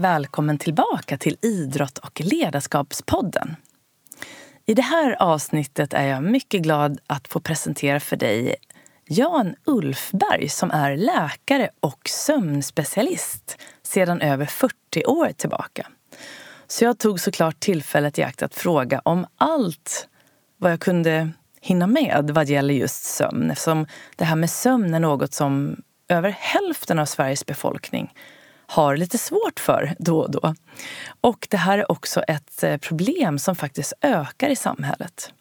Varmt 0.00 0.14
välkommen 0.14 0.58
tillbaka 0.58 1.18
till 1.18 1.36
Idrott 1.42 1.98
och 1.98 2.20
ledarskapspodden. 2.20 3.56
I 4.66 4.74
det 4.74 4.82
här 4.82 5.22
avsnittet 5.22 5.94
är 5.94 6.06
jag 6.06 6.22
mycket 6.22 6.62
glad 6.62 7.00
att 7.06 7.28
få 7.28 7.40
presentera 7.40 8.00
för 8.00 8.16
dig 8.16 8.56
Jan 9.08 9.54
Ulfberg 9.64 10.48
som 10.48 10.70
är 10.70 10.96
läkare 10.96 11.70
och 11.80 12.00
sömnspecialist 12.08 13.58
sedan 13.82 14.20
över 14.20 14.46
40 14.46 15.04
år 15.04 15.32
tillbaka. 15.36 15.86
Så 16.66 16.84
jag 16.84 16.98
tog 16.98 17.20
såklart 17.20 17.60
tillfället 17.60 18.18
i 18.18 18.22
akt 18.22 18.42
att 18.42 18.54
fråga 18.54 19.00
om 19.04 19.26
allt 19.36 20.08
vad 20.56 20.72
jag 20.72 20.80
kunde 20.80 21.30
hinna 21.60 21.86
med 21.86 22.30
vad 22.34 22.48
gäller 22.48 22.74
just 22.74 23.04
sömn 23.04 23.50
eftersom 23.50 23.86
det 24.16 24.24
här 24.24 24.36
med 24.36 24.50
sömn 24.50 24.94
är 24.94 25.00
något 25.00 25.32
som 25.32 25.76
över 26.08 26.30
hälften 26.30 26.98
av 26.98 27.06
Sveriges 27.06 27.46
befolkning 27.46 28.12
har 28.70 28.96
lite 28.96 29.18
svårt 29.18 29.60
för 29.60 29.94
då 29.98 30.20
och 30.20 30.30
då. 30.30 30.54
Och 31.20 31.46
det 31.50 31.56
här 31.56 31.78
är 31.78 31.92
också 31.92 32.22
ett 32.22 32.62
eh, 32.62 32.76
problem 32.76 33.38
som 33.38 33.56
faktiskt 33.56 33.92
ökar 34.00 34.48
i 34.50 34.56
samhället. 34.56 35.32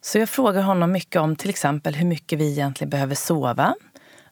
Så 0.00 0.18
jag 0.18 0.28
frågar 0.28 0.62
honom 0.62 0.92
mycket 0.92 1.20
om 1.20 1.36
till 1.36 1.50
exempel 1.50 1.94
hur 1.94 2.06
mycket 2.06 2.38
vi 2.38 2.52
egentligen 2.52 2.90
behöver 2.90 3.14
sova. 3.14 3.74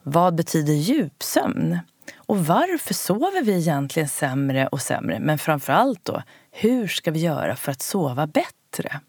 Vad 0.02 0.34
betyder 0.34 0.73
djupsömn? 0.73 1.78
Och 2.16 2.46
varför 2.46 2.95
sover 2.95 3.42
vi 3.42 3.58
egentligen 3.58 4.08
sämre 4.08 4.67
och 4.67 4.83
sämre? 4.83 5.19
Men 5.20 5.39
framför 5.39 5.72
allt 5.72 6.05
då, 6.05 6.22
hur 6.50 6.89
ska 6.89 7.11
vi 7.11 7.20
göra 7.20 7.56
för 7.56 7.72
att 7.72 7.83
sova 7.83 8.27
bättre? 8.27 9.00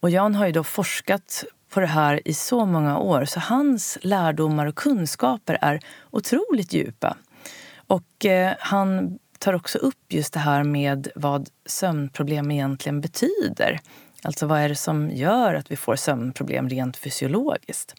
Och 0.00 0.10
Jan 0.10 0.34
har 0.34 0.46
ju 0.46 0.52
då 0.52 0.64
forskat 0.64 1.44
på 1.70 1.80
det 1.80 1.86
här 1.86 2.28
i 2.28 2.34
så 2.34 2.66
många 2.66 2.98
år 2.98 3.24
så 3.24 3.40
hans 3.40 3.98
lärdomar 4.02 4.66
och 4.66 4.74
kunskaper 4.74 5.58
är 5.60 5.80
otroligt 6.10 6.72
djupa. 6.72 7.16
Och 7.88 8.26
eh, 8.26 8.54
han 8.60 9.18
tar 9.38 9.52
också 9.52 9.78
upp 9.78 10.12
just 10.12 10.32
det 10.32 10.40
här 10.40 10.64
med 10.64 11.08
vad 11.14 11.48
sömnproblem 11.66 12.50
egentligen 12.50 13.00
betyder. 13.00 13.80
Alltså 14.22 14.46
vad 14.46 14.60
är 14.60 14.68
det 14.68 14.74
som 14.74 15.10
gör 15.10 15.54
att 15.54 15.70
vi 15.70 15.76
får 15.76 15.96
sömnproblem 15.96 16.68
rent 16.68 16.96
fysiologiskt? 16.96 17.94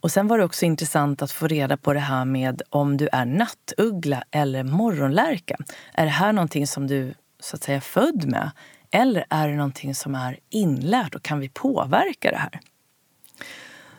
Och 0.00 0.10
sen 0.10 0.28
var 0.28 0.38
det 0.38 0.44
också 0.44 0.64
intressant 0.64 1.22
att 1.22 1.32
få 1.32 1.46
reda 1.46 1.76
på 1.76 1.92
det 1.92 2.00
här 2.00 2.24
med 2.24 2.62
om 2.70 2.96
du 2.96 3.08
är 3.12 3.24
nattuggla 3.24 4.24
eller 4.30 4.64
morgonlärka. 4.64 5.56
Är 5.94 6.04
det 6.04 6.10
här 6.10 6.32
någonting 6.32 6.66
som 6.66 6.86
du 6.86 7.14
så 7.40 7.56
att 7.56 7.62
säga 7.62 7.76
är 7.76 7.80
född 7.80 8.24
med? 8.24 8.50
Eller 8.90 9.24
är 9.30 9.48
det 9.48 9.54
någonting 9.54 9.94
som 9.94 10.14
är 10.14 10.38
inlärt 10.50 11.14
och 11.14 11.22
kan 11.22 11.40
vi 11.40 11.48
påverka 11.48 12.30
det 12.30 12.36
här? 12.36 12.60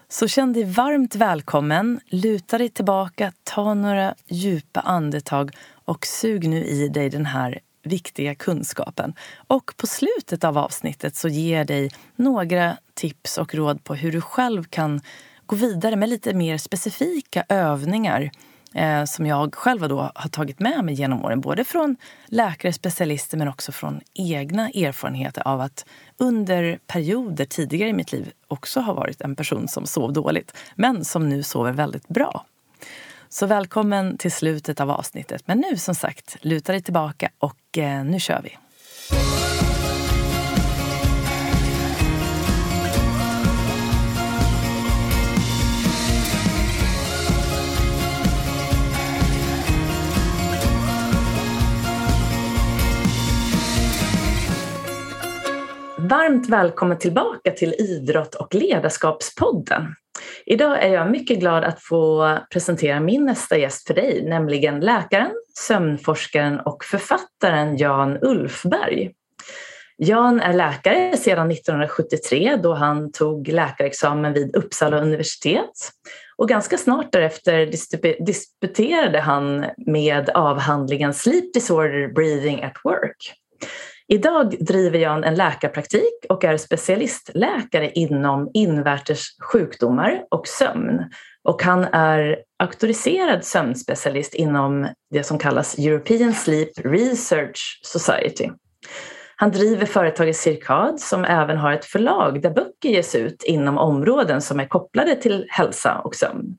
Så 0.09 0.27
känn 0.27 0.53
dig 0.53 0.63
varmt 0.63 1.15
välkommen, 1.15 1.99
luta 2.05 2.57
dig 2.57 2.69
tillbaka, 2.69 3.33
ta 3.43 3.73
några 3.73 4.15
djupa 4.27 4.79
andetag 4.79 5.51
och 5.85 6.05
sug 6.05 6.49
nu 6.49 6.65
i 6.65 6.87
dig 6.87 7.09
den 7.09 7.25
här 7.25 7.59
viktiga 7.83 8.35
kunskapen. 8.35 9.13
Och 9.47 9.73
på 9.77 9.87
slutet 9.87 10.43
av 10.43 10.57
avsnittet 10.57 11.15
så 11.15 11.27
ger 11.27 11.57
jag 11.57 11.67
dig 11.67 11.91
några 12.15 12.77
tips 12.93 13.37
och 13.37 13.55
råd 13.55 13.83
på 13.83 13.95
hur 13.95 14.11
du 14.11 14.21
själv 14.21 14.63
kan 14.63 15.01
gå 15.45 15.55
vidare 15.55 15.95
med 15.95 16.09
lite 16.09 16.33
mer 16.33 16.57
specifika 16.57 17.43
övningar 17.49 18.31
eh, 18.77 19.03
som 19.05 19.25
jag 19.25 19.55
själv 19.55 19.89
då 19.89 20.11
har 20.15 20.29
tagit 20.29 20.59
med 20.59 20.85
mig 20.85 20.95
genom 20.95 21.25
åren. 21.25 21.41
Både 21.41 21.63
från 21.63 21.95
läkare, 22.25 22.73
specialister 22.73 23.37
men 23.37 23.47
också 23.47 23.71
från 23.71 24.01
egna 24.13 24.69
erfarenheter 24.69 25.47
av 25.47 25.61
att 25.61 25.85
under 26.17 26.79
perioder 26.87 27.45
tidigare 27.45 27.89
i 27.89 27.93
mitt 27.93 28.11
liv 28.11 28.31
också 28.47 28.79
har 28.79 28.93
varit 28.93 29.21
en 29.21 29.35
person 29.35 29.67
som 29.67 29.85
sov 29.85 30.13
dåligt 30.13 30.57
men 30.75 31.05
som 31.05 31.29
nu 31.29 31.43
sover 31.43 31.71
väldigt 31.71 32.07
bra. 32.07 32.45
Så 33.29 33.45
välkommen 33.45 34.17
till 34.17 34.31
slutet 34.31 34.79
av 34.81 34.91
avsnittet. 34.91 35.41
Men 35.45 35.57
nu 35.57 35.77
som 35.77 35.95
sagt, 35.95 36.37
luta 36.41 36.71
dig 36.71 36.81
tillbaka 36.81 37.29
och 37.39 37.77
eh, 37.77 38.03
nu 38.03 38.19
kör 38.19 38.41
vi. 38.43 38.57
Varmt 56.09 56.49
välkommen 56.49 56.97
tillbaka 56.97 57.51
till 57.51 57.73
Idrott 57.73 58.35
och 58.35 58.55
ledarskapspodden. 58.55 59.95
Idag 60.45 60.83
är 60.83 60.93
jag 60.93 61.11
mycket 61.11 61.39
glad 61.39 61.63
att 61.63 61.83
få 61.83 62.37
presentera 62.53 62.99
min 62.99 63.25
nästa 63.25 63.57
gäst 63.57 63.87
för 63.87 63.93
dig, 63.93 64.23
nämligen 64.25 64.79
läkaren, 64.79 65.31
sömnforskaren 65.67 66.59
och 66.59 66.83
författaren 66.83 67.77
Jan 67.77 68.17
Ulfberg. 68.21 69.11
Jan 69.97 70.39
är 70.39 70.53
läkare 70.53 71.17
sedan 71.17 71.51
1973 71.51 72.59
då 72.63 72.73
han 72.73 73.11
tog 73.11 73.47
läkarexamen 73.47 74.33
vid 74.33 74.55
Uppsala 74.55 75.01
universitet. 75.01 75.91
Och 76.37 76.49
ganska 76.49 76.77
snart 76.77 77.11
därefter 77.11 77.65
disputerade 78.25 79.19
han 79.19 79.65
med 79.77 80.29
avhandlingen 80.29 81.13
Sleep 81.13 81.53
Disorder 81.53 82.07
Breathing 82.07 82.63
at 82.63 82.75
Work. 82.83 83.33
Idag 84.09 84.55
driver 84.59 84.99
jag 84.99 85.27
en 85.27 85.35
läkarpraktik 85.35 86.25
och 86.29 86.43
är 86.43 86.57
specialistläkare 86.57 87.91
inom 87.91 88.51
invärtes 88.53 89.21
sjukdomar 89.51 90.23
och 90.31 90.47
sömn. 90.47 91.11
Och 91.43 91.63
han 91.63 91.83
är 91.83 92.37
auktoriserad 92.59 93.45
sömnspecialist 93.45 94.33
inom 94.33 94.87
det 95.11 95.23
som 95.23 95.39
kallas 95.39 95.77
European 95.77 96.33
Sleep 96.33 96.69
Research 96.83 97.81
Society. 97.83 98.49
Han 99.35 99.51
driver 99.51 99.85
företaget 99.85 100.37
Cirkad 100.37 100.99
som 100.99 101.25
även 101.25 101.57
har 101.57 101.71
ett 101.71 101.85
förlag 101.85 102.41
där 102.41 102.49
böcker 102.49 102.89
ges 102.89 103.15
ut 103.15 103.43
inom 103.43 103.77
områden 103.77 104.41
som 104.41 104.59
är 104.59 104.67
kopplade 104.67 105.15
till 105.15 105.45
hälsa 105.49 105.99
och 105.99 106.15
sömn. 106.15 106.57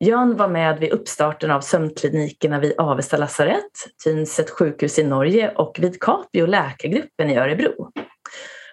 Jan 0.00 0.36
var 0.36 0.48
med 0.48 0.78
vid 0.78 0.92
uppstarten 0.92 1.50
av 1.50 1.60
sömnklinikerna 1.60 2.60
vid 2.60 2.72
Avesta 2.78 3.16
lasarett, 3.16 3.72
Tynset 4.04 4.50
sjukhus 4.50 4.98
i 4.98 5.04
Norge 5.04 5.50
och 5.50 5.76
vid 5.78 6.00
Capio 6.00 6.46
läkargruppen 6.46 7.30
i 7.30 7.36
Örebro. 7.36 7.90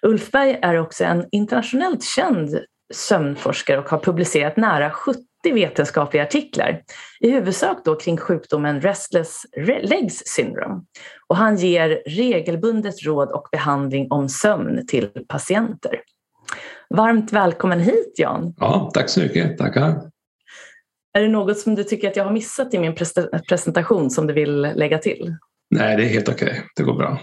Ulfberg 0.02 0.60
är 0.62 0.80
också 0.80 1.04
en 1.04 1.26
internationellt 1.32 2.04
känd 2.04 2.60
sömnforskare 2.94 3.80
och 3.80 3.90
har 3.90 4.00
publicerat 4.00 4.58
nära 4.58 4.92
70 4.92 5.24
vetenskapliga 5.54 6.24
artiklar, 6.24 6.82
i 7.20 7.32
huvudsak 7.32 7.78
då 7.86 7.96
kring 7.96 8.18
sjukdomen 8.18 8.82
Restless 8.82 9.46
Legs 9.82 10.22
Syndrome. 10.26 10.82
Och 11.28 11.38
han 11.38 11.56
ger 11.56 12.02
regelbundet 12.06 13.04
råd 13.04 13.30
och 13.30 13.48
behandling 13.52 14.08
om 14.12 14.30
sömn 14.30 14.88
till 14.88 15.10
patienter. 15.28 16.00
Varmt 16.90 17.34
välkommen 17.34 17.80
hit 17.80 18.14
Jan! 18.18 18.54
Ja, 18.58 18.92
tack 18.94 19.10
så 19.10 19.20
mycket, 19.20 19.58
tackar! 19.58 20.15
Är 21.16 21.22
det 21.22 21.28
något 21.28 21.60
som 21.60 21.76
du 21.76 21.84
tycker 21.84 22.08
att 22.08 22.16
jag 22.16 22.24
har 22.24 22.32
missat 22.32 22.74
i 22.74 22.80
min 22.80 22.96
presentation 23.50 24.12
som 24.12 24.28
du 24.28 24.34
vill 24.34 24.62
lägga 24.62 24.98
till? 24.98 25.36
Nej, 25.76 25.98
det 25.98 26.04
är 26.04 26.08
helt 26.08 26.30
okej. 26.30 26.48
Okay. 26.48 26.62
Det 26.76 26.84
går 26.84 26.96
bra. 26.96 27.20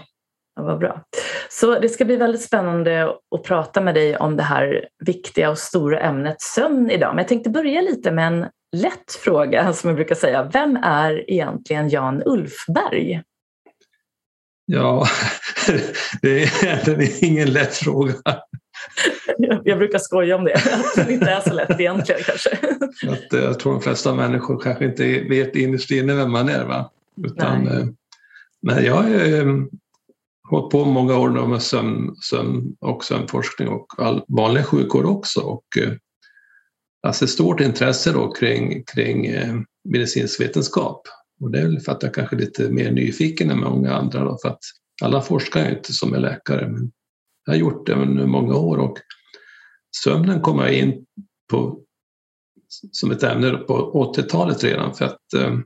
Ja, 0.55 0.63
vad 0.63 0.79
bra. 0.79 1.03
Så 1.49 1.79
det 1.79 1.89
ska 1.89 2.05
bli 2.05 2.15
väldigt 2.15 2.41
spännande 2.41 3.13
att 3.35 3.43
prata 3.43 3.81
med 3.81 3.95
dig 3.95 4.17
om 4.17 4.37
det 4.37 4.43
här 4.43 4.87
viktiga 5.05 5.49
och 5.49 5.57
stora 5.57 5.99
ämnet 5.99 6.41
sömn 6.41 6.89
idag. 6.89 7.09
Men 7.09 7.17
jag 7.17 7.27
tänkte 7.27 7.49
börja 7.49 7.81
lite 7.81 8.11
med 8.11 8.27
en 8.27 8.45
lätt 8.75 9.13
fråga 9.23 9.73
som 9.73 9.87
jag 9.89 9.95
brukar 9.95 10.15
säga. 10.15 10.49
Vem 10.53 10.75
är 10.75 11.31
egentligen 11.31 11.89
Jan 11.89 12.23
Ulfberg? 12.25 13.21
Ja, 14.65 15.05
det 16.21 16.43
är 16.43 16.63
egentligen 16.63 17.13
ingen 17.21 17.53
lätt 17.53 17.75
fråga. 17.75 18.13
Jag 19.63 19.77
brukar 19.77 19.99
skoja 19.99 20.35
om 20.35 20.43
det, 20.43 20.53
att 20.53 21.07
det 21.07 21.13
inte 21.13 21.31
är 21.31 21.41
så 21.41 21.53
lätt 21.53 21.79
egentligen 21.79 22.21
kanske. 22.25 22.49
Att, 23.07 23.33
eh, 23.33 23.39
jag 23.39 23.59
tror 23.59 23.73
de 23.73 23.81
flesta 23.81 24.13
människor 24.13 24.59
kanske 24.59 24.85
inte 24.85 25.03
vet 25.29 25.55
innerst 25.55 25.91
inne 25.91 26.15
vem 26.15 26.31
man 26.31 26.49
är. 26.49 26.65
Va? 26.65 26.91
Utan, 27.23 27.67
eh, 27.67 27.85
men 28.61 28.85
jag 28.85 28.93
har 28.93 29.33
eh, 29.33 29.45
hållit 30.49 30.71
på 30.71 30.85
många 30.85 31.17
år 31.17 31.47
med 31.47 31.61
sömn, 31.61 32.15
sömn 32.15 32.75
och 32.79 33.03
sömnforskning 33.03 33.67
och 33.67 33.87
all 33.97 34.23
vanlig 34.27 34.65
sjukvård 34.65 35.05
också. 35.05 35.41
Och, 35.41 35.65
alltså 37.03 37.25
ett 37.25 37.31
stort 37.31 37.59
intresse 37.59 38.11
då 38.11 38.31
kring, 38.31 38.83
kring 38.83 39.27
medicinsk 39.89 40.41
vetenskap. 40.41 41.07
Och 41.41 41.51
det 41.51 41.59
är 41.59 41.63
väl 41.63 41.79
för 41.79 41.91
att 41.91 42.03
jag 42.03 42.13
kanske 42.13 42.35
är 42.35 42.39
lite 42.39 42.69
mer 42.69 42.91
nyfiken 42.91 43.49
än 43.49 43.59
många 43.59 43.93
andra. 43.93 44.23
Då, 44.23 44.37
för 44.41 44.49
att 44.49 44.59
alla 45.01 45.21
forskar 45.21 45.65
ju 45.65 45.77
inte 45.77 45.93
som 45.93 46.13
är 46.13 46.19
läkare. 46.19 46.67
Men 46.67 46.91
jag 47.45 47.53
har 47.53 47.59
gjort 47.59 47.85
det 47.85 47.93
under 47.93 48.25
många 48.25 48.55
år 48.55 48.77
och 48.77 48.97
sömnen 50.03 50.41
kom 50.41 50.59
jag 50.59 50.73
in 50.73 51.05
på 51.51 51.79
som 52.91 53.11
ett 53.11 53.23
ämne 53.23 53.51
på 53.51 54.13
80-talet 54.17 54.63
redan 54.63 54.93
för 54.93 55.05
att 55.05 55.33
eh, 55.37 55.57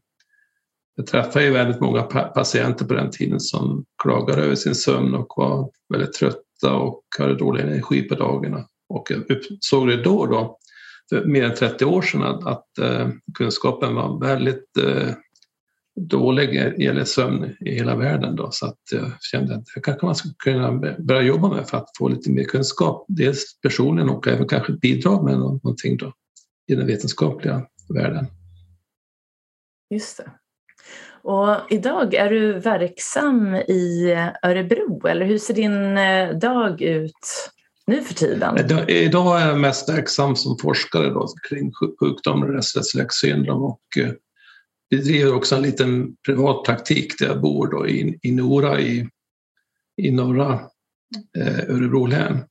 jag 0.96 1.08
träffade 1.08 1.46
ju 1.46 1.52
väldigt 1.52 1.82
många 1.82 2.04
patienter 2.04 2.86
på 2.86 2.94
den 2.94 3.12
tiden 3.12 3.40
som 3.40 3.86
klagade 4.04 4.42
över 4.44 4.56
sin 4.56 4.76
sömn 4.76 5.14
och 5.14 5.34
var 5.38 5.70
väldigt 5.94 6.14
trötta 6.14 6.74
och 6.74 7.04
hade 7.20 7.36
dålig 7.36 7.64
energi 7.64 8.02
på 8.02 8.16
dagarna. 8.16 8.66
Och 8.90 9.12
jag 9.12 9.42
såg 9.60 9.88
det 9.88 10.04
då, 10.04 10.26
då 10.26 10.58
för 11.10 11.26
mer 11.26 11.44
än 11.44 11.56
30 11.56 11.86
år 11.86 12.02
sedan 12.02 12.24
att, 12.24 12.48
att 12.48 12.78
eh, 12.78 13.10
kunskapen 13.38 13.96
var 13.96 14.20
väldigt 14.20 14.78
eh, 14.78 15.10
dålig 15.98 16.54
gäller 16.82 17.04
sömn 17.04 17.56
i 17.60 17.72
hela 17.72 17.96
världen. 17.96 18.36
Då, 18.36 18.52
så 18.52 18.66
att 18.66 18.80
jag 18.92 19.12
kände 19.22 19.56
att 19.56 19.66
det 19.76 19.82
kanske 19.82 20.06
man 20.06 20.16
skulle 20.16 20.34
kunna 20.38 20.72
börja 21.00 21.22
jobba 21.22 21.50
med 21.50 21.70
för 21.70 21.78
att 21.78 21.90
få 21.98 22.08
lite 22.08 22.32
mer 22.32 22.44
kunskap. 22.44 23.06
Dels 23.08 23.60
personligen 23.62 24.10
och 24.10 24.28
även 24.28 24.48
kanske 24.48 24.74
bidra 24.74 25.22
med 25.22 25.40
någonting 25.40 25.98
då, 25.98 26.14
i 26.68 26.76
den 26.76 26.88
vetenskapliga 26.88 27.66
världen. 27.90 28.28
Just 29.90 30.18
det. 30.18 30.32
Och 31.22 31.58
idag 31.70 32.14
är 32.14 32.30
du 32.30 32.60
verksam 32.60 33.56
i 33.56 34.16
Örebro, 34.44 35.08
eller 35.08 35.26
hur 35.26 35.38
ser 35.38 35.54
din 35.54 35.98
eh, 35.98 36.38
dag 36.38 36.82
ut 36.82 37.52
nu 37.88 38.02
för 38.02 38.14
tiden? 38.14 38.58
Idag 38.88 39.42
är 39.42 39.48
jag 39.48 39.60
mest 39.60 39.90
verksam 39.90 40.36
som 40.36 40.58
forskare 40.58 41.10
då, 41.10 41.28
kring 41.50 41.72
sjukdomar, 42.00 42.48
restless 42.48 42.92
syndrom 43.12 43.64
och 43.64 43.82
eh, 44.92 45.00
bedriver 45.00 45.36
också 45.36 45.56
en 45.56 45.62
liten 45.62 46.16
privat 46.26 46.66
praktik 46.66 47.20
där 47.20 47.28
jag 47.28 47.42
bor 47.42 47.68
då, 47.68 47.88
i, 47.88 48.20
i 48.22 48.32
Nora 48.32 48.80
i, 48.80 49.10
i 50.02 50.12
norra 50.12 50.54
eh, 51.38 51.70
Örebro 51.70 52.06
län. 52.06 52.44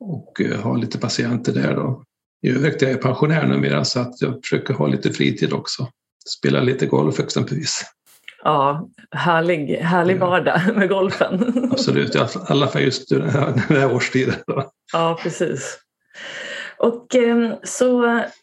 Och 0.00 0.40
eh, 0.40 0.60
har 0.60 0.78
lite 0.78 0.98
patienter 0.98 1.52
där 1.52 1.74
då. 1.74 2.04
I 2.42 2.50
övrigt 2.50 2.82
är 2.82 2.90
jag 2.90 3.02
pensionär 3.02 3.46
numera 3.46 3.84
så 3.84 4.00
att 4.00 4.20
jag 4.20 4.40
försöker 4.42 4.74
ha 4.74 4.86
lite 4.86 5.12
fritid 5.12 5.52
också. 5.52 5.88
Spela 6.38 6.60
lite 6.60 6.86
golf 6.86 7.20
exempelvis. 7.20 7.84
Ja, 8.42 8.88
härlig, 9.10 9.76
härlig 9.76 10.18
vardag 10.18 10.60
med 10.76 10.88
golfen. 10.88 11.68
Absolut, 11.72 12.14
i 12.14 12.18
alla 12.48 12.66
fall 12.66 12.82
just 12.82 13.08
den 13.08 13.30
här, 13.30 13.62
den 13.68 13.76
här 13.76 13.94
årstiden. 13.94 14.34
Ja, 14.92 15.18
precis. 15.22 15.78
Och 16.78 17.14
ehm, 17.14 17.54
så 17.62 18.02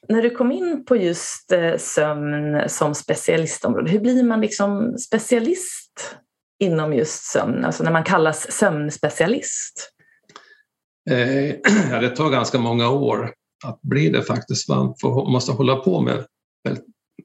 när 0.10 0.22
du 0.22 0.30
kom 0.30 0.52
in 0.52 0.86
på 0.86 0.96
just 0.96 1.52
eh, 1.52 1.78
sömn 1.78 2.70
som 2.70 2.96
specialistområde, 2.96 3.92
hur 3.92 4.00
blir 4.00 4.24
man 4.24 4.42
liksom 4.42 4.98
specialist 4.98 6.16
inom 6.60 6.94
just 6.94 7.24
sömn, 7.24 7.66
alltså 7.66 7.84
när 7.84 7.92
man 7.92 8.04
kallas 8.04 8.52
sömnspecialist? 8.52 9.92
Eh, 11.10 11.56
det 12.02 12.10
tar 12.10 12.30
ganska 12.30 12.60
många 12.60 12.90
år 12.90 13.34
att 13.66 13.82
bli 13.82 14.10
det 14.10 14.24
faktiskt. 14.24 14.70
Man 14.70 14.96
får, 15.02 15.32
måste 15.32 15.52
hålla 15.52 15.76
på 15.76 16.02
med, 16.02 16.26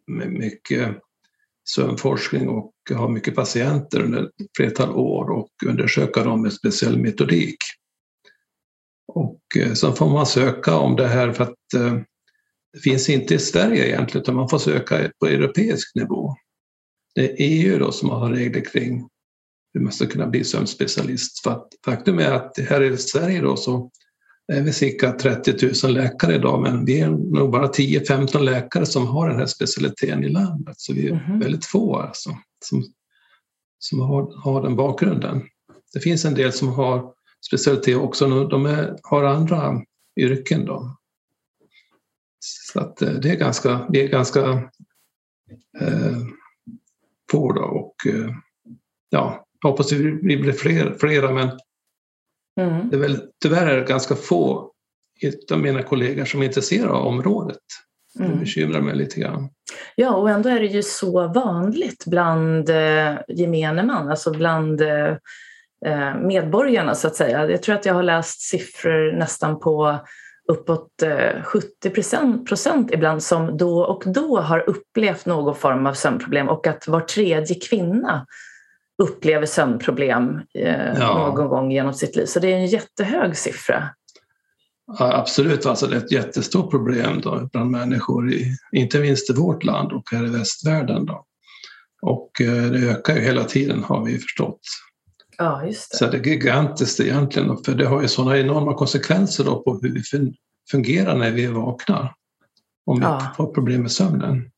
med 0.06 0.32
mycket 0.32 0.96
sömnforskning 1.68 2.48
och 2.48 2.72
ha 2.90 3.08
mycket 3.08 3.34
patienter 3.34 4.02
under 4.02 4.22
ett 4.22 4.30
flertal 4.56 4.90
år 4.90 5.30
och 5.30 5.48
undersöka 5.66 6.24
dem 6.24 6.42
med 6.42 6.52
speciell 6.52 6.98
metodik. 6.98 7.56
Och 9.08 9.40
eh, 9.58 9.72
så 9.72 9.92
får 9.92 10.08
man 10.08 10.26
söka 10.26 10.76
om 10.76 10.96
det 10.96 11.08
här 11.08 11.32
för 11.32 11.44
att 11.44 11.74
eh, 11.76 11.98
det 12.72 12.80
finns 12.80 13.08
inte 13.08 13.34
i 13.34 13.38
Sverige 13.38 13.86
egentligen 13.86 14.22
utan 14.22 14.34
man 14.34 14.48
får 14.48 14.58
söka 14.58 15.10
på 15.20 15.26
europeisk 15.26 15.94
nivå. 15.94 16.34
Det 17.14 17.30
är 17.30 17.36
EU 17.38 17.78
då 17.78 17.92
som 17.92 18.10
har 18.10 18.30
regler 18.30 18.64
kring 18.64 19.08
hur 19.74 19.80
man 19.80 19.92
ska 19.92 20.06
kunna 20.06 20.26
bli 20.26 20.44
sömnspecialist. 20.44 21.42
För 21.42 21.50
att 21.50 21.68
faktum 21.84 22.18
är 22.18 22.32
att 22.32 22.58
här 22.68 22.82
i 22.82 22.96
Sverige 22.96 23.40
då 23.40 23.56
så 23.56 23.90
är 24.52 24.62
vi 24.62 24.72
cirka 24.72 25.12
30 25.12 25.86
000 25.86 25.94
läkare 25.94 26.34
idag 26.34 26.62
men 26.62 26.84
vi 26.84 27.00
är 27.00 27.08
nog 27.08 27.50
bara 27.50 27.66
10-15 27.66 28.40
läkare 28.40 28.86
som 28.86 29.06
har 29.06 29.28
den 29.28 29.38
här 29.38 29.46
specialiteten 29.46 30.24
i 30.24 30.28
landet. 30.28 30.80
Så 30.80 30.92
vi 30.92 31.08
är 31.08 31.12
mm 31.12 31.40
väldigt 31.40 31.64
få 31.64 31.96
alltså, 31.96 32.30
som, 32.64 32.84
som 33.78 34.00
har, 34.00 34.42
har 34.42 34.62
den 34.62 34.76
bakgrunden. 34.76 35.42
Det 35.92 36.00
finns 36.00 36.24
en 36.24 36.34
del 36.34 36.52
som 36.52 36.68
har 36.68 37.12
specialitet 37.46 37.96
också. 37.96 38.44
De 38.44 38.66
är, 38.66 38.98
har 39.02 39.24
andra 39.24 39.82
yrken. 40.16 40.64
Då. 40.64 40.96
Så 42.40 42.80
att 42.80 43.02
eh, 43.02 43.12
det 43.12 43.30
är 43.30 43.36
ganska, 43.36 43.86
vi 43.88 44.04
är 44.04 44.08
ganska 44.08 44.40
eh, 45.80 46.18
få 47.30 47.52
då 47.52 47.62
och 47.62 48.06
eh, 48.06 48.30
ja, 49.10 49.46
jag 49.62 49.70
hoppas 49.70 49.92
vi 49.92 50.36
blir 50.36 50.52
fler, 50.52 50.96
flera 51.00 51.30
men 51.30 51.50
mm. 52.60 52.88
det 52.90 52.96
är 52.96 53.00
väl, 53.00 53.20
tyvärr 53.42 53.66
är 53.66 53.76
det 53.80 53.86
ganska 53.86 54.14
få 54.14 54.72
av 55.52 55.58
mina 55.58 55.82
kollegor 55.82 56.24
som 56.24 56.42
är 56.42 56.46
intresserade 56.46 56.92
av 56.92 57.06
området. 57.06 57.58
Mm. 58.18 58.30
Det 58.30 58.38
bekymrar 58.38 58.80
mig 58.80 58.96
lite 58.96 59.20
grann. 59.20 59.48
Ja, 59.94 60.16
och 60.16 60.30
ändå 60.30 60.48
är 60.48 60.60
det 60.60 60.66
ju 60.66 60.82
så 60.82 61.28
vanligt 61.28 62.04
bland 62.06 62.70
eh, 62.70 63.14
gemene 63.28 63.82
man, 63.82 64.08
alltså 64.08 64.30
bland 64.30 64.80
eh, 64.80 64.88
Eh, 64.90 65.16
medborgarna 66.22 66.94
så 66.94 67.06
att 67.06 67.16
säga. 67.16 67.50
Jag 67.50 67.62
tror 67.62 67.74
att 67.74 67.86
jag 67.86 67.94
har 67.94 68.02
läst 68.02 68.40
siffror 68.40 69.18
nästan 69.18 69.60
på 69.60 69.98
uppåt 70.48 71.02
70 71.44 71.66
eh, 71.84 72.44
procent 72.44 72.90
ibland 72.92 73.22
som 73.22 73.56
då 73.56 73.80
och 73.80 74.02
då 74.06 74.40
har 74.40 74.68
upplevt 74.68 75.26
någon 75.26 75.54
form 75.54 75.86
av 75.86 75.94
sömnproblem 75.94 76.48
och 76.48 76.66
att 76.66 76.88
var 76.88 77.00
tredje 77.00 77.54
kvinna 77.54 78.26
upplever 79.02 79.46
sömnproblem 79.46 80.40
eh, 80.54 80.98
ja. 80.98 81.18
någon 81.18 81.48
gång 81.48 81.72
genom 81.72 81.94
sitt 81.94 82.16
liv. 82.16 82.26
Så 82.26 82.40
det 82.40 82.52
är 82.52 82.56
en 82.56 82.66
jättehög 82.66 83.36
siffra. 83.36 83.88
Ja, 84.98 85.16
absolut, 85.16 85.66
alltså 85.66 85.86
det 85.86 85.96
är 85.96 86.00
ett 86.00 86.12
jättestort 86.12 86.70
problem 86.70 87.20
då 87.20 87.48
bland 87.52 87.70
människor, 87.70 88.32
i, 88.32 88.56
inte 88.72 88.98
minst 88.98 89.30
i 89.30 89.32
vårt 89.32 89.64
land 89.64 89.92
och 89.92 90.02
här 90.12 90.26
i 90.26 90.30
västvärlden. 90.30 91.06
Då. 91.06 91.24
Och 92.02 92.30
det 92.72 92.90
ökar 92.90 93.14
ju 93.14 93.20
hela 93.20 93.44
tiden 93.44 93.82
har 93.82 94.04
vi 94.04 94.18
förstått. 94.18 94.60
Ja, 95.38 95.66
just 95.66 95.90
det. 95.90 95.96
Så 95.96 96.06
det 96.06 96.18
är 96.18 96.22
gigantiskt 96.22 97.00
egentligen, 97.00 97.56
för 97.64 97.74
det 97.74 97.86
har 97.86 98.02
ju 98.02 98.08
sådana 98.08 98.38
enorma 98.38 98.74
konsekvenser 98.74 99.44
då 99.44 99.62
på 99.62 99.78
hur 99.82 99.94
vi 99.94 100.32
fungerar 100.70 101.16
när 101.16 101.30
vi 101.30 101.46
vaknar. 101.46 102.14
Om 102.86 103.02
ja. 103.02 103.18
vi 103.18 103.36
får 103.36 103.54
problem 103.54 103.82
med 103.82 103.92
sömnen. 103.92 104.50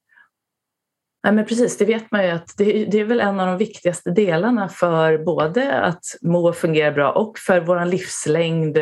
Nej, 1.25 1.32
men 1.32 1.46
precis, 1.46 1.78
det 1.78 1.84
vet 1.84 2.10
man 2.10 2.25
ju 2.25 2.30
att 2.30 2.54
det, 2.56 2.84
det, 2.84 3.00
är 3.00 3.04
väl 3.04 3.20
en 3.20 3.40
av 3.40 3.46
de 3.46 3.58
viktigaste 3.58 4.10
delarna 4.10 4.69
för 4.69 5.19
både 5.19 5.80
att 5.80 6.04
må 6.22 6.48
och 6.48 6.56
fungera 6.56 6.92
bra 6.92 7.12
och 7.12 7.38
för 7.38 7.60
vår 7.60 7.84
livslängd. 7.84 8.78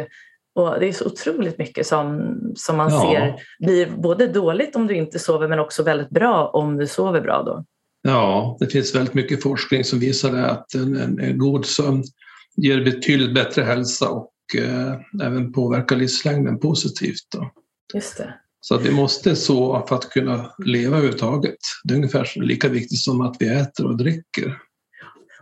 Och 0.54 0.80
det 0.80 0.88
är 0.88 0.92
så 0.92 1.06
otroligt 1.06 1.58
mycket 1.58 1.86
som, 1.86 2.34
som 2.56 2.76
man 2.76 2.90
ja. 2.90 3.00
ser 3.00 3.34
blir 3.66 3.90
både 3.90 4.26
dåligt 4.26 4.76
om 4.76 4.86
du 4.86 4.94
inte 4.94 5.18
sover 5.18 5.48
men 5.48 5.58
också 5.58 5.82
väldigt 5.82 6.10
bra 6.10 6.48
om 6.48 6.76
du 6.76 6.86
sover 6.86 7.20
bra. 7.20 7.42
Då. 7.42 7.64
Ja, 8.06 8.56
det 8.60 8.66
finns 8.66 8.94
väldigt 8.94 9.14
mycket 9.14 9.42
forskning 9.42 9.84
som 9.84 9.98
visar 9.98 10.34
att 10.34 10.74
en, 10.74 10.96
en, 10.96 11.20
en 11.20 11.38
god 11.38 11.66
sömn 11.66 12.04
ger 12.56 12.84
betydligt 12.84 13.34
bättre 13.34 13.62
hälsa 13.62 14.08
och 14.08 14.32
eh, 14.58 14.94
även 15.26 15.52
påverkar 15.52 15.96
livslängden 15.96 16.60
positivt. 16.60 17.26
Då. 17.32 17.50
Just 17.94 18.18
det. 18.18 18.34
Så 18.60 18.74
att 18.74 18.86
vi 18.86 18.90
måste 18.90 19.36
sova 19.36 19.86
för 19.86 19.96
att 19.96 20.10
kunna 20.10 20.54
leva 20.58 20.96
överhuvudtaget. 20.96 21.56
Det 21.84 21.94
är 21.94 21.96
ungefär 21.96 22.32
lika 22.36 22.68
viktigt 22.68 23.00
som 23.00 23.20
att 23.20 23.36
vi 23.40 23.48
äter 23.48 23.86
och 23.86 23.96
dricker. 23.96 24.58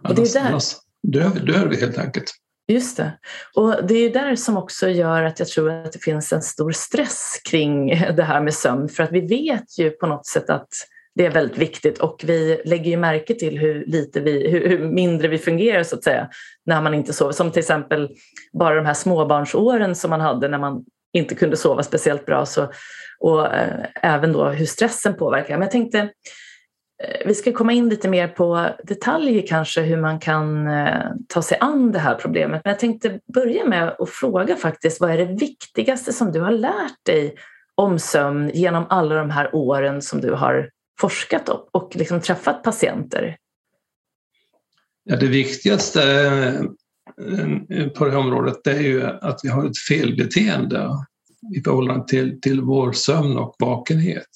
Och 0.03 0.15
det 0.15 0.23
är 0.23 0.33
där... 0.33 0.49
annars 0.49 0.75
dör, 1.03 1.31
dör 1.31 1.67
vi 1.67 1.81
helt 1.81 1.99
enkelt. 1.99 2.35
Just 2.69 2.97
det. 2.97 3.19
Och 3.55 3.87
det 3.89 3.95
är 3.95 4.13
där 4.13 4.37
som 4.37 4.57
också 4.57 4.89
gör 4.89 5.23
att 5.23 5.39
jag 5.39 5.49
tror 5.49 5.71
att 5.71 5.93
det 5.93 5.99
finns 5.99 6.33
en 6.33 6.43
stor 6.43 6.73
stress 6.73 7.41
kring 7.51 7.87
det 8.17 8.23
här 8.23 8.41
med 8.41 8.55
sömn. 8.55 8.89
För 8.89 9.03
att 9.03 9.13
vi 9.13 9.21
vet 9.21 9.79
ju 9.79 9.91
på 9.91 10.07
något 10.07 10.27
sätt 10.27 10.51
att 10.51 10.69
det 11.15 11.27
är 11.27 11.31
väldigt 11.31 11.59
viktigt 11.59 11.99
och 11.99 12.25
vi 12.27 12.63
lägger 12.65 12.91
ju 12.91 12.97
märke 12.97 13.35
till 13.35 13.59
hur, 13.59 13.85
lite 13.87 14.21
vi, 14.21 14.51
hur, 14.51 14.69
hur, 14.69 14.89
mindre 14.89 15.29
vi 15.29 15.39
fungerar 15.39 15.83
så 15.83 15.97
att 15.97 16.05
säga 16.05 16.29
när 16.67 16.83
man 16.83 16.95
inte 16.95 17.13
sover. 17.13 17.33
Som 17.33 17.51
till 17.51 17.61
exempel 17.61 18.11
bara 18.53 18.75
de 18.75 18.87
här 18.87 18.95
småbarnsåren 18.95 19.95
som 19.95 20.11
man 20.11 20.21
hade 20.21 20.49
när 20.49 20.59
man 20.59 20.85
inte 21.13 21.35
kunde 21.35 21.57
sova 21.57 21.83
speciellt 21.83 22.27
bra. 22.27 22.47
Så, 22.47 22.69
och 23.19 23.55
eh, 23.55 23.87
även 24.03 24.33
då 24.33 24.49
hur 24.49 24.67
stressen 24.67 25.15
påverkar. 25.15 25.55
Men 25.55 25.63
jag 25.63 25.71
tänkte 25.71 25.99
eh, 25.99 27.27
vi 27.27 27.35
ska 27.35 27.53
komma 27.53 27.73
in 27.73 27.89
lite 27.89 28.09
mer 28.09 28.29
på 28.29 28.69
detaljer 28.85 29.47
kanske 29.47 29.81
hur 29.81 29.97
man 29.97 30.19
kan 30.19 30.69
eh, 30.69 31.11
ta 31.29 31.43
sig 31.43 31.59
an 31.61 31.93
det 31.93 31.99
här 31.99 32.15
problemet. 32.15 32.61
Men 32.65 32.71
jag 32.71 32.79
tänkte 32.79 33.21
börja 33.35 33.65
med 33.67 33.95
att 33.99 34.11
fråga 34.11 34.57
faktiskt 34.57 35.01
vad 35.01 35.11
är 35.11 35.19
det 35.19 35.35
viktigaste 35.41 36.13
som 36.13 36.33
du 36.33 36.41
har 36.41 36.53
lärt 36.53 37.05
dig 37.07 37.35
om 37.75 37.99
sömn 37.99 38.51
genom 38.55 38.87
alla 38.89 39.15
de 39.15 39.31
här 39.31 39.55
åren 39.55 40.03
som 40.03 40.21
du 40.21 40.33
har 40.33 40.71
forskat 41.01 41.49
och 41.49 41.97
liksom 41.97 42.21
träffat 42.21 42.63
patienter? 42.63 43.37
Ja, 45.05 45.17
det 45.17 45.27
viktigaste 45.27 46.03
eh, 47.21 47.89
på 47.89 48.05
det 48.05 48.11
här 48.11 48.19
området 48.19 48.67
är 48.67 48.81
ju 48.81 49.07
att 49.07 49.41
vi 49.43 49.49
har 49.49 49.67
ett 49.67 49.79
felbeteende 49.89 50.91
i 51.57 51.63
förhållande 51.63 52.05
till, 52.09 52.41
till 52.41 52.61
vår 52.61 52.93
sömn 52.93 53.37
och 53.37 53.57
vakenhet. 53.59 54.31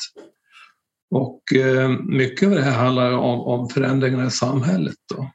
Och 1.11 1.55
eh, 1.55 1.89
mycket 1.89 2.49
av 2.49 2.55
det 2.55 2.63
här 2.63 2.79
handlar 2.85 3.13
om, 3.13 3.41
om 3.41 3.69
förändringarna 3.69 4.27
i 4.27 4.31
samhället. 4.31 4.97
Då. 5.15 5.31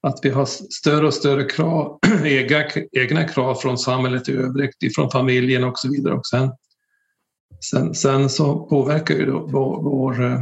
Att 0.00 0.18
vi 0.22 0.30
har 0.30 0.44
större 0.46 1.06
och 1.06 1.14
större 1.14 1.44
krav, 1.44 1.98
egna, 2.24 2.64
egna 2.92 3.24
krav 3.24 3.54
från 3.54 3.78
samhället 3.78 4.28
i 4.28 4.32
övrigt, 4.32 4.94
från 4.94 5.10
familjen 5.10 5.64
och 5.64 5.78
så 5.78 5.90
vidare. 5.90 6.14
Och 6.14 6.26
sen 6.26 6.52
Sen, 7.60 7.94
sen 7.94 8.28
så 8.28 8.66
påverkar 8.66 9.14
ju 9.14 9.26
då 9.26 9.46
vår, 9.46 9.82
vår, 9.82 10.24
eh, 10.24 10.40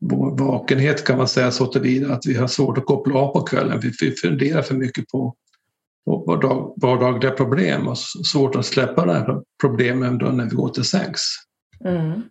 vår 0.00 0.38
vakenhet 0.38 1.04
kan 1.04 1.18
man 1.18 1.28
säga 1.28 1.50
så 1.50 1.66
tillvida 1.66 2.14
att 2.14 2.26
vi 2.26 2.34
har 2.34 2.46
svårt 2.46 2.78
att 2.78 2.86
koppla 2.86 3.14
av 3.14 3.32
på 3.32 3.40
kvällen. 3.40 3.80
Vi 3.80 4.10
funderar 4.10 4.62
för 4.62 4.74
mycket 4.74 5.08
på, 5.08 5.34
på 6.04 6.74
vardagliga 6.82 7.30
problem 7.30 7.88
och 7.88 7.98
svårt 7.98 8.56
att 8.56 8.66
släppa 8.66 9.06
de 9.06 9.12
här 9.12 9.42
problemen 9.60 10.18
då 10.18 10.26
när 10.26 10.44
vi 10.44 10.56
går 10.56 10.68
till 10.68 10.84
sängs. 10.84 11.46
Mm. 11.84 12.22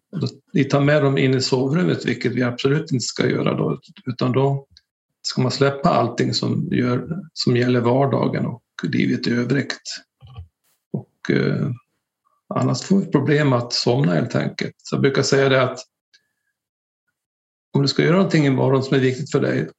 Vi 0.54 0.64
tar 0.64 0.82
med 0.82 1.04
dem 1.04 1.18
in 1.18 1.34
i 1.34 1.42
sovrummet, 1.42 2.06
vilket 2.06 2.32
vi 2.32 2.44
absolut 2.44 2.92
inte 2.92 3.06
ska 3.06 3.30
göra 3.30 3.54
då, 3.54 3.80
utan 4.06 4.32
då 4.32 4.68
ska 5.22 5.42
man 5.42 5.52
släppa 5.52 5.90
allting 5.90 6.34
som, 6.34 6.68
gör, 6.72 7.20
som 7.34 7.58
gäller 7.58 7.82
vardagen 7.82 8.46
och 8.46 8.62
livet 8.84 9.28
i 9.28 9.32
övrigt. 9.32 9.82
Och, 10.94 11.32
eh, 11.32 11.70
annars 12.56 12.82
får 12.82 13.00
vi 13.00 13.06
problem 13.06 13.54
att 13.54 13.74
somna 13.74 14.14
helt 14.14 14.36
enkelt. 14.36 14.76
Jag 14.92 15.02
brukar 15.02 15.22
säga 15.22 15.50
det 15.50 15.62
att 15.64 15.80
om 17.74 17.82
du 17.82 17.88
ska 17.88 18.04
göra 18.04 18.16
någonting 18.16 18.46
imorgon 18.46 18.84
som 18.84 18.96
är 18.96 19.02
viktigt 19.02 19.32
för 19.32 19.40
dig, 19.42 19.70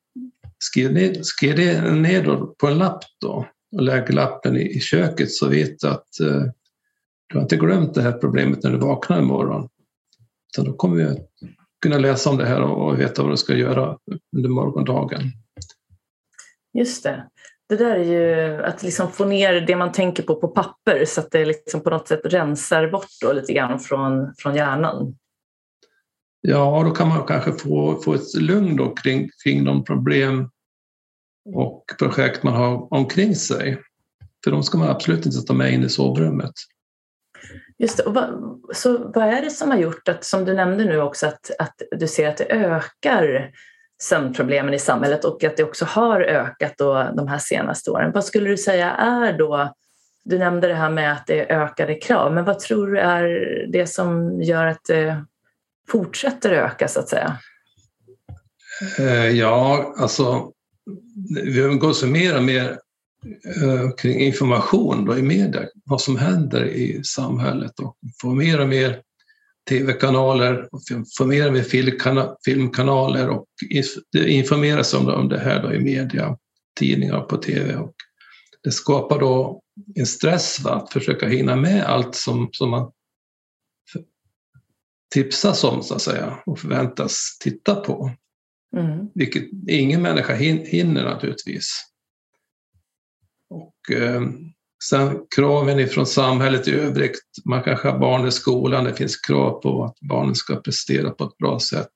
skriv 0.59 0.93
ned, 0.93 1.27
skriv 1.27 1.57
ner 1.95 2.47
på 2.59 2.67
en 2.67 2.79
lapp 2.79 3.05
då 3.21 3.47
och 3.77 3.83
lägg 3.83 4.15
lappen 4.15 4.57
i, 4.57 4.77
i 4.77 4.81
köket 4.81 5.33
så 5.33 5.49
vet 5.49 5.81
du 5.81 5.89
att 5.89 6.21
eh, 6.21 6.43
du 7.27 7.37
har 7.37 7.43
inte 7.43 7.57
glömt 7.57 7.95
det 7.95 8.03
här 8.03 8.13
problemet 8.13 8.63
när 8.63 8.71
du 8.71 8.79
vaknar 8.79 9.19
imorgon. 9.19 9.69
Utan 10.53 10.65
då 10.65 10.73
kommer 10.73 10.97
vi 10.97 11.17
kunna 11.83 11.99
läsa 11.99 12.31
om 12.31 12.37
det 12.37 12.47
här 12.47 12.63
och 12.63 13.01
veta 13.01 13.23
vad 13.23 13.33
du 13.33 13.37
ska 13.37 13.55
göra 13.55 13.99
under 14.37 14.49
morgondagen. 14.49 15.23
Just 16.75 17.03
det. 17.03 17.29
Det 17.69 17.77
där 17.77 17.97
är 17.97 18.05
ju 18.05 18.63
att 18.63 18.83
liksom 18.83 19.13
få 19.13 19.25
ner 19.25 19.61
det 19.61 19.77
man 19.77 19.93
tänker 19.93 20.23
på 20.23 20.35
på 20.35 20.49
papper 20.49 21.05
så 21.05 21.21
att 21.21 21.31
det 21.31 21.45
liksom 21.45 21.81
på 21.81 21.91
något 21.91 22.09
sätt 22.09 22.21
rensar 22.25 22.91
bort 22.91 23.09
då 23.23 23.33
lite 23.33 23.53
grann 23.53 23.81
från, 23.81 24.35
från 24.39 24.55
hjärnan. 24.55 25.17
Ja, 26.41 26.83
då 26.85 26.91
kan 26.91 27.09
man 27.09 27.27
kanske 27.27 27.53
få, 27.53 28.01
få 28.05 28.15
ett 28.15 28.35
lugn 28.35 28.77
då 28.77 28.95
kring, 28.95 29.29
kring 29.45 29.65
de 29.65 29.85
problem 29.85 30.51
och 31.55 31.85
projekt 31.99 32.43
man 32.43 32.55
har 32.55 32.95
omkring 32.95 33.35
sig. 33.35 33.81
För 34.45 34.51
de 34.51 34.63
ska 34.63 34.79
man 34.79 34.89
absolut 34.89 35.27
inte 35.27 35.43
ta 35.43 35.55
med 35.55 35.73
in 35.73 35.85
i 35.85 35.89
sovrummet. 35.89 36.53
Just 37.79 37.97
det. 37.97 38.03
Och 38.03 38.15
vad, 38.15 38.61
så 38.73 38.99
vad 38.99 39.25
är 39.25 39.43
det 39.43 39.51
som 39.51 39.71
har 39.71 39.79
gjort 39.79 40.09
att, 40.09 40.25
som 40.25 40.45
du 40.45 40.55
nämnde 40.55 40.85
nu 40.85 41.01
också, 41.01 41.27
att, 41.27 41.51
att 41.59 41.83
du 41.91 42.09
ser 42.09 42.29
att 42.29 42.37
det 42.37 42.53
ökar 42.53 43.51
sömnproblemen 44.03 44.75
i 44.75 44.79
samhället 44.79 45.25
och 45.25 45.45
att 45.45 45.57
det 45.57 45.65
också 45.65 45.85
har 45.85 46.21
ökat 46.21 46.75
då 46.79 47.11
de 47.17 47.29
här 47.29 47.39
senaste 47.39 47.91
åren. 47.91 48.13
Vad 48.13 48.25
skulle 48.25 48.51
du 48.51 48.57
säga 48.57 48.91
är 48.91 49.39
då, 49.39 49.75
du 50.25 50.39
nämnde 50.39 50.69
det 50.69 50.75
här 50.75 50.91
med 50.91 51.13
att 51.13 51.27
det 51.27 51.41
är 51.41 51.63
ökade 51.63 51.95
krav, 51.95 52.35
men 52.35 52.45
vad 52.45 52.59
tror 52.59 52.87
du 52.87 52.99
är 52.99 53.27
det 53.73 53.87
som 53.87 54.43
gör 54.43 54.67
att 54.67 54.85
det 54.89 55.25
fortsätter 55.89 56.51
öka 56.51 56.89
så 56.89 57.01
att 57.01 57.09
säga? 57.09 57.39
Eh, 58.99 59.31
ja, 59.31 59.95
alltså 59.99 60.51
vi 61.45 61.59
umgås 61.59 62.03
mer 62.05 62.37
och 62.37 62.43
mer 62.43 62.79
eh, 63.63 63.91
kring 63.97 64.21
information 64.21 65.05
då 65.05 65.19
i 65.19 65.23
media, 65.23 65.61
vad 65.85 66.01
som 66.01 66.17
händer 66.17 66.65
i 66.65 67.01
samhället 67.05 67.81
och 67.81 67.97
får 68.21 68.35
mer 68.35 68.61
och 68.61 68.69
mer 68.69 69.01
tv-kanaler, 69.69 70.69
och 70.73 71.27
mer 71.27 71.63
filmkanaler 72.45 73.29
och 73.29 73.47
informeras 74.27 74.95
om 74.95 75.29
det 75.29 75.39
här 75.39 75.63
då 75.63 75.75
i 75.75 75.79
media, 75.79 76.39
tidningar 76.79 77.21
på 77.21 77.37
tv. 77.37 77.77
Och 77.77 77.95
det 78.63 78.73
skapar 78.73 79.19
då 79.19 79.63
en 79.95 80.07
stress 80.07 80.61
va? 80.61 80.71
att 80.71 80.93
försöka 80.93 81.29
hinna 81.29 81.57
med 81.57 81.85
allt 81.85 82.15
som, 82.15 82.49
som 82.53 82.71
man 82.71 82.93
tipsas 85.15 85.65
om 85.65 85.83
så 85.83 85.95
att 85.95 86.03
säga 86.03 86.39
och 86.47 86.59
förväntas 86.59 87.39
titta 87.41 87.75
på. 87.75 88.11
Mm. 88.77 89.09
Vilket 89.15 89.45
ingen 89.69 90.03
människa 90.03 90.35
hinner 90.35 91.05
naturligtvis. 91.05 91.83
Och 93.51 93.97
eh, 93.97 94.23
sen 94.85 95.21
kraven 95.37 95.81
ifrån 95.81 96.07
samhället 96.07 96.69
i 96.69 96.75
övrigt. 96.75 97.21
Man 97.45 97.63
kanske 97.63 97.89
har 97.89 97.99
barn 97.99 98.27
i 98.27 98.31
skolan, 98.31 98.85
det 98.85 98.95
finns 98.95 99.17
krav 99.17 99.61
på 99.61 99.85
att 99.85 100.01
barnen 100.01 100.35
ska 100.35 100.57
prestera 100.57 101.11
på 101.11 101.25
ett 101.25 101.37
bra 101.39 101.61
sätt. 101.61 101.93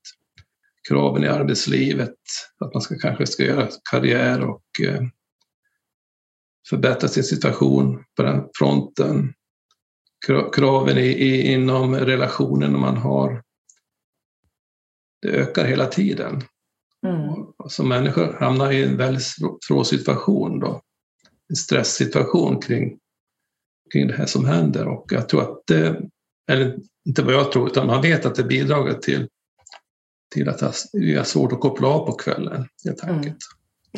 Kraven 0.89 1.25
i 1.25 1.29
arbetslivet, 1.29 2.17
att 2.59 2.75
man 2.75 2.83
ska, 2.83 2.99
kanske 2.99 3.27
ska 3.27 3.45
göra 3.45 3.69
karriär 3.91 4.41
och 4.41 4.65
eh, 4.83 5.03
förbättra 6.69 7.09
sin 7.09 7.25
situation 7.25 8.05
på 8.17 8.23
den 8.23 8.49
fronten. 8.55 9.33
Kraven 10.53 10.99
i, 10.99 11.07
i, 11.07 11.53
inom 11.53 11.95
relationen 11.95 12.81
man 12.81 12.97
har, 12.97 13.43
det 15.23 15.29
ökar 15.29 15.65
hela 15.65 15.87
tiden. 15.87 16.43
Mm. 17.07 17.47
Som 17.69 17.89
människor 17.89 18.37
hamnar 18.41 18.73
i 18.73 18.85
en 18.85 18.97
väldigt 18.97 19.27
svår 19.67 19.85
situation 19.85 20.61
då 20.61 20.83
stresssituation 21.57 22.61
kring, 22.61 22.99
kring 23.93 24.07
det 24.07 24.15
här 24.15 24.27
som 24.27 24.45
händer. 24.45 24.89
Och 24.89 25.13
jag 25.13 25.29
tror 25.29 25.43
att 25.43 25.63
det, 25.67 26.01
eller 26.51 26.79
inte 27.07 27.23
vad 27.23 27.35
jag 27.35 27.53
tror, 27.53 27.67
utan 27.67 27.87
man 27.87 28.03
vet 28.03 28.27
att 28.27 28.35
det 28.35 28.45
bidrar 28.45 28.93
till, 28.93 29.29
till 30.35 30.49
att 30.49 30.75
vi 30.93 31.15
har 31.15 31.25
svårt 31.25 31.53
att 31.53 31.61
koppla 31.61 31.89
av 31.89 32.07
på 32.07 32.13
kvällen 32.13 32.69
helt 32.85 33.03
mm. 33.03 33.17
enkelt. 33.17 33.37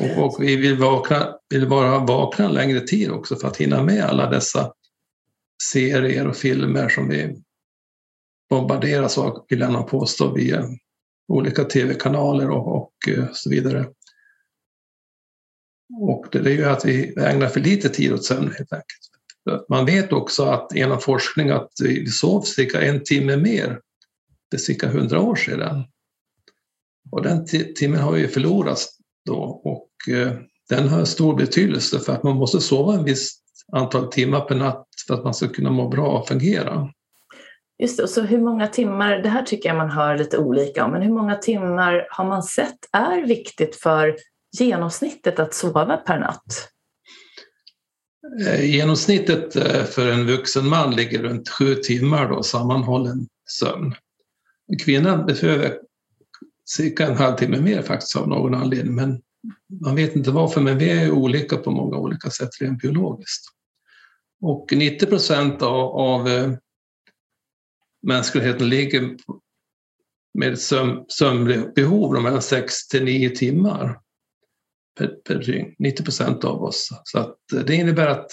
Mm. 0.01 0.19
Och, 0.19 0.27
och, 0.27 0.43
vi 0.43 0.57
vill, 0.57 0.79
vakna, 0.79 1.35
vill 1.49 1.67
vara 1.67 1.99
vakna 1.99 2.45
en 2.45 2.53
längre 2.53 2.81
tid 2.81 3.11
också 3.11 3.37
för 3.37 3.49
att 3.49 3.57
hinna 3.57 3.83
med 3.83 4.05
alla 4.05 4.31
dessa 4.31 4.73
serier 5.73 6.27
och 6.27 6.37
filmer 6.37 6.89
som 6.89 7.09
vi 7.09 7.43
bombarderas 8.51 9.19
av, 9.19 9.47
vill 9.49 9.61
jag 9.61 9.89
påstå, 9.89 10.35
via 10.35 10.69
olika 11.29 11.65
tv-kanaler 11.65 12.51
och, 12.51 12.77
och 12.77 12.93
eh, 13.09 13.25
så 13.33 13.51
vidare. 13.51 13.87
Och 16.01 16.27
det 16.33 16.39
är 16.39 16.55
ju 16.55 16.65
att 16.65 16.85
vi 16.85 17.15
ägnar 17.19 17.49
för 17.49 17.61
lite 17.61 17.89
tid 17.89 18.13
åt 18.13 18.25
sömn 18.25 18.53
helt 18.59 18.73
enkelt. 18.73 19.69
Man 19.69 19.87
vet 19.87 20.13
också 20.13 20.45
att 20.45 20.73
genom 20.75 21.01
forskning 21.01 21.51
att 21.51 21.71
vi 21.83 22.07
sov 22.07 22.41
cirka 22.41 22.81
en 22.83 23.05
timme 23.05 23.37
mer 23.37 23.81
för 24.51 24.59
cirka 24.59 24.89
hundra 24.89 25.21
år 25.21 25.37
sedan. 25.37 25.85
Och 27.11 27.23
den 27.23 27.47
timmen 27.77 28.01
har 28.01 28.17
ju 28.17 28.29
förlorats 28.29 28.89
då 29.27 29.43
och 29.65 30.15
eh, 30.15 30.33
den 30.69 30.89
har 30.89 31.05
stor 31.05 31.37
betydelse 31.37 31.99
för 31.99 32.13
att 32.13 32.23
man 32.23 32.37
måste 32.37 32.61
sova 32.61 32.95
en 32.95 33.05
viss 33.05 33.39
antal 33.73 34.13
timmar 34.13 34.41
per 34.41 34.55
natt 34.55 34.87
för 35.07 35.15
att 35.15 35.25
man 35.25 35.35
ska 35.35 35.49
kunna 35.49 35.71
må 35.71 35.89
bra 35.89 36.19
och 36.19 36.29
fungera. 36.29 36.89
Just 37.79 37.97
det, 37.97 38.03
och 38.03 38.09
så 38.09 38.23
hur 38.23 38.39
många 38.39 38.67
timmar, 38.67 39.17
det 39.17 39.29
här 39.29 39.43
tycker 39.43 39.69
jag 39.69 39.77
man 39.77 39.91
hör 39.91 40.19
lite 40.19 40.39
olika 40.39 40.85
om, 40.85 40.91
men 40.91 41.03
hur 41.03 41.13
många 41.13 41.35
timmar 41.35 42.07
har 42.11 42.25
man 42.25 42.43
sett 42.43 42.79
är 42.93 43.27
viktigt 43.27 43.77
för 43.77 44.17
genomsnittet 44.53 45.39
att 45.39 45.55
sova 45.55 45.97
per 45.97 46.19
natt? 46.19 46.69
Eh, 48.47 48.65
genomsnittet 48.65 49.57
eh, 49.57 49.85
för 49.85 50.13
en 50.13 50.27
vuxen 50.27 50.69
man 50.69 50.97
ligger 50.97 51.23
runt 51.23 51.49
sju 51.49 51.75
timmar 51.75 52.29
då, 52.29 52.43
sammanhållen 52.43 53.29
sömn. 53.49 53.95
Kvinnan 54.85 55.27
behöver 55.27 55.79
cirka 56.69 57.07
en 57.07 57.17
halvtimme 57.17 57.61
mer 57.61 57.83
faktiskt 57.83 58.17
av 58.17 58.29
någon 58.29 58.55
anledning, 58.55 58.95
men 58.95 59.23
man 59.85 59.97
vet 59.97 60.17
inte 60.17 60.31
varför, 60.31 60.61
men 60.61 60.79
vi 60.79 60.91
är 60.91 61.11
olika 61.11 61.57
på 61.57 61.71
många 61.71 61.97
olika 61.97 62.31
sätt 62.31 62.51
rent 62.61 62.83
biologiskt. 62.83 63.45
Och 64.41 64.73
90 64.73 65.07
procent 65.07 65.63
av, 65.63 65.87
av 65.87 66.29
eh, 66.29 66.53
mänskligheten 68.03 68.69
ligger 68.69 69.17
med 70.39 70.59
sömn, 70.59 71.05
sömnbehov 71.09 72.23
mellan 72.23 72.43
6 72.43 72.89
till 72.89 73.05
9 73.05 73.31
timmar 73.31 73.99
per, 74.99 75.07
per 75.07 75.35
dygn, 75.35 75.75
90 75.79 76.05
procent 76.05 76.45
av 76.45 76.63
oss. 76.63 76.89
Så 77.05 77.19
att 77.19 77.37
det 77.67 77.75
innebär 77.75 78.07
att 78.07 78.31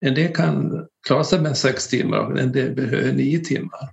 en 0.00 0.14
del 0.14 0.34
kan 0.34 0.86
klara 1.06 1.24
sig 1.24 1.40
med 1.40 1.56
sex 1.56 1.88
timmar 1.88 2.18
och 2.18 2.38
en 2.38 2.52
del 2.52 2.74
behöver 2.74 3.12
nio 3.12 3.38
timmar. 3.38 3.90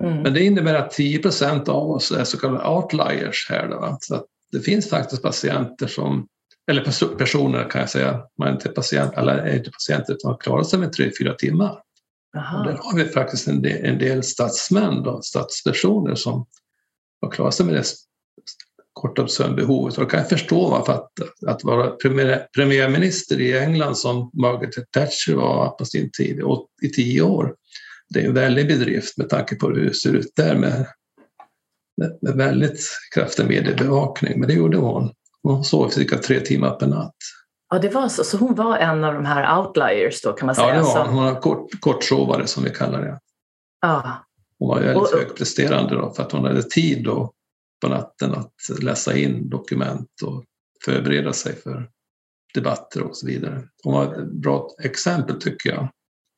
Mm. 0.00 0.22
Men 0.22 0.34
det 0.34 0.44
innebär 0.44 0.74
att 0.74 0.90
10 0.90 1.18
procent 1.18 1.68
av 1.68 1.90
oss 1.90 2.10
är 2.10 2.24
så 2.24 2.38
kallade 2.38 2.68
outliers 2.68 3.46
här. 3.50 3.68
Då, 3.68 3.98
så 4.00 4.14
att 4.14 4.24
det 4.52 4.60
finns 4.60 4.90
faktiskt 4.90 5.22
patienter 5.22 5.86
som, 5.86 6.28
eller 6.70 7.14
personer 7.16 7.70
kan 7.70 7.80
jag 7.80 7.90
säga, 7.90 8.22
man 8.38 8.48
är 8.48 8.52
inte 8.52 8.68
patient, 8.68 9.14
alla 9.14 9.40
är 9.40 9.56
inte 9.56 9.70
patienter 9.70 10.12
utan 10.12 10.36
klarar 10.38 10.62
sig 10.62 10.78
med 10.78 10.92
tre, 10.92 11.10
fyra 11.18 11.34
timmar. 11.34 11.82
Aha. 12.36 12.58
Och 12.58 12.66
där 12.66 12.78
har 12.82 12.96
vi 12.96 13.04
faktiskt 13.04 13.48
en 13.48 13.62
del, 13.62 13.84
en 13.84 13.98
del 13.98 14.22
statsmän, 14.22 15.02
då, 15.02 15.22
statspersoner 15.22 16.14
som 16.14 16.46
har 17.20 17.30
klarat 17.30 17.54
sig 17.54 17.66
med 17.66 17.74
det 17.74 17.84
korta 18.96 19.28
sömnbehovet. 19.28 19.98
Och 19.98 20.04
då 20.04 20.10
kan 20.10 20.20
jag 20.20 20.28
förstå 20.28 20.70
varför 20.70 20.92
att, 20.92 21.10
att 21.46 21.64
vara 21.64 21.90
premiär, 21.90 22.46
premiärminister 22.56 23.40
i 23.40 23.58
England 23.58 23.98
som 23.98 24.30
Margaret 24.32 24.92
Thatcher 24.92 25.34
var 25.34 25.68
på 25.68 25.84
sin 25.84 26.10
tid 26.10 26.40
i 26.82 26.88
tio 26.88 27.22
år. 27.22 27.54
Det 28.08 28.20
är 28.20 28.26
en 28.26 28.34
väldig 28.34 28.68
bedrift 28.68 29.18
med 29.18 29.28
tanke 29.28 29.56
på 29.56 29.66
hur 29.66 29.84
det 29.84 29.94
ser 29.94 30.12
ut 30.12 30.32
där 30.36 30.54
med, 30.54 30.86
med, 31.96 32.18
med 32.22 32.34
väldigt 32.34 32.80
kraftig 33.14 33.46
mediebevakning. 33.46 34.40
Men 34.40 34.48
det 34.48 34.54
gjorde 34.54 34.76
hon. 34.76 35.10
Hon 35.42 35.64
sov 35.64 35.88
cirka 35.88 36.18
tre 36.18 36.40
timmar 36.40 36.70
per 36.70 36.86
natt. 36.86 37.14
Ja, 37.70 37.78
det 37.78 37.88
var 37.88 38.08
så. 38.08 38.24
Så 38.24 38.36
hon 38.36 38.54
var 38.54 38.76
en 38.76 39.04
av 39.04 39.14
de 39.14 39.24
här 39.24 39.58
outliers 39.58 40.22
då 40.22 40.32
kan 40.32 40.46
man 40.46 40.54
säga? 40.54 40.68
Ja, 40.68 40.74
det 40.74 40.82
var 40.82 41.06
hon. 41.06 41.14
Hon 41.14 41.24
var 41.24 41.40
kort, 41.40 41.80
kortsovare 41.80 42.46
som 42.46 42.64
vi 42.64 42.70
kallar 42.70 43.00
det. 43.00 43.18
Ja. 43.80 44.26
Hon 44.58 44.68
var 44.68 44.80
väldigt 44.80 45.12
och, 45.12 45.18
högpresterande 45.18 45.94
då 45.94 46.12
för 46.12 46.22
att 46.22 46.32
hon 46.32 46.44
hade 46.44 46.62
tid 46.62 47.04
då 47.04 47.32
på 47.80 47.88
natten 47.88 48.34
att 48.34 48.82
läsa 48.82 49.16
in 49.16 49.48
dokument 49.48 50.10
och 50.22 50.44
förbereda 50.84 51.32
sig 51.32 51.56
för 51.56 51.90
debatter 52.54 53.02
och 53.02 53.16
så 53.16 53.26
vidare. 53.26 53.62
Hon 53.82 53.94
var 53.94 54.04
ett 54.04 54.32
bra 54.32 54.68
exempel 54.82 55.40
tycker 55.40 55.70
jag. 55.70 55.88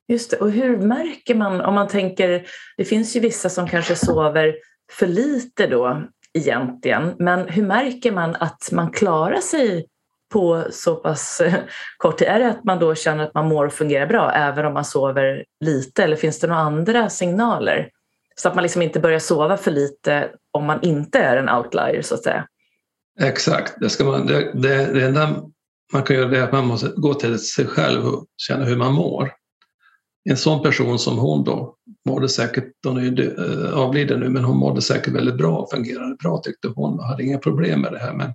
Just 0.09 0.31
det. 0.31 0.37
Och 0.37 0.51
hur 0.51 0.77
märker 0.77 1.35
man, 1.35 1.61
om 1.61 1.75
man 1.75 1.89
tänker, 1.89 2.47
det 2.77 2.85
finns 2.85 3.17
ju 3.17 3.21
vissa 3.21 3.49
som 3.49 3.69
kanske 3.69 3.97
sover 3.97 4.55
för 4.93 5.07
lite 5.07 5.67
då 5.67 6.09
egentligen, 6.35 7.15
men 7.19 7.49
hur 7.49 7.63
märker 7.63 8.13
man 8.13 8.37
att 8.37 8.69
man 8.73 8.91
klarar 8.91 9.41
sig 9.41 9.87
på 10.33 10.65
så 10.71 10.97
pass 10.97 11.41
eh, 11.41 11.55
kort 11.97 12.19
tid? 12.19 12.29
Är 12.29 12.39
det 12.39 12.51
att 12.51 12.65
man 12.65 12.79
då 12.79 12.95
känner 12.95 13.25
att 13.25 13.35
man 13.35 13.49
mår 13.49 13.67
och 13.67 13.73
fungerar 13.73 14.07
bra 14.07 14.33
även 14.33 14.67
om 14.67 14.75
man 14.75 14.85
sover 14.85 15.45
lite 15.65 16.05
eller 16.05 16.17
finns 16.17 16.41
det 16.41 16.47
några 16.47 16.61
andra 16.61 17.11
signaler? 17.11 17.91
Så 18.41 18.49
att 18.49 18.55
man 18.55 18.63
liksom 18.63 18.83
inte 18.83 19.01
börjar 19.01 19.19
sova 19.19 19.57
för 19.57 19.71
lite 19.71 20.31
om 20.53 20.65
man 20.65 20.83
inte 20.83 21.19
är 21.19 21.37
en 21.37 21.49
outlier 21.49 22.03
så 22.03 22.15
att 22.15 22.23
säga. 22.23 22.47
Exakt, 23.21 23.75
det, 23.81 23.91
ska 23.91 24.05
man, 24.05 24.27
det, 24.27 24.53
det, 24.55 24.93
det 24.93 25.07
enda 25.07 25.43
man 25.93 26.03
kan 26.03 26.17
göra 26.17 26.37
är 26.37 26.43
att 26.43 26.53
man 26.53 26.67
måste 26.67 26.89
gå 26.97 27.15
till 27.15 27.39
sig 27.39 27.67
själv 27.67 28.07
och 28.07 28.27
känna 28.37 28.65
hur 28.65 28.77
man 28.77 28.93
mår. 28.93 29.33
En 30.31 30.37
sån 30.37 30.63
person 30.63 30.99
som 30.99 31.19
hon 31.19 31.45
då 31.45 31.75
mådde 32.09 32.29
säkert, 32.29 32.73
hon 32.87 32.97
är 32.97 33.03
ju 33.03 33.37
eh, 33.37 33.79
avliden 33.79 34.21
nu, 34.21 34.29
men 34.29 34.45
hon 34.45 34.57
mådde 34.57 34.83
säkert 34.83 35.15
väldigt 35.15 35.37
bra, 35.37 35.67
fungerade 35.73 36.15
bra 36.15 36.39
tyckte 36.39 36.69
hon 36.69 36.99
och 36.99 37.05
hade 37.05 37.25
inga 37.25 37.39
problem 37.39 37.81
med 37.81 37.93
det 37.93 37.99
här. 37.99 38.13
Men 38.13 38.35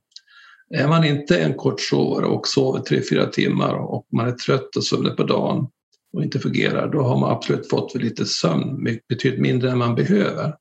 är 0.75 0.87
man 0.87 1.03
inte 1.03 1.37
en 1.37 1.53
kortsovare 1.53 2.25
och 2.25 2.47
sover 2.47 2.79
tre, 2.79 3.01
fyra 3.09 3.25
timmar 3.25 3.73
och 3.73 4.07
man 4.11 4.27
är 4.27 4.31
trött 4.31 4.75
och 4.75 4.83
sover 4.83 5.09
på 5.09 5.23
dagen 5.23 5.67
och 6.13 6.23
inte 6.23 6.39
fungerar, 6.39 6.87
då 6.91 7.01
har 7.01 7.19
man 7.19 7.31
absolut 7.31 7.69
fått 7.69 7.91
för 7.91 7.99
lite 7.99 8.25
sömn, 8.25 8.99
betydligt 9.09 9.41
mindre 9.41 9.71
än 9.71 9.77
man 9.77 9.95
behöver. 9.95 10.55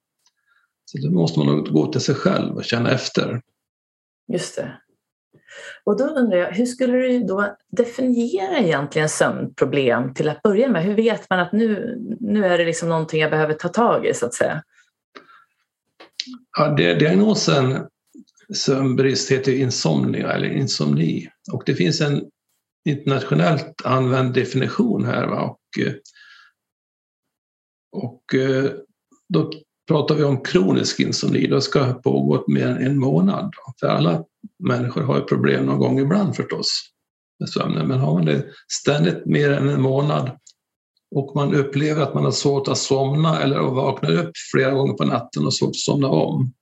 Så 0.85 0.99
då 0.99 1.11
måste 1.11 1.39
man 1.39 1.49
nog 1.49 1.69
gå 1.69 1.93
till 1.93 2.01
sig 2.01 2.15
själv 2.15 2.57
och 2.57 2.65
känna 2.65 2.91
efter. 2.91 3.43
Just 4.33 4.57
det. 4.57 4.79
Och 5.85 5.99
då 5.99 6.05
undrar 6.05 6.39
jag, 6.39 6.53
hur 6.53 6.67
skulle 6.67 6.93
du 6.93 7.19
då 7.19 7.57
definiera 7.77 8.59
egentligen 8.59 9.09
sömnproblem 9.09 10.15
till 10.15 10.29
att 10.29 10.43
börja 10.43 10.69
med? 10.69 10.85
Hur 10.85 10.95
vet 10.95 11.31
man 11.31 11.41
att 11.41 11.53
nu, 11.53 11.99
nu 12.21 12.45
är 12.45 12.59
det 12.59 12.65
liksom 12.65 12.89
någonting 12.89 13.21
jag 13.21 13.31
behöver 13.31 13.55
ta 13.55 13.69
tag 13.69 14.07
i 14.07 14.15
så 14.15 14.27
att 14.27 14.35
säga? 14.35 14.63
Ja, 16.59 16.69
diagnosen 16.75 17.87
sömnbrist 18.55 19.31
heter 19.31 19.53
insomnia 19.53 20.33
eller 20.33 20.49
insomni 20.49 21.29
och 21.53 21.63
det 21.67 21.75
finns 21.75 22.01
en 22.01 22.23
internationellt 22.89 23.83
använd 23.85 24.35
definition 24.35 25.05
här. 25.05 25.27
Va? 25.27 25.43
Och, 25.43 25.87
eh, 25.87 25.93
och 27.93 28.35
eh, 28.35 28.71
då 29.29 29.53
pratar 29.89 30.15
vi 30.15 30.25
om 30.25 30.43
kronisk 30.43 31.01
insomni, 31.01 31.47
det 31.47 31.61
ska 31.61 31.83
ha 31.83 31.95
pågått 31.95 32.49
mer 32.49 32.67
än 32.67 32.87
en 32.87 32.99
månad. 32.99 33.45
Då. 33.45 33.73
För 33.81 33.87
alla 33.87 34.25
människor 34.59 35.03
har 35.03 35.19
ju 35.19 35.25
problem 35.25 35.67
någon 35.67 35.79
gång 35.79 35.99
ibland 35.99 36.37
förstås 36.37 36.93
med 37.41 37.49
sömnen, 37.49 37.89
men 37.89 37.99
har 37.99 38.15
man 38.15 38.25
det 38.25 38.45
ständigt 38.69 39.27
mer 39.27 39.53
än 39.53 39.69
en 39.69 39.83
månad 39.83 40.31
och 41.15 41.37
man 41.37 41.55
upplever 41.55 42.03
att 42.03 42.15
man 42.15 42.25
har 42.25 42.31
svårt 42.31 42.69
att 42.69 42.79
somna 42.79 43.43
eller 43.43 43.57
att 43.57 43.75
vakna 43.75 44.09
upp 44.09 44.31
flera 44.53 44.71
gånger 44.71 44.93
på 44.93 45.05
natten 45.05 45.47
och 45.47 45.55
svårt 45.55 45.71
att 45.71 45.77
somna 45.77 46.09
om. 46.09 46.53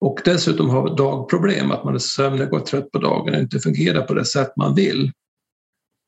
Och 0.00 0.20
dessutom 0.24 0.70
har 0.70 0.96
dagproblem, 0.96 1.70
att 1.70 1.84
man 1.84 1.94
är 1.94 1.98
sömnig 1.98 2.52
och 2.52 2.66
trött 2.66 2.90
på 2.90 2.98
dagen 2.98 3.34
och 3.34 3.40
inte 3.40 3.60
fungerar 3.60 4.02
på 4.02 4.14
det 4.14 4.24
sätt 4.24 4.56
man 4.56 4.74
vill. 4.74 5.12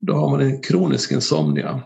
Då 0.01 0.15
har 0.15 0.31
man 0.31 0.41
en 0.41 0.63
kronisk 0.63 1.13
insomnia. 1.13 1.83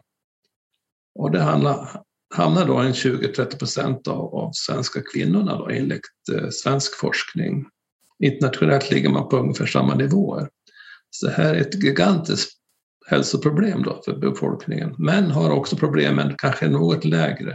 Och 1.15 1.31
det 1.31 1.41
handlar, 1.41 2.03
hamnar 2.35 2.67
då 2.67 2.77
en 2.77 2.93
20-30 2.93 3.59
procent 3.59 4.09
av, 4.09 4.35
av 4.35 4.51
svenska 4.55 5.03
kvinnorna 5.13 5.59
då, 5.59 5.69
enligt 5.69 6.01
eh, 6.33 6.49
svensk 6.49 6.99
forskning. 6.99 7.67
Internationellt 8.19 8.91
ligger 8.91 9.09
man 9.09 9.29
på 9.29 9.37
ungefär 9.37 9.67
samma 9.67 9.95
nivåer. 9.95 10.49
Så 11.11 11.27
det 11.27 11.33
här 11.33 11.55
är 11.55 11.61
ett 11.61 11.85
gigantiskt 11.85 12.53
hälsoproblem 13.07 13.83
då 13.83 14.03
för 14.05 14.17
befolkningen. 14.17 14.95
Män 14.99 15.31
har 15.31 15.51
också 15.51 15.77
problem, 15.77 16.17
men 16.17 16.35
kanske 16.39 16.69
något 16.69 17.05
lägre 17.05 17.51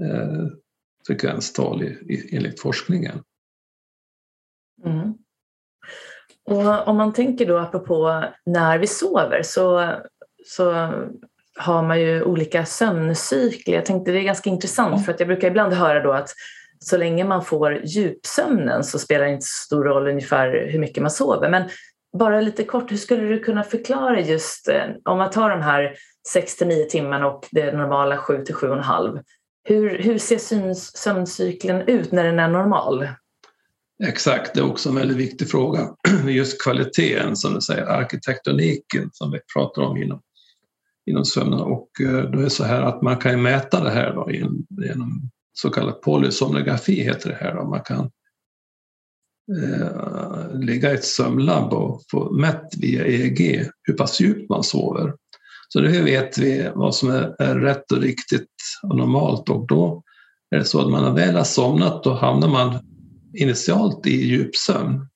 eh, 0.00 0.46
frekvenstal 1.06 1.82
i, 1.82 1.86
i, 1.86 2.36
enligt 2.36 2.60
forskningen. 2.60 3.22
Mm. 4.84 5.14
Och 6.46 6.88
om 6.88 6.96
man 6.96 7.12
tänker 7.12 7.46
då 7.46 7.58
apropå 7.58 8.24
när 8.46 8.78
vi 8.78 8.86
sover 8.86 9.42
så, 9.42 9.94
så 10.46 10.92
har 11.58 11.82
man 11.82 12.00
ju 12.00 12.22
olika 12.22 12.64
sömncykler. 12.64 13.74
Jag 13.74 13.86
tänkte 13.86 14.12
det 14.12 14.18
är 14.18 14.24
ganska 14.24 14.50
intressant 14.50 15.04
för 15.04 15.12
att 15.12 15.20
jag 15.20 15.28
brukar 15.28 15.48
ibland 15.48 15.72
höra 15.72 16.02
då 16.02 16.12
att 16.12 16.30
så 16.78 16.96
länge 16.96 17.24
man 17.24 17.44
får 17.44 17.80
djupsömnen 17.84 18.84
så 18.84 18.98
spelar 18.98 19.24
det 19.24 19.32
inte 19.32 19.46
så 19.46 19.64
stor 19.66 19.84
roll 19.84 20.08
ungefär 20.08 20.68
hur 20.70 20.78
mycket 20.78 21.02
man 21.02 21.10
sover. 21.10 21.50
Men 21.50 21.68
bara 22.18 22.40
lite 22.40 22.64
kort, 22.64 22.92
hur 22.92 22.96
skulle 22.96 23.22
du 23.22 23.38
kunna 23.38 23.62
förklara 23.62 24.20
just 24.20 24.68
eh, 24.68 24.82
om 25.04 25.18
man 25.18 25.30
tar 25.30 25.50
de 25.50 25.62
här 25.62 25.94
6 26.28 26.56
till 26.56 26.66
9 26.66 26.84
timmarna 26.84 27.26
och 27.26 27.46
det 27.50 27.72
normala 27.72 28.16
7 28.16 28.44
till 28.44 28.54
7,5. 28.54 29.22
Hur, 29.64 29.98
hur 29.98 30.18
ser 30.18 30.74
sömncykeln 30.74 31.80
ut 31.80 32.12
när 32.12 32.24
den 32.24 32.38
är 32.38 32.48
normal? 32.48 33.08
Exakt, 34.02 34.54
det 34.54 34.60
är 34.60 34.70
också 34.70 34.88
en 34.88 34.94
väldigt 34.94 35.16
viktig 35.16 35.50
fråga. 35.50 35.88
Just 36.28 36.62
kvaliteten, 36.62 37.36
som 37.36 37.54
du 37.54 37.60
säger, 37.60 37.84
arkitektoniken 37.84 39.10
som 39.12 39.30
vi 39.30 39.38
pratar 39.54 39.82
om 39.82 39.96
inom, 39.96 40.20
inom 41.06 41.24
sömnen. 41.24 41.60
Och 41.60 41.90
eh, 42.00 42.30
då 42.30 42.38
är 42.38 42.42
det 42.42 42.50
så 42.50 42.64
här 42.64 42.82
att 42.82 43.02
man 43.02 43.16
kan 43.16 43.42
mäta 43.42 43.84
det 43.84 43.90
här 43.90 44.14
då, 44.14 44.30
genom 44.84 45.30
så 45.52 45.70
kallad 45.70 46.02
polysomnografi 46.02 47.02
heter 47.02 47.28
det 47.30 47.36
här. 47.40 47.54
Då. 47.54 47.64
Man 47.64 47.80
kan 47.80 48.10
eh, 49.62 50.60
ligga 50.60 50.90
i 50.90 50.94
ett 50.94 51.04
sömnlabb 51.04 51.72
och 51.72 52.02
få 52.10 52.32
mätt 52.32 52.68
via 52.78 53.06
EEG 53.06 53.68
hur 53.82 53.94
pass 53.94 54.20
djupt 54.20 54.50
man 54.50 54.64
sover. 54.64 55.14
Så 55.68 55.80
nu 55.80 56.02
vet 56.02 56.38
vi 56.38 56.70
vad 56.74 56.94
som 56.94 57.10
är, 57.10 57.36
är 57.38 57.54
rätt 57.54 57.92
och 57.92 58.00
riktigt 58.00 58.48
och 58.82 58.96
normalt 58.96 59.48
och 59.48 59.66
då 59.66 60.02
är 60.50 60.58
det 60.58 60.64
så 60.64 60.80
att 60.80 60.90
man 60.90 61.14
väl 61.14 61.36
har 61.36 61.44
somnat 61.44 62.04
då 62.04 62.14
hamnar 62.14 62.48
man 62.48 62.89
initialt 63.34 64.06
i 64.06 64.26
djupsömn. 64.26 65.06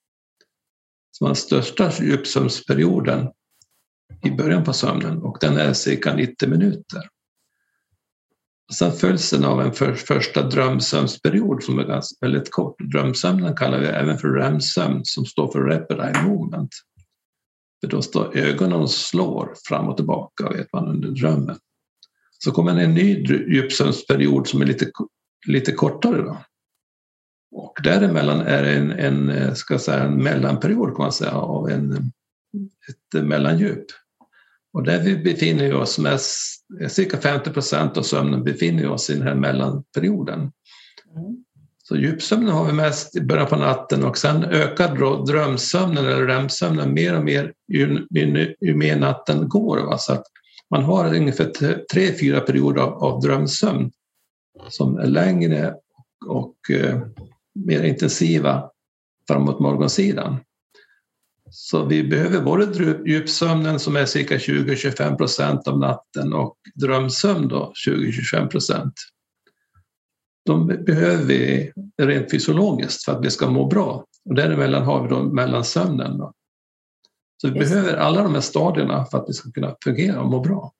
Så 1.10 1.24
man 1.24 1.36
största 1.36 1.92
djupsömnsperioden 2.00 3.28
i 4.24 4.30
början 4.30 4.64
på 4.64 4.72
sömnen 4.72 5.22
och 5.22 5.38
den 5.40 5.56
är 5.56 5.72
cirka 5.72 6.14
90 6.14 6.48
minuter. 6.48 7.02
sen 8.72 8.92
följs 8.92 9.30
den 9.30 9.44
av 9.44 9.60
en 9.60 9.72
för, 9.72 9.94
första 9.94 10.42
drömsömnsperiod 10.42 11.62
som 11.62 11.78
är 11.78 11.84
ganska, 11.84 12.26
väldigt 12.26 12.50
kort. 12.50 12.76
Drömsömnen 12.92 13.56
kallar 13.56 13.78
vi 13.78 13.86
även 13.86 14.18
för 14.18 14.28
REM-sömn 14.28 15.00
som 15.04 15.24
står 15.24 15.52
för 15.52 15.60
Rapid 15.60 16.00
Eye 16.00 16.22
Movement. 16.22 16.70
För 17.80 17.90
då 17.90 18.02
står 18.02 18.36
ögonen 18.36 18.80
och 18.80 18.90
slår 18.90 19.54
fram 19.68 19.88
och 19.88 19.96
tillbaka 19.96 20.48
vet 20.48 20.72
man 20.72 20.88
under 20.88 21.08
drömmen. 21.08 21.58
Så 22.38 22.52
kommer 22.52 22.80
en 22.80 22.94
ny 22.94 23.24
djupsömnsperiod 23.26 24.48
som 24.48 24.62
är 24.62 24.66
lite, 24.66 24.90
lite 25.46 25.72
kortare. 25.72 26.22
Då. 26.22 26.38
Och 27.54 27.78
däremellan 27.82 28.40
är 28.40 28.62
det 28.62 28.72
en, 28.72 28.90
en, 28.90 29.30
eh, 29.30 29.52
ska 29.52 29.78
säga, 29.78 30.02
en 30.02 30.22
mellanperiod 30.22 30.96
kan 30.96 31.02
man 31.02 31.12
säga, 31.12 31.32
av 31.32 31.70
en, 31.70 32.12
ett 32.88 33.24
mellandjup. 33.24 33.86
Och 34.72 34.82
där 34.82 35.00
vi 35.00 35.16
befinner 35.16 35.74
oss 35.74 35.98
mest, 35.98 36.64
cirka 36.88 37.16
50 37.16 37.50
procent 37.50 37.96
av 37.96 38.02
sömnen 38.02 38.44
befinner 38.44 38.88
oss 38.88 39.10
i 39.10 39.14
den 39.14 39.22
här 39.22 39.34
mellanperioden. 39.34 40.40
Mm. 40.40 41.44
Så 41.82 41.96
djupsömnen 41.96 42.52
har 42.52 42.66
vi 42.66 42.72
mest 42.72 43.16
i 43.16 43.20
början 43.20 43.46
på 43.46 43.56
natten 43.56 44.04
och 44.04 44.18
sen 44.18 44.44
ökar 44.44 45.24
drömsömnen 45.26 46.06
eller 46.06 46.26
REM-sömnen 46.26 46.94
mer 46.94 47.16
och 47.16 47.24
mer 47.24 47.52
ju, 47.68 48.06
ju, 48.10 48.54
ju 48.60 48.74
mer 48.74 48.96
natten 48.96 49.48
går. 49.48 49.78
Va? 49.78 49.98
Så 49.98 50.12
att 50.12 50.24
man 50.70 50.84
har 50.84 51.14
ungefär 51.16 51.52
tre, 51.92 52.12
fyra 52.20 52.40
perioder 52.40 52.82
av, 52.82 52.92
av 52.92 53.20
drömsömn 53.20 53.90
som 54.68 54.98
är 54.98 55.06
längre 55.06 55.74
och, 56.26 56.36
och 56.36 56.70
eh, 56.70 57.00
mer 57.54 57.82
intensiva 57.82 58.70
framåt 59.28 59.60
morgonsidan. 59.60 60.36
Så 61.50 61.84
vi 61.84 62.04
behöver 62.04 62.40
både 62.40 62.98
djupsömnen 63.06 63.80
som 63.80 63.96
är 63.96 64.06
cirka 64.06 64.36
20-25 64.36 65.16
procent 65.16 65.68
av 65.68 65.78
natten 65.78 66.32
och 66.32 66.56
drömsömn 66.74 67.48
då 67.48 67.72
20-25 67.86 68.48
procent. 68.48 68.94
De 70.46 70.66
behöver 70.66 71.24
vi 71.24 71.72
rent 72.02 72.30
fysiologiskt 72.30 73.04
för 73.04 73.12
att 73.12 73.24
vi 73.24 73.30
ska 73.30 73.50
må 73.50 73.66
bra. 73.66 74.04
Och 74.24 74.34
däremellan 74.34 74.84
har 74.84 75.02
vi 75.02 75.08
då 75.08 75.22
mellansömnen. 75.22 76.18
Då. 76.18 76.32
Så 77.36 77.48
vi 77.48 77.58
Just. 77.58 77.72
behöver 77.72 77.96
alla 77.96 78.22
de 78.22 78.34
här 78.34 78.40
stadierna 78.40 79.04
för 79.04 79.18
att 79.18 79.28
vi 79.28 79.32
ska 79.32 79.50
kunna 79.50 79.76
fungera 79.84 80.20
och 80.20 80.30
må 80.30 80.40
bra. 80.40 80.72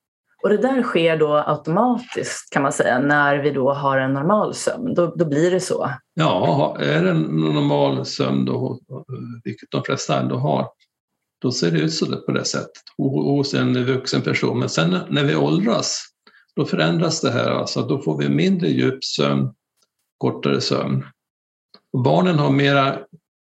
Och 0.44 0.50
det 0.50 0.56
där 0.56 0.82
sker 0.82 1.16
då 1.16 1.36
automatiskt 1.36 2.52
kan 2.52 2.62
man 2.62 2.72
säga 2.72 2.98
när 2.98 3.38
vi 3.38 3.50
då 3.50 3.72
har 3.72 3.98
en 3.98 4.12
normal 4.12 4.54
sömn. 4.54 4.94
Då, 4.94 5.14
då 5.16 5.24
blir 5.24 5.50
det 5.50 5.60
så. 5.60 5.90
Ja, 6.14 6.76
är 6.80 7.02
det 7.02 7.10
en 7.10 7.22
normal 7.22 8.06
sömn, 8.06 8.44
då, 8.44 8.80
vilket 9.44 9.70
de 9.70 9.82
flesta 9.84 10.20
ändå 10.20 10.36
har, 10.36 10.68
då 11.42 11.52
ser 11.52 11.70
det 11.70 11.78
ut 11.78 11.94
så 11.94 12.16
på 12.16 12.32
det 12.32 12.44
sättet 12.44 12.82
hos 12.98 13.54
en 13.54 13.84
vuxen 13.84 14.22
person. 14.22 14.58
Men 14.58 14.68
sen 14.68 14.98
när 15.08 15.24
vi 15.24 15.36
åldras, 15.36 16.02
då 16.56 16.64
förändras 16.64 17.20
det 17.20 17.30
här. 17.30 17.50
Alltså, 17.50 17.82
då 17.82 18.02
får 18.02 18.18
vi 18.18 18.28
mindre 18.28 18.68
djup 18.68 19.04
sömn, 19.04 19.52
kortare 20.18 20.60
sömn. 20.60 21.04
Och 21.92 22.02
barnen 22.02 22.38
har 22.38 22.50
mera, 22.50 22.98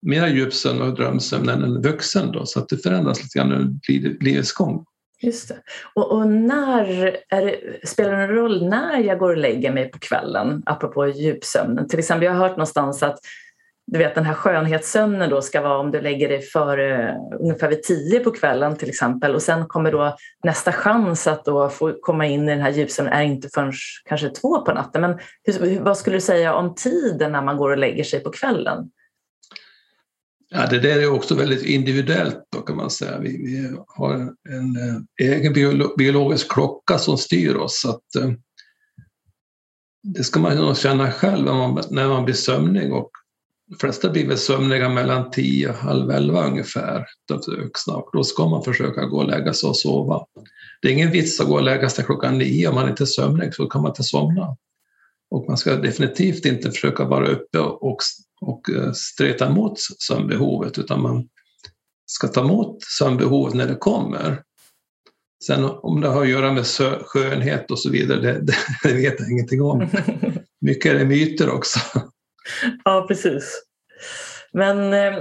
mera 0.03 0.29
djupsömn 0.29 0.83
och 0.83 0.95
drömsömn 0.95 1.49
än 1.49 1.63
en 1.63 1.83
vuxen, 1.83 2.33
då, 2.33 2.47
så 2.47 2.61
att 2.61 2.69
det 2.69 2.77
förändras 2.77 3.23
lite 3.23 3.39
grann 3.39 3.53
under 3.53 4.25
livets 4.25 4.53
gång. 4.53 4.85
Just 5.23 5.49
det. 5.49 5.57
Och, 5.95 6.13
och 6.13 6.27
när 6.27 6.85
det, 7.31 7.87
spelar 7.89 8.11
det 8.11 8.27
någon 8.27 8.37
roll 8.37 8.69
när 8.69 8.99
jag 8.99 9.19
går 9.19 9.31
och 9.31 9.37
lägger 9.37 9.73
mig 9.73 9.91
på 9.91 9.99
kvällen, 9.99 10.63
apropå 10.67 11.07
djupsömnen? 11.07 11.89
Till 11.89 11.99
exempel, 11.99 12.25
jag 12.25 12.33
har 12.33 12.49
hört 12.49 12.57
någonstans 12.57 13.03
att 13.03 13.19
du 13.93 13.99
vet 13.99 14.15
den 14.15 14.25
här 14.25 14.35
skönhetssömnen 14.35 15.31
då 15.31 15.43
ska 15.43 15.61
vara 15.61 15.79
om 15.79 15.91
du 15.91 16.01
lägger 16.01 16.29
dig 16.29 16.43
före 16.43 17.17
ungefär 17.41 17.69
vid 17.69 17.83
tio 17.83 18.21
på 18.21 18.31
kvällen 18.31 18.77
till 18.77 18.89
exempel 18.89 19.35
och 19.35 19.43
sen 19.43 19.67
kommer 19.67 19.93
då 19.93 20.17
nästa 20.45 20.73
chans 20.73 21.27
att 21.27 21.45
då 21.45 21.69
få 21.69 21.93
komma 22.01 22.27
in 22.27 22.49
i 22.49 22.53
den 22.53 22.61
här 22.61 22.71
djupsömnen 22.71 23.13
är 23.13 23.23
inte 23.23 23.49
förrän 23.55 23.73
kanske 24.05 24.29
två 24.29 24.61
på 24.61 24.73
natten. 24.73 25.01
Men 25.01 25.19
hur, 25.43 25.81
vad 25.81 25.99
skulle 25.99 26.17
du 26.17 26.21
säga 26.21 26.55
om 26.55 26.75
tiden 26.75 27.33
när 27.33 27.43
man 27.43 27.57
går 27.57 27.71
och 27.71 27.79
lägger 27.79 28.05
sig 28.05 28.21
på 28.21 28.31
kvällen? 28.31 28.91
Ja, 30.49 30.67
det 30.67 30.79
där 30.79 30.99
är 30.99 31.11
också 31.11 31.35
väldigt 31.35 31.63
individuellt 31.63 32.45
då 32.53 32.61
kan 32.61 32.77
man 32.77 32.91
säga. 32.91 33.19
Vi, 33.19 33.29
vi 33.29 33.77
har 33.87 34.15
en 34.49 34.77
eh, 34.77 35.27
egen 35.33 35.53
biologisk 35.99 36.53
klocka 36.53 36.99
som 36.99 37.19
styr 37.19 37.55
oss. 37.55 37.81
Så 37.81 37.91
att, 37.91 38.15
eh, 38.15 38.33
det 40.03 40.25
ska 40.25 40.41
man 40.41 40.57
nog 40.57 40.77
känna 40.77 41.13
själv 41.13 41.45
när 41.45 41.53
man, 41.53 41.83
när 41.91 42.09
man 42.09 42.25
blir 42.25 42.35
sömnig 42.35 42.93
och 42.93 43.11
de 43.69 43.77
flesta 43.77 44.11
blir 44.11 44.27
väl 44.27 44.39
sömniga 44.39 44.89
mellan 44.89 45.31
10 45.31 45.69
och 45.69 45.75
halv 45.75 46.11
11 46.11 46.47
ungefär, 46.47 47.07
de 47.29 47.57
vuxna, 47.57 47.95
och 47.95 48.11
då 48.13 48.25
ska 48.25 48.49
man 48.49 48.63
försöka 48.63 49.05
gå 49.05 49.17
och 49.17 49.29
lägga 49.29 49.53
sig 49.53 49.69
och 49.69 49.77
sova. 49.77 50.27
Det 50.83 50.89
är 50.89 50.93
ingen 50.93 51.11
vits 51.11 51.41
att 51.41 51.47
gå 51.47 51.55
och 51.55 51.63
lägga 51.63 51.89
sig 51.89 52.05
klockan 52.05 52.39
9 52.39 52.69
om 52.69 52.75
man 52.75 52.89
inte 52.89 53.05
är 53.05 53.07
sömnig, 53.07 53.55
så 53.55 53.67
kan 53.67 53.83
man 53.83 53.91
inte 53.91 54.03
somna. 54.03 54.57
Och 55.31 55.45
man 55.49 55.57
ska 55.57 55.77
definitivt 55.77 56.45
inte 56.45 56.71
försöka 56.71 57.05
vara 57.05 57.29
uppe 57.29 57.59
och, 57.59 57.99
och 58.41 58.71
eh, 58.71 58.93
streta 58.93 59.47
emot 59.47 59.79
sömnbehovet, 59.81 60.79
utan 60.79 61.03
man 61.03 61.29
ska 62.07 62.29
ta 62.29 62.41
emot 62.41 62.83
sömnbehovet 62.83 63.55
när 63.55 63.67
det 63.67 63.75
kommer. 63.75 64.43
Sen 65.47 65.65
om 65.65 66.01
det 66.01 66.09
har 66.09 66.23
att 66.23 66.29
göra 66.29 66.53
med 66.53 66.67
skönhet 67.07 67.71
och 67.71 67.79
så 67.79 67.91
vidare, 67.91 68.21
det, 68.21 68.53
det, 68.83 68.95
vet 68.95 69.21
jag 69.21 69.31
ingenting 69.31 69.63
om. 69.63 69.89
Mycket 70.61 70.93
är 70.93 70.99
det 70.99 71.05
myter 71.05 71.51
också. 71.51 71.79
Ja, 72.85 73.05
precis. 73.09 73.63
Men, 74.53 74.79
eh, 74.79 75.13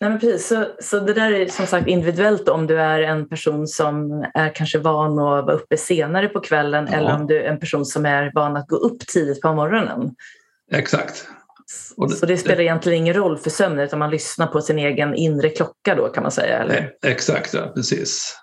nej 0.00 0.10
men 0.10 0.20
precis, 0.20 0.46
så, 0.46 0.66
så 0.80 1.00
det 1.00 1.14
där 1.14 1.32
är 1.32 1.48
som 1.48 1.66
sagt 1.66 1.88
individuellt 1.88 2.48
om 2.48 2.66
du 2.66 2.80
är 2.80 3.00
en 3.00 3.28
person 3.28 3.66
som 3.66 4.26
är 4.34 4.54
kanske 4.54 4.78
van 4.78 5.18
att 5.18 5.44
vara 5.46 5.52
uppe 5.52 5.76
senare 5.76 6.28
på 6.28 6.40
kvällen 6.40 6.88
ja. 6.90 6.96
eller 6.96 7.14
om 7.14 7.26
du 7.26 7.38
är 7.38 7.44
en 7.44 7.60
person 7.60 7.86
som 7.86 8.06
är 8.06 8.32
van 8.34 8.56
att 8.56 8.68
gå 8.68 8.76
upp 8.76 9.06
tidigt 9.06 9.40
på 9.40 9.52
morgonen. 9.52 10.14
Exakt. 10.72 11.28
Det, 11.96 12.08
så 12.08 12.26
det 12.26 12.36
spelar 12.36 12.56
det, 12.56 12.62
egentligen 12.62 12.98
ingen 12.98 13.14
roll 13.14 13.38
för 13.38 13.50
sömnen 13.50 13.84
utan 13.84 13.98
man 13.98 14.10
lyssnar 14.10 14.46
på 14.46 14.60
sin 14.60 14.78
egen 14.78 15.14
inre 15.14 15.48
klocka 15.48 15.94
då 15.94 16.08
kan 16.08 16.22
man 16.22 16.32
säga? 16.32 16.58
Eller? 16.58 16.92
Exakt, 17.06 17.54
ja, 17.54 17.72
precis. 17.74 18.36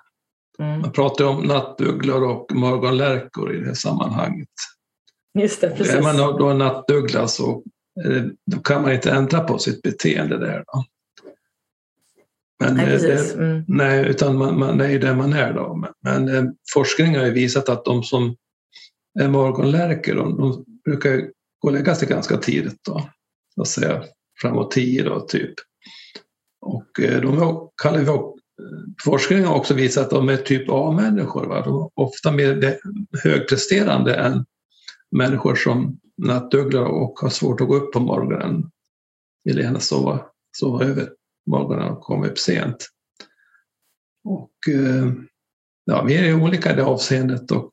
Mm. 0.59 0.81
Man 0.81 0.91
pratar 0.91 1.25
om 1.25 1.43
nattugglor 1.43 2.23
och 2.23 2.55
morgonlärkor 2.55 3.55
i 3.55 3.59
det 3.59 3.65
här 3.65 3.73
sammanhanget. 3.73 4.49
Just 5.39 5.61
det, 5.61 5.69
precis. 5.69 5.95
Är 5.95 6.01
man 6.01 6.17
då 6.17 6.49
en 6.49 6.57
nattuggla 6.57 7.27
så 7.27 7.63
Eh, 8.05 8.23
då 8.45 8.59
kan 8.59 8.81
man 8.81 8.93
inte 8.93 9.11
ändra 9.11 9.39
på 9.39 9.57
sitt 9.57 9.81
beteende 9.81 10.37
där. 10.37 10.63
Då. 10.67 10.83
Men, 12.59 12.75
nej, 12.75 12.95
eh, 12.95 13.01
det, 13.01 13.33
mm. 13.33 13.63
nej, 13.67 14.09
utan 14.09 14.37
man, 14.37 14.59
man, 14.59 14.81
är 14.81 14.99
där 14.99 15.15
man 15.15 15.33
är. 15.33 15.53
Då. 15.53 15.75
Men, 15.75 15.93
men 16.03 16.35
eh, 16.35 16.51
forskning 16.73 17.17
har 17.17 17.25
ju 17.25 17.31
visat 17.31 17.69
att 17.69 17.85
de 17.85 18.03
som 18.03 18.35
är 19.19 19.27
morgonlärkor, 19.27 20.15
de, 20.15 20.37
de 20.37 20.65
brukar 20.85 21.29
gå 21.61 21.67
och 21.67 21.73
lägga 21.73 21.95
sig 21.95 22.07
ganska 22.07 22.37
tidigt. 22.37 22.83
Då. 22.85 23.09
Låt 23.55 23.67
säga 23.67 24.03
framåt 24.41 24.71
tio 24.71 25.03
då, 25.03 25.19
typ. 25.19 25.53
Och 26.61 26.99
eh, 26.99 27.21
de 27.21 27.69
kallar 27.81 27.99
vi 27.99 28.05
eh, 28.07 28.15
Forskningen 29.05 29.45
har 29.45 29.55
också 29.55 29.73
visat 29.73 30.03
att 30.03 30.09
de 30.09 30.29
är 30.29 30.37
typ 30.37 30.69
A-människor. 30.69 31.41
De 31.41 31.51
är 31.51 31.89
ofta 31.95 32.31
mer 32.31 32.77
högpresterande 33.23 34.15
än 34.15 34.45
människor 35.11 35.55
som 35.55 35.99
nattugglor 36.17 36.85
och 36.85 37.19
har 37.19 37.29
svårt 37.29 37.61
att 37.61 37.67
gå 37.67 37.75
upp 37.75 37.93
på 37.93 37.99
morgonen. 37.99 38.71
Vill 39.43 39.57
gärna 39.57 39.79
sova, 39.79 40.25
sova 40.57 40.85
över 40.85 41.09
morgonen 41.49 41.89
och 41.89 42.01
komma 42.01 42.27
upp 42.27 42.37
sent. 42.37 42.87
Och 44.23 44.73
eh, 44.73 45.11
ja, 45.85 46.03
vi 46.03 46.15
är 46.15 46.43
olika 46.43 46.73
i 46.73 46.75
det 46.75 46.83
avseendet 46.83 47.51
och 47.51 47.71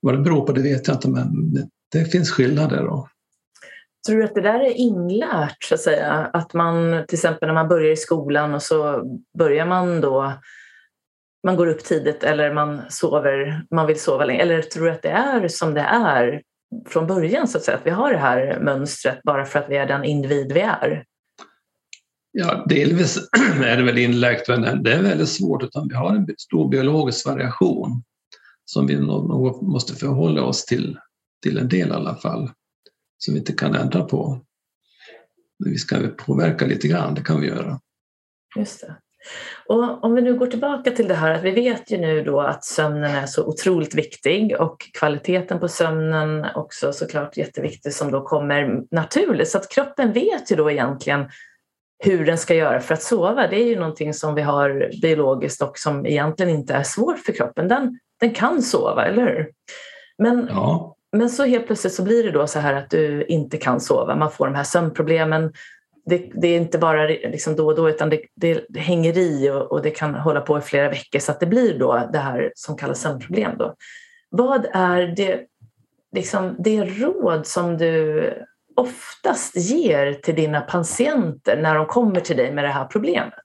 vad 0.00 0.14
det 0.14 0.22
beror 0.22 0.46
på 0.46 0.52
det 0.52 0.62
vet 0.62 0.88
jag 0.88 0.96
inte 0.96 1.08
men 1.08 1.52
det, 1.92 2.04
finns 2.04 2.30
skillnader. 2.30 2.82
Då. 2.82 3.08
Tror 4.06 4.16
du 4.16 4.24
att 4.24 4.34
det 4.34 4.40
där 4.40 4.60
är 4.60 4.72
inlärt 4.72 5.62
så 5.64 5.74
att 5.74 5.80
säga? 5.80 6.12
Att 6.12 6.54
man 6.54 7.04
till 7.08 7.16
exempel 7.16 7.46
när 7.46 7.54
man 7.54 7.68
börjar 7.68 7.92
i 7.92 7.96
skolan 7.96 8.54
och 8.54 8.62
så 8.62 9.02
börjar 9.38 9.66
man 9.66 10.00
då 10.00 10.32
man 11.44 11.56
går 11.56 11.66
upp 11.66 11.84
tidigt 11.84 12.24
eller 12.24 12.54
man 12.54 12.82
sover, 12.88 13.62
man 13.70 13.86
vill 13.86 14.00
sova 14.00 14.24
länge. 14.24 14.42
Eller 14.42 14.62
tror 14.62 14.84
du 14.84 14.90
att 14.90 15.02
det 15.02 15.08
är 15.08 15.48
som 15.48 15.74
det 15.74 15.80
är 15.80 16.42
från 16.88 17.06
början 17.06 17.48
så 17.48 17.58
att 17.58 17.64
säga, 17.64 17.76
att 17.76 17.86
vi 17.86 17.90
har 17.90 18.12
det 18.12 18.18
här 18.18 18.60
mönstret 18.60 19.22
bara 19.22 19.44
för 19.44 19.58
att 19.58 19.68
vi 19.68 19.76
är 19.76 19.86
den 19.86 20.04
individ 20.04 20.52
vi 20.52 20.60
är? 20.60 21.04
Ja, 22.32 22.64
delvis 22.68 23.18
är 23.64 23.76
det 23.76 23.82
väl 23.82 23.98
inläggt, 23.98 24.48
men 24.48 24.82
det 24.82 24.92
är 24.92 25.02
väldigt 25.02 25.28
svårt 25.28 25.62
utan 25.62 25.88
vi 25.88 25.94
har 25.94 26.14
en 26.14 26.26
stor 26.38 26.68
biologisk 26.68 27.26
variation 27.26 28.02
som 28.64 28.86
vi 28.86 29.00
måste 29.62 29.94
förhålla 29.94 30.42
oss 30.42 30.64
till, 30.64 30.98
till 31.44 31.58
en 31.58 31.68
del 31.68 31.88
i 31.88 31.92
alla 31.92 32.14
fall, 32.14 32.50
som 33.18 33.34
vi 33.34 33.40
inte 33.40 33.52
kan 33.52 33.74
ändra 33.74 34.02
på. 34.02 34.40
Men 35.58 35.72
vi 35.72 35.78
ska 35.78 35.96
påverka 36.26 36.66
lite 36.66 36.88
grann, 36.88 37.14
det 37.14 37.22
kan 37.22 37.40
vi 37.40 37.46
göra. 37.46 37.80
Just 38.56 38.80
det. 38.80 38.96
Och 39.66 40.04
om 40.04 40.14
vi 40.14 40.22
nu 40.22 40.38
går 40.38 40.46
tillbaka 40.46 40.90
till 40.90 41.08
det 41.08 41.14
här 41.14 41.30
att 41.30 41.42
vi 41.42 41.50
vet 41.50 41.90
ju 41.90 41.98
nu 41.98 42.24
då 42.24 42.40
att 42.40 42.64
sömnen 42.64 43.10
är 43.10 43.26
så 43.26 43.46
otroligt 43.46 43.94
viktig 43.94 44.60
och 44.60 44.76
kvaliteten 44.98 45.60
på 45.60 45.68
sömnen 45.68 46.46
också 46.54 46.92
såklart 46.92 47.36
jätteviktig 47.36 47.92
som 47.92 48.10
då 48.10 48.22
kommer 48.22 48.82
naturligt. 48.90 49.48
Så 49.48 49.58
att 49.58 49.68
kroppen 49.68 50.12
vet 50.12 50.52
ju 50.52 50.56
då 50.56 50.70
egentligen 50.70 51.30
hur 52.04 52.24
den 52.24 52.38
ska 52.38 52.54
göra 52.54 52.80
för 52.80 52.94
att 52.94 53.02
sova. 53.02 53.46
Det 53.48 53.56
är 53.56 53.66
ju 53.66 53.78
någonting 53.78 54.14
som 54.14 54.34
vi 54.34 54.42
har 54.42 54.90
biologiskt 55.02 55.62
och 55.62 55.78
som 55.78 56.06
egentligen 56.06 56.54
inte 56.54 56.74
är 56.74 56.82
svårt 56.82 57.18
för 57.18 57.32
kroppen. 57.32 57.68
Den, 57.68 57.98
den 58.20 58.34
kan 58.34 58.62
sova, 58.62 59.06
eller 59.06 59.22
hur? 59.22 59.50
Men, 60.18 60.48
ja 60.50 60.96
men 61.14 61.30
så 61.30 61.44
helt 61.44 61.66
plötsligt 61.66 61.94
så 61.94 62.02
blir 62.02 62.24
det 62.24 62.30
då 62.30 62.46
så 62.46 62.58
här 62.58 62.74
att 62.74 62.90
du 62.90 63.24
inte 63.24 63.56
kan 63.56 63.80
sova. 63.80 64.16
Man 64.16 64.30
får 64.30 64.46
de 64.46 64.54
här 64.54 64.64
sömnproblemen 64.64 65.52
det, 66.06 66.30
det, 66.34 66.48
är 66.48 66.56
inte 66.56 66.78
bara 66.78 67.06
liksom 67.06 67.56
då 67.56 67.66
och 67.66 67.74
då 67.74 67.90
utan 67.90 68.10
det, 68.10 68.20
det, 68.34 68.64
det 68.68 68.80
hänger 68.80 69.18
i 69.18 69.50
och, 69.50 69.72
och, 69.72 69.82
det 69.82 69.90
kan 69.90 70.14
hålla 70.14 70.40
på 70.40 70.58
i 70.58 70.60
flera 70.60 70.88
veckor 70.88 71.18
så 71.18 71.32
att 71.32 71.40
det 71.40 71.46
blir 71.46 71.78
då 71.78 72.08
det 72.12 72.18
här 72.18 72.52
som 72.54 72.76
kallas 72.76 73.00
sömnproblem. 73.00 73.58
Då. 73.58 73.74
Vad 74.30 74.66
är 74.72 75.06
det, 75.06 75.40
liksom, 76.16 76.56
det 76.58 76.84
råd 76.84 77.46
som 77.46 77.78
du 77.78 78.32
oftast 78.76 79.56
ger 79.56 80.12
till 80.12 80.34
dina 80.34 80.60
patienter 80.60 81.62
när 81.62 81.74
de 81.74 81.86
kommer 81.86 82.20
till 82.20 82.36
dig 82.36 82.52
med 82.52 82.64
det 82.64 82.70
här 82.70 82.84
problemet? 82.84 83.44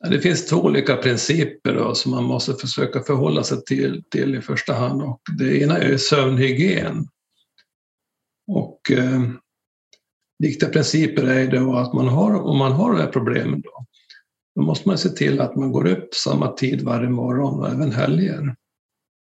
Det 0.00 0.20
finns 0.20 0.46
två 0.46 0.56
olika 0.56 0.96
principer 0.96 1.74
då, 1.74 1.94
som 1.94 2.10
man 2.10 2.24
måste 2.24 2.54
försöka 2.54 3.02
förhålla 3.02 3.42
sig 3.44 3.64
till, 3.64 4.04
till 4.10 4.34
i 4.34 4.40
första 4.40 4.74
hand. 4.74 5.02
Och 5.02 5.20
det 5.38 5.62
ena 5.62 5.78
är 5.78 5.96
sömnhygien. 5.96 7.08
Och, 8.46 8.90
eh, 8.90 9.20
viktiga 10.38 10.68
principer 10.68 11.24
är 11.24 11.50
då 11.50 11.76
att 11.76 11.94
man 11.94 12.08
har, 12.08 12.34
om 12.34 12.58
man 12.58 12.72
har 12.72 12.92
de 12.92 13.00
här 13.00 13.12
problemen 13.12 13.60
då, 13.60 13.86
då 14.54 14.62
måste 14.62 14.88
man 14.88 14.98
se 14.98 15.08
till 15.08 15.40
att 15.40 15.56
man 15.56 15.72
går 15.72 15.86
upp 15.86 16.14
samma 16.14 16.52
tid 16.52 16.82
varje 16.82 17.08
morgon 17.08 17.60
och 17.60 17.68
även 17.68 17.92
helger. 17.92 18.56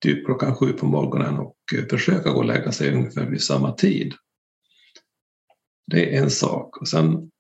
Typ 0.04 0.26
klockan 0.26 0.56
sju 0.56 0.74
på 0.74 0.86
morgonen 0.86 1.40
och 1.40 1.56
eh, 1.76 1.86
försöka 1.90 2.32
gå 2.32 2.38
och 2.38 2.46
lägga 2.46 2.72
sig 2.72 2.94
ungefär 2.94 3.26
vid 3.26 3.44
samma 3.44 3.72
tid. 3.72 4.14
Det 5.92 6.16
är 6.16 6.22
en 6.22 6.32
sak. 6.32 6.78
Och 6.78 6.88
sen 6.88 7.32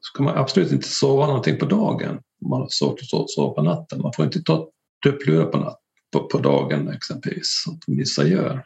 ska 0.00 0.22
man 0.22 0.36
absolut 0.36 0.72
inte 0.72 0.88
sova 0.88 1.26
någonting 1.26 1.58
på 1.58 1.66
dagen. 1.66 2.20
Man 2.50 2.60
har 2.60 2.68
svårt 2.68 3.00
att 3.00 3.30
sova 3.30 3.54
på 3.54 3.62
natten. 3.62 4.02
Man 4.02 4.12
får 4.16 4.24
inte 4.24 4.42
ta 4.42 4.68
tupplurar 5.04 5.46
på, 5.46 5.58
natt, 5.58 5.78
på, 6.12 6.28
på 6.28 6.38
dagen 6.38 6.88
exempelvis, 6.88 7.62
som 7.64 7.96
vissa 7.96 8.26
gör. 8.26 8.64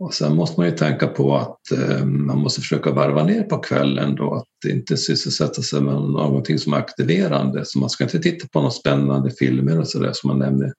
Och 0.00 0.14
sen 0.14 0.36
måste 0.36 0.60
man 0.60 0.68
ju 0.68 0.76
tänka 0.76 1.06
på 1.06 1.36
att 1.36 1.72
eh, 1.72 2.04
man 2.04 2.38
måste 2.38 2.60
försöka 2.60 2.92
varva 2.92 3.24
ner 3.24 3.42
på 3.42 3.58
kvällen 3.58 4.14
då, 4.14 4.34
att 4.34 4.70
inte 4.70 4.96
sysselsätta 4.96 5.62
sig 5.62 5.80
med 5.80 5.94
någonting 5.94 6.58
som 6.58 6.72
är 6.72 6.76
aktiverande. 6.76 7.64
Så 7.64 7.78
man 7.78 7.90
ska 7.90 8.04
inte 8.04 8.18
titta 8.18 8.48
på 8.48 8.58
några 8.58 8.70
spännande 8.70 9.30
filmer 9.30 9.78
och 9.78 9.88
sådär 9.88 10.10
som 10.14 10.28
man 10.28 10.38
nämnde 10.38 10.72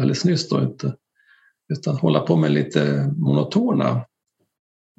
alldeles 0.00 0.24
nyss 0.24 0.48
då 0.48 0.62
inte. 0.62 0.94
Utan 1.72 1.96
hålla 1.96 2.20
på 2.20 2.36
med 2.36 2.50
lite 2.50 3.12
monotona 3.16 3.88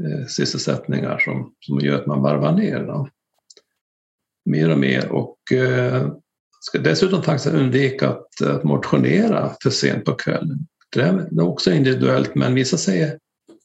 eh, 0.03 0.27
sysselsättningar 0.27 1.17
som, 1.19 1.53
som 1.59 1.79
gör 1.79 2.01
att 2.01 2.07
man 2.07 2.21
varvar 2.21 2.51
ner 2.51 2.83
då 2.83 3.09
mer 4.45 4.69
och 4.69 4.77
mer. 4.77 5.11
Och 5.11 5.51
eh, 5.51 6.11
ska 6.59 6.79
dessutom 6.79 7.23
faktiskt 7.23 7.55
undvika 7.55 8.09
att, 8.09 8.41
att 8.41 8.63
motionera 8.63 9.51
för 9.63 9.69
sent 9.69 10.05
på 10.05 10.13
kvällen. 10.13 10.67
Det 10.91 11.01
är 11.01 11.41
också 11.41 11.71
individuellt 11.71 12.35
men 12.35 12.53
vissa 12.53 12.77
säger 12.77 13.19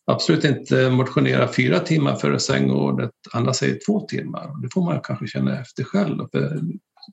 absolut 0.07 0.45
inte 0.45 0.91
motionera 0.91 1.53
fyra 1.53 1.81
timmar 1.81 2.17
före 2.17 2.39
sängordet, 2.39 3.11
andra 3.33 3.55
säger 3.55 3.79
två 3.87 4.01
timmar. 4.01 4.63
Det 4.63 4.69
får 4.73 4.85
man 4.85 5.01
kanske 5.01 5.27
känna 5.27 5.61
efter 5.61 5.85
själv. 5.85 6.29
För 6.33 6.61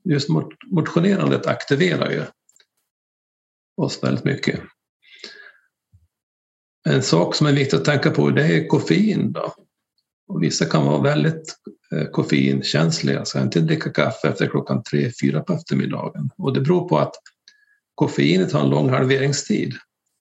just 0.04 0.30
motionerandet 0.72 1.48
aktiverar 1.48 2.12
ju 2.12 2.24
oss 3.78 4.04
väldigt 4.04 4.24
mycket. 4.24 4.60
En 6.90 7.04
sak 7.04 7.36
som 7.36 7.48
är 7.48 7.54
viktig 7.54 7.78
att 7.78 7.86
tänka 7.86 8.12
på 8.12 8.30
det 8.30 8.44
är 8.44 8.68
koffein. 8.68 9.32
Då. 9.32 9.54
Och 10.28 10.44
vissa 10.44 10.66
kan 10.66 10.86
vara 10.86 11.02
väldigt 11.02 11.56
Eh, 11.96 12.06
koffeinkänsliga, 12.06 13.20
alltså, 13.20 13.38
ska 13.38 13.42
inte 13.42 13.60
dricka 13.60 13.90
kaffe 13.90 14.28
efter 14.28 14.48
klockan 14.48 14.84
tre, 14.84 15.12
fyra 15.22 15.42
på 15.42 15.54
eftermiddagen. 15.54 16.30
Och 16.38 16.54
det 16.54 16.62
beror 16.62 16.90
på 16.90 16.98
att 16.98 17.16
koffeinet 17.96 18.52
har 18.52 18.62
en 18.62 18.70
lång 18.70 18.90
halveringstid. 18.90 19.74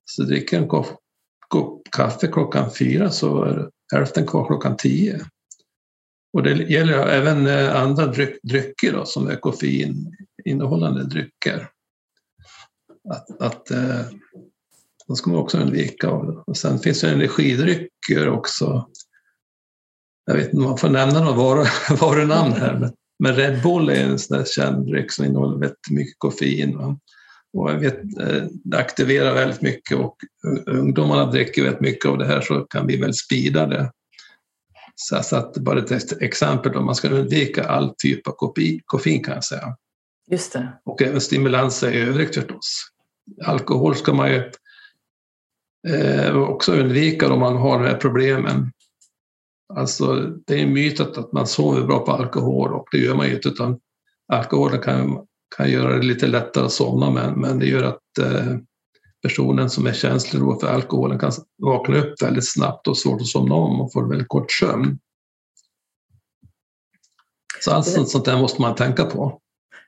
Så 0.05 0.23
dricker 0.23 0.59
en 0.59 0.69
kopp 0.69 1.01
kaffe 1.97 2.27
klockan 2.27 2.71
fyra 2.71 3.11
så 3.11 3.45
är 3.45 3.71
hälften 3.93 4.27
kvar 4.27 4.47
klockan 4.47 4.77
tio. 4.77 5.21
Och 6.33 6.43
det 6.43 6.51
gäller 6.51 7.07
även 7.07 7.47
eh, 7.47 7.83
andra 7.83 8.03
andra 8.03 8.27
drycker 8.43 8.93
då, 8.93 9.05
som 9.05 9.29
är 9.29 9.37
koffeininnehållande 9.37 11.05
drycker. 11.05 11.69
Att, 13.09 13.41
att 13.41 13.71
eh, 13.71 14.01
de 15.07 15.17
ska 15.17 15.31
man 15.31 15.41
också 15.41 15.59
undvika. 15.59 16.11
Och 16.11 16.57
sen 16.57 16.79
finns 16.79 17.01
det 17.01 17.11
energidrycker 17.11 18.29
också. 18.29 18.89
Jag 20.27 20.35
vet 20.35 20.45
inte 20.45 20.57
om 20.57 20.63
man 20.63 20.79
får 20.79 20.89
nämna 20.89 21.21
några 21.21 21.67
varunamn 22.01 22.53
här, 22.53 22.91
men 23.19 23.37
Red 23.37 23.63
Bull 23.63 23.89
är 23.89 24.05
en 24.05 24.19
sån 24.19 24.39
där 24.39 24.45
känd 24.45 24.87
dryck 24.87 25.13
som 25.13 25.25
innehåller 25.25 25.59
väldigt 25.59 25.91
mycket 25.91 26.19
koffein. 26.19 26.79
Va? 26.79 26.99
Och 27.53 27.71
jag 27.71 27.79
vet, 27.79 28.21
eh, 28.21 28.45
det 28.65 28.79
aktiverar 28.79 29.35
väldigt 29.35 29.63
mycket 29.63 29.99
och 29.99 30.17
ungdomarna 30.67 31.27
dricker 31.27 31.63
väldigt 31.63 31.81
mycket 31.81 32.11
av 32.11 32.19
det 32.19 32.27
här 32.27 32.41
så 32.41 32.61
kan 32.61 32.87
vi 32.87 32.97
väl 32.97 33.15
sprida 33.15 33.67
det. 33.67 33.91
Så 34.95 35.37
att 35.37 35.57
bara 35.57 35.79
ett 35.79 36.23
exempel 36.23 36.73
då, 36.73 36.81
man 36.81 36.95
ska 36.95 37.09
undvika 37.09 37.65
all 37.65 37.95
typ 37.99 38.29
av 38.29 38.53
koffein 38.85 39.25
kan 39.25 39.35
jag 39.35 39.45
säga. 39.45 39.77
Just 40.31 40.53
det. 40.53 40.73
Och 40.85 41.03
även 41.03 41.21
stimulanser 41.21 41.93
i 41.93 42.01
övrigt 42.01 42.35
förstås. 42.35 42.87
Alkohol 43.45 43.97
ska 43.97 44.13
man 44.13 44.31
ju 44.31 44.51
eh, 45.89 46.37
också 46.37 46.73
undvika 46.73 47.33
om 47.33 47.41
man 47.41 47.57
har 47.57 47.79
de 47.79 47.89
här 47.89 47.97
problemen. 47.97 48.73
Alltså, 49.75 50.15
det 50.47 50.55
är 50.55 50.63
en 50.63 50.73
myt 50.73 51.01
att 51.01 51.33
man 51.33 51.47
sover 51.47 51.83
bra 51.83 51.99
på 51.99 52.13
alkohol 52.13 52.75
och 52.75 52.89
det 52.93 52.99
gör 52.99 53.15
man 53.15 53.27
ju 53.27 53.35
inte 53.35 53.49
utan 53.49 53.79
alkoholen 54.33 54.83
kan, 54.83 55.27
kan 55.57 55.71
göra 55.71 55.97
det 55.97 56.03
lite 56.03 56.27
lättare 56.27 56.65
att 56.65 56.73
somna 56.73 57.11
men, 57.11 57.41
men 57.41 57.59
det 57.59 57.67
gör 57.67 57.83
att 57.83 58.19
eh, 58.21 58.57
personen 59.23 59.71
som 59.71 59.87
är 59.87 59.93
känslig 59.93 60.43
för 60.61 60.67
alkoholen 60.67 61.19
kan 61.19 61.33
vakna 61.63 61.97
upp 61.97 62.23
väldigt 62.23 62.49
snabbt 62.49 62.89
och 62.89 62.99
svårt 62.99 63.21
att 63.21 63.27
somna 63.27 63.55
om 63.55 63.81
och 63.81 63.93
får 63.93 64.09
väldigt 64.09 64.29
kort 64.29 64.53
sömn. 64.53 64.99
Så 67.61 67.71
allt 67.71 67.87
sånt, 67.87 68.09
sånt 68.09 68.25
där 68.25 68.39
måste 68.39 68.63
man 68.63 68.75
tänka 68.75 69.05
på. 69.05 69.41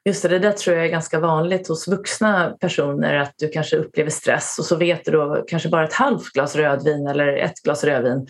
Just 0.05 0.23
det, 0.23 0.29
det 0.29 0.39
där 0.39 0.53
tror 0.53 0.77
jag 0.77 0.87
är 0.87 0.91
ganska 0.91 1.21
vanligt 1.21 1.69
hos 1.69 1.89
vuxna 1.89 2.57
personer 2.61 3.15
att 3.15 3.35
du 3.39 3.49
kanske 3.49 3.77
upplever 3.77 4.11
stress 4.11 4.59
och 4.59 4.65
så 4.65 4.77
vet 4.77 5.05
du 5.05 5.11
då 5.11 5.45
kanske 5.49 5.69
bara 5.69 5.85
ett 5.85 5.93
halvt 5.93 6.33
glas 6.33 6.57
rödvin 6.57 7.07
eller 7.07 7.37
ett 7.37 7.63
glas 7.65 7.85
rödvin 7.85 8.27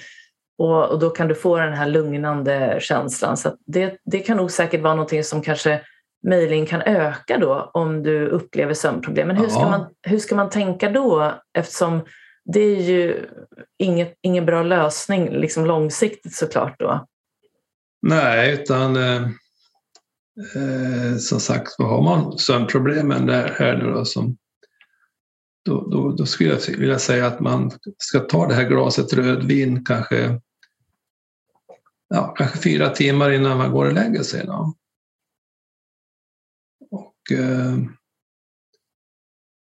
och, 0.58 0.90
och 0.90 0.98
då 0.98 1.10
kan 1.10 1.28
du 1.28 1.34
få 1.34 1.56
den 1.56 1.72
här 1.72 1.86
lugnande 1.86 2.78
känslan. 2.80 3.36
Så 3.36 3.56
det, 3.66 3.98
det 4.04 4.18
kan 4.18 4.36
nog 4.36 4.50
säkert 4.50 4.82
vara 4.82 4.94
någonting 4.94 5.24
som 5.24 5.42
kanske 5.42 5.80
möjligen 6.26 6.66
kan 6.66 6.82
öka 6.82 7.38
då 7.38 7.70
om 7.74 8.02
du 8.02 8.26
upplever 8.26 8.74
sömnproblem. 8.74 9.28
Men 9.28 9.36
hur 9.36 9.48
ska, 9.48 9.70
man, 9.70 9.86
hur 10.02 10.18
ska 10.18 10.34
man 10.34 10.50
tänka 10.50 10.90
då 10.90 11.34
eftersom 11.58 12.00
det 12.44 12.60
är 12.60 12.82
ju 12.82 13.26
inget, 13.78 14.18
ingen 14.22 14.46
bra 14.46 14.62
lösning 14.62 15.30
liksom 15.30 15.66
långsiktigt 15.66 16.34
såklart 16.34 16.78
då? 16.78 17.06
Nej, 18.02 18.54
utan 18.54 18.96
eh, 18.96 19.22
eh, 20.56 21.16
som 21.18 21.40
sagt, 21.40 21.74
vad 21.78 21.88
har 21.88 22.02
man 22.02 22.38
sömnproblemen 22.38 23.26
där, 23.26 23.54
här 23.58 23.76
nu 23.76 23.92
då, 23.92 24.04
som, 24.04 24.36
då, 25.64 25.88
då, 25.90 26.12
då, 26.12 26.26
skulle 26.26 26.50
jag 26.50 26.78
vilja 26.78 26.98
säga 26.98 27.26
att 27.26 27.40
man 27.40 27.70
ska 27.98 28.18
ta 28.18 28.46
det 28.46 28.54
här 28.54 28.68
glaset 28.68 29.12
rödvin 29.12 29.84
kanske, 29.84 30.40
ja, 32.08 32.34
kanske 32.36 32.58
fyra 32.58 32.90
timmar 32.90 33.30
innan 33.30 33.58
man 33.58 33.72
går 33.72 33.86
och 33.86 33.92
lägger 33.92 34.22
sig. 34.22 34.46
Då. 34.46 34.74
Och, 36.90 37.32
eh, 37.32 37.76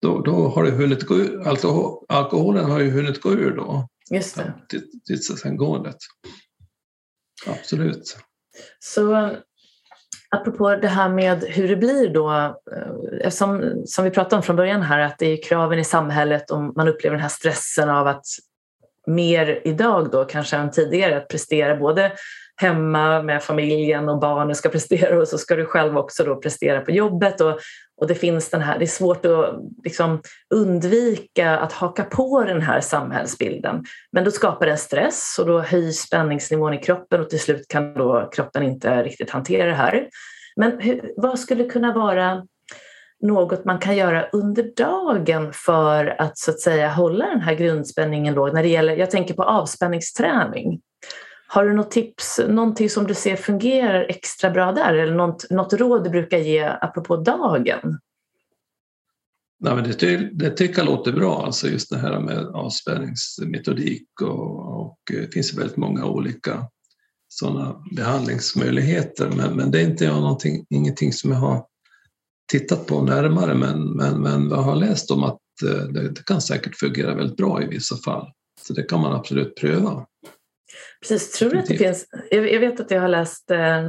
då, 0.02 0.20
då 0.22 0.48
har 0.48 0.64
det 0.64 0.70
hunnit 0.70 1.06
gå 1.06 1.14
ur, 1.14 1.48
alkohol, 1.48 2.04
alkoholen 2.08 2.70
har 2.70 2.80
ju 2.80 2.90
hunnit 2.90 3.20
gå 3.20 3.32
ur 3.32 3.56
då. 3.56 3.88
Just 4.10 4.36
det. 4.36 4.54
Till, 4.68 4.82
till 5.06 5.22
sen 5.22 5.56
gåendet. 5.56 5.96
Absolut. 7.46 8.16
Så 8.78 9.36
apropå 10.30 10.76
det 10.76 10.88
här 10.88 11.08
med 11.08 11.44
hur 11.44 11.68
det 11.68 11.76
blir 11.76 12.08
då, 12.08 12.32
eh, 13.22 13.30
som, 13.30 13.82
som 13.86 14.04
vi 14.04 14.10
pratade 14.10 14.36
om 14.36 14.42
från 14.42 14.56
början 14.56 14.82
här, 14.82 14.98
att 14.98 15.18
det 15.18 15.26
är 15.26 15.42
kraven 15.42 15.78
i 15.78 15.84
samhället 15.84 16.50
och 16.50 16.76
man 16.76 16.88
upplever 16.88 17.16
den 17.16 17.22
här 17.22 17.28
stressen 17.28 17.90
av 17.90 18.06
att 18.06 18.24
mer 19.14 19.60
idag 19.64 20.10
då 20.10 20.24
kanske 20.24 20.56
än 20.56 20.70
tidigare 20.70 21.16
att 21.16 21.28
prestera 21.28 21.76
både 21.76 22.12
hemma 22.60 23.22
med 23.22 23.42
familjen 23.42 24.08
och 24.08 24.20
barnen 24.20 24.54
ska 24.54 24.68
prestera 24.68 25.20
och 25.20 25.28
så 25.28 25.38
ska 25.38 25.56
du 25.56 25.64
själv 25.64 25.98
också 25.98 26.24
då 26.24 26.36
prestera 26.36 26.80
på 26.80 26.90
jobbet. 26.90 27.40
Och, 27.40 27.58
och 28.00 28.06
det 28.06 28.14
finns 28.14 28.50
den 28.50 28.60
här, 28.60 28.78
det 28.78 28.84
är 28.84 28.86
svårt 28.86 29.26
att 29.26 29.54
liksom 29.84 30.22
undvika 30.54 31.58
att 31.58 31.72
haka 31.72 32.04
på 32.04 32.44
den 32.44 32.62
här 32.62 32.80
samhällsbilden. 32.80 33.84
Men 34.12 34.24
då 34.24 34.30
skapar 34.30 34.66
det 34.66 34.72
en 34.72 34.78
stress 34.78 35.36
och 35.40 35.46
då 35.46 35.60
höjs 35.60 36.00
spänningsnivån 36.00 36.74
i 36.74 36.78
kroppen 36.78 37.20
och 37.20 37.30
till 37.30 37.40
slut 37.40 37.68
kan 37.68 37.94
då 37.94 38.30
kroppen 38.32 38.62
inte 38.62 39.02
riktigt 39.02 39.30
hantera 39.30 39.66
det 39.66 39.74
här. 39.74 40.08
Men 40.56 40.80
hur, 40.80 41.12
vad 41.16 41.38
skulle 41.38 41.64
kunna 41.64 41.92
vara 41.92 42.42
något 43.22 43.64
man 43.64 43.78
kan 43.78 43.96
göra 43.96 44.28
under 44.32 44.72
dagen 44.76 45.52
för 45.52 46.20
att 46.20 46.38
så 46.38 46.50
att 46.50 46.60
säga 46.60 46.88
hålla 46.88 47.26
den 47.26 47.40
här 47.40 47.54
grundspänningen 47.54 48.34
låg 48.34 48.54
när 48.54 48.62
det 48.62 48.68
gäller, 48.68 48.96
jag 48.96 49.10
tänker 49.10 49.34
på 49.34 49.42
avspänningsträning. 49.42 50.80
Har 51.48 51.64
du 51.64 51.72
något 51.72 51.90
tips, 51.90 52.40
någonting 52.48 52.90
som 52.90 53.06
du 53.06 53.14
ser 53.14 53.36
fungerar 53.36 54.06
extra 54.08 54.50
bra 54.50 54.72
där 54.72 54.94
eller 54.94 55.14
något, 55.14 55.50
något 55.50 55.72
råd 55.72 56.04
du 56.04 56.10
brukar 56.10 56.38
ge 56.38 56.62
apropå 56.80 57.16
dagen? 57.16 57.98
Nej, 59.60 59.74
men 59.74 59.84
det, 59.84 60.16
det 60.32 60.50
tycker 60.50 60.78
jag 60.78 60.86
låter 60.86 61.12
bra, 61.12 61.44
alltså 61.46 61.68
just 61.68 61.90
det 61.90 61.98
här 61.98 62.20
med 62.20 62.46
avspänningsmetodik 62.46 64.08
och, 64.22 64.80
och 64.80 64.98
eh, 65.12 65.20
det 65.20 65.32
finns 65.32 65.54
väldigt 65.54 65.76
många 65.76 66.04
olika 66.04 66.66
sådana 67.28 67.82
behandlingsmöjligheter. 67.96 69.30
Men, 69.36 69.56
men 69.56 69.70
det 69.70 69.80
är 69.80 69.84
inte 69.84 70.04
jag 70.04 70.20
någonting, 70.20 70.66
ingenting 70.70 71.12
som 71.12 71.30
jag 71.30 71.38
har 71.38 71.64
tittat 72.50 72.86
på 72.86 73.02
närmare 73.02 73.54
men, 73.54 73.90
men, 73.90 74.22
men 74.22 74.50
jag 74.50 74.56
har 74.56 74.76
läst 74.76 75.10
om 75.10 75.24
att 75.24 75.38
eh, 75.64 75.82
det, 75.82 76.10
det 76.10 76.24
kan 76.26 76.40
säkert 76.40 76.76
fungera 76.76 77.14
väldigt 77.14 77.36
bra 77.36 77.62
i 77.62 77.66
vissa 77.66 77.96
fall. 77.96 78.26
Så 78.60 78.72
det 78.72 78.82
kan 78.82 79.00
man 79.00 79.12
absolut 79.12 79.56
pröva. 79.56 80.06
Precis, 81.00 81.30
tror 81.32 81.50
du 81.50 81.58
att 81.58 81.66
det 81.66 81.76
finns, 81.76 82.06
jag 82.30 82.60
vet 82.60 82.80
att 82.80 82.90
jag 82.90 83.00
har 83.00 83.08
läst 83.08 83.50
eh, 83.50 83.88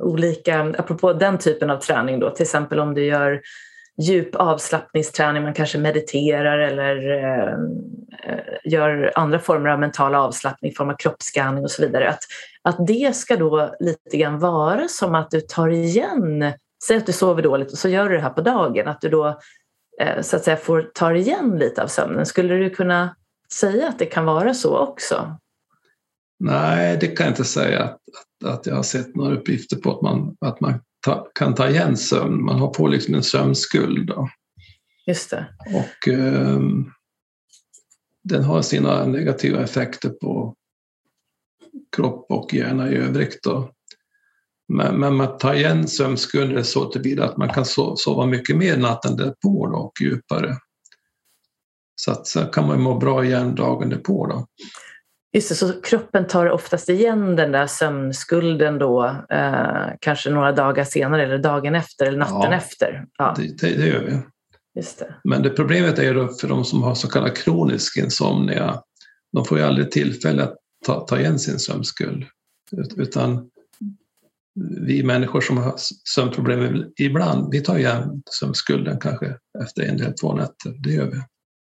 olika, 0.00 0.60
apropå 0.78 1.12
den 1.12 1.38
typen 1.38 1.70
av 1.70 1.76
träning 1.76 2.20
då, 2.20 2.30
till 2.30 2.42
exempel 2.42 2.80
om 2.80 2.94
du 2.94 3.04
gör 3.04 3.40
djup 4.02 4.34
avslappningsträning, 4.34 5.42
man 5.42 5.54
kanske 5.54 5.78
mediterar 5.78 6.58
eller 6.58 7.10
eh, 7.24 7.56
gör 8.64 9.12
andra 9.14 9.38
former 9.38 9.70
av 9.70 9.80
mental 9.80 10.14
avslappning 10.14 10.72
form 10.74 10.90
av 10.90 10.96
kroppsskanning 10.96 11.64
och 11.64 11.70
så 11.70 11.82
vidare. 11.82 12.08
Att, 12.08 12.22
att 12.62 12.86
det 12.86 13.16
ska 13.16 13.36
då 13.36 13.74
lite 13.80 14.16
grann 14.16 14.38
vara 14.38 14.88
som 14.88 15.14
att 15.14 15.30
du 15.30 15.40
tar 15.40 15.68
igen, 15.68 16.52
säg 16.86 16.96
att 16.96 17.06
du 17.06 17.12
sover 17.12 17.42
dåligt 17.42 17.72
och 17.72 17.78
så 17.78 17.88
gör 17.88 18.08
du 18.08 18.16
det 18.16 18.22
här 18.22 18.30
på 18.30 18.40
dagen, 18.40 18.88
att 18.88 19.00
du 19.00 19.08
då 19.08 19.40
eh, 20.00 20.22
så 20.22 20.36
att 20.36 20.44
säga 20.44 20.56
får 20.56 20.90
ta 20.94 21.14
igen 21.14 21.58
lite 21.58 21.82
av 21.82 21.86
sömnen. 21.86 22.26
Skulle 22.26 22.54
du 22.54 22.70
kunna 22.70 23.16
säga 23.52 23.88
att 23.88 23.98
det 23.98 24.06
kan 24.06 24.24
vara 24.24 24.54
så 24.54 24.78
också? 24.78 25.36
Nej, 26.38 26.96
det 27.00 27.06
kan 27.06 27.26
jag 27.26 27.32
inte 27.32 27.44
säga 27.44 27.82
att, 27.82 27.98
att, 28.44 28.54
att 28.54 28.66
jag 28.66 28.74
har 28.74 28.82
sett 28.82 29.16
några 29.16 29.34
uppgifter 29.34 29.76
på 29.76 29.96
att 29.96 30.02
man, 30.02 30.36
att 30.40 30.60
man 30.60 30.80
ta, 31.00 31.30
kan 31.34 31.54
ta 31.54 31.68
igen 31.68 31.96
sömn. 31.96 32.44
Man 32.44 32.58
har 32.58 32.68
på 32.68 32.86
liksom 32.86 33.14
en 33.14 33.22
sömnskuld. 33.22 34.06
Då. 34.06 34.28
Just 35.06 35.30
det. 35.30 35.46
Och 35.66 36.08
eh, 36.08 36.60
den 38.24 38.44
har 38.44 38.62
sina 38.62 39.06
negativa 39.06 39.62
effekter 39.62 40.08
på 40.08 40.54
kropp 41.96 42.26
och 42.28 42.54
hjärna 42.54 42.90
i 42.90 42.96
övrigt. 42.96 43.42
Då. 43.42 43.70
Men, 44.72 45.00
men 45.00 45.14
man 45.14 45.38
tar 45.38 45.54
igen 45.54 45.88
sömnskulder 45.88 46.62
så 46.62 46.84
tillvida 46.84 47.24
att 47.24 47.36
man 47.36 47.48
kan 47.48 47.64
sova 47.96 48.26
mycket 48.26 48.56
mer 48.56 48.76
natten 48.76 49.16
därpå 49.16 49.66
då, 49.66 49.76
och 49.76 49.92
djupare. 50.00 50.56
Så 51.94 52.12
att 52.12 52.26
så 52.26 52.44
kan 52.44 52.66
man 52.66 52.80
må 52.80 52.98
bra 52.98 53.24
igen 53.24 53.54
dagen 53.54 53.88
därpå. 53.88 54.26
Då. 54.26 54.46
Just 55.32 55.48
det, 55.48 55.54
så 55.54 55.80
kroppen 55.80 56.26
tar 56.26 56.50
oftast 56.50 56.88
igen 56.88 57.36
den 57.36 57.52
där 57.52 57.66
sömnskulden 57.66 58.78
då, 58.78 59.04
eh, 59.30 59.86
kanske 60.00 60.30
några 60.30 60.52
dagar 60.52 60.84
senare 60.84 61.24
eller 61.24 61.38
dagen 61.38 61.74
efter 61.74 62.06
eller 62.06 62.18
natten 62.18 62.50
ja, 62.50 62.54
efter? 62.54 63.04
Ja, 63.18 63.34
det, 63.36 63.42
det, 63.42 63.76
det, 63.76 63.86
gör 63.86 64.04
vi. 64.04 64.18
Just 64.80 64.98
det. 64.98 65.14
Men 65.24 65.42
det 65.42 65.50
problemet 65.50 65.98
är 65.98 66.14
då 66.14 66.28
för 66.28 66.48
de 66.48 66.64
som 66.64 66.82
har 66.82 66.94
så 66.94 67.08
kallad 67.08 67.36
kronisk 67.36 67.96
insomnia, 67.96 68.82
de 69.32 69.44
får 69.44 69.58
ju 69.58 69.64
aldrig 69.64 69.90
tillfälle 69.90 70.42
att 70.42 70.56
ta, 70.86 71.00
ta 71.00 71.18
igen 71.18 71.38
sin 71.38 71.58
sömnskuld. 71.58 72.24
Utan 72.96 73.50
vi 74.86 75.02
människor 75.02 75.40
som 75.40 75.56
har 75.56 75.74
sömnproblem 76.14 76.84
ibland, 76.98 77.48
vi 77.50 77.60
tar 77.60 77.78
igen 77.78 78.22
sömnskulden 78.30 79.00
kanske 79.00 79.36
efter 79.64 79.82
en 79.82 80.00
eller 80.00 80.14
två 80.20 80.34
nätter. 80.34 80.82
Det 80.82 80.90
gör 80.90 81.06
vi. 81.06 81.22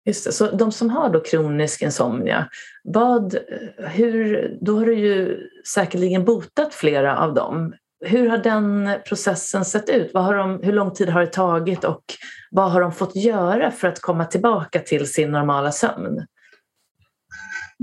Just 0.06 0.26
det. 0.26 0.32
Så 0.32 0.52
de 0.52 0.72
som 0.72 0.89
har 0.89 1.10
då 1.10 1.20
kronisk 1.20 1.82
insomnia, 1.82 2.50
vad, 2.84 3.38
hur, 3.78 4.50
då 4.62 4.78
har 4.80 4.86
du 4.86 4.96
ju 4.96 5.38
säkerligen 5.74 6.26
botat 6.26 6.74
flera 6.74 7.17
av 7.17 7.34
dem. 7.34 7.74
Hur 8.06 8.30
har 8.30 8.38
den 8.38 8.89
processen 9.08 9.65
sett 9.65 9.89
ut? 9.89 10.12
Vad 10.13 10.24
har 10.24 10.36
de, 10.36 10.60
hur 10.63 10.74
lång 10.74 10.94
tid 10.94 11.10
har 11.10 11.22
det 11.22 11.28
tagit 11.28 11.84
och 11.84 12.04
vad 12.52 12.72
har 12.72 12.82
de 12.82 12.91
fått 12.91 13.15
göra 13.15 13.72
för 13.72 13.88
att 13.88 14.02
komma 14.02 14.26
tillbaka 14.26 14.80
till 14.80 15.08
sin 15.08 15.32
normala 15.32 15.72
sömn? 15.72 16.26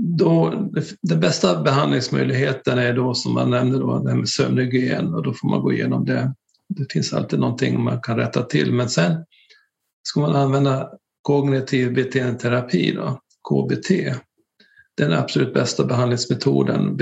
Då, 0.01 0.53
den 1.01 1.19
bästa 1.19 1.61
behandlingsmöjligheten 1.61 2.77
är 2.77 2.93
då 2.93 3.13
som 3.13 3.33
man 3.33 3.49
nämnde 3.49 3.79
då, 3.79 3.99
det 3.99 4.15
med 4.15 4.29
sömnhygien 4.29 5.13
och 5.13 5.23
då 5.23 5.33
får 5.33 5.49
man 5.49 5.61
gå 5.61 5.73
igenom 5.73 6.05
det. 6.05 6.33
Det 6.69 6.91
finns 6.91 7.13
alltid 7.13 7.39
någonting 7.39 7.81
man 7.83 8.01
kan 8.01 8.17
rätta 8.17 8.43
till 8.43 8.73
men 8.73 8.89
sen 8.89 9.25
ska 10.03 10.19
man 10.19 10.35
använda 10.35 10.89
kognitiv 11.21 11.93
beteendeterapi, 11.93 12.91
då, 12.91 13.19
KBT. 13.49 13.89
Den 14.97 15.13
absolut 15.13 15.53
bästa 15.53 15.85
behandlingsmetoden 15.85 16.99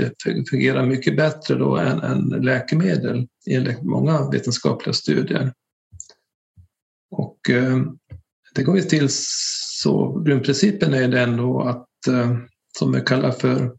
fungerar 0.50 0.86
mycket 0.86 1.16
bättre 1.16 1.54
då 1.54 1.76
än, 1.76 2.00
än 2.00 2.28
läkemedel 2.28 3.26
enligt 3.50 3.82
många 3.82 4.30
vetenskapliga 4.30 4.92
studier. 4.92 5.52
Och 7.10 7.50
eh, 7.50 7.78
det 8.54 8.62
går 8.62 8.76
ju 8.76 8.82
till 8.82 9.08
så, 9.10 10.20
grundprincipen 10.20 10.94
är 10.94 11.08
den 11.08 11.36
då 11.36 11.60
att 11.60 12.06
eh, 12.08 12.36
som 12.78 12.92
vi 12.92 13.00
kallar 13.00 13.30
för 13.30 13.72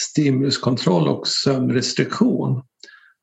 stimuluskontroll 0.00 1.08
och 1.08 1.28
sömnrestriktion. 1.28 2.62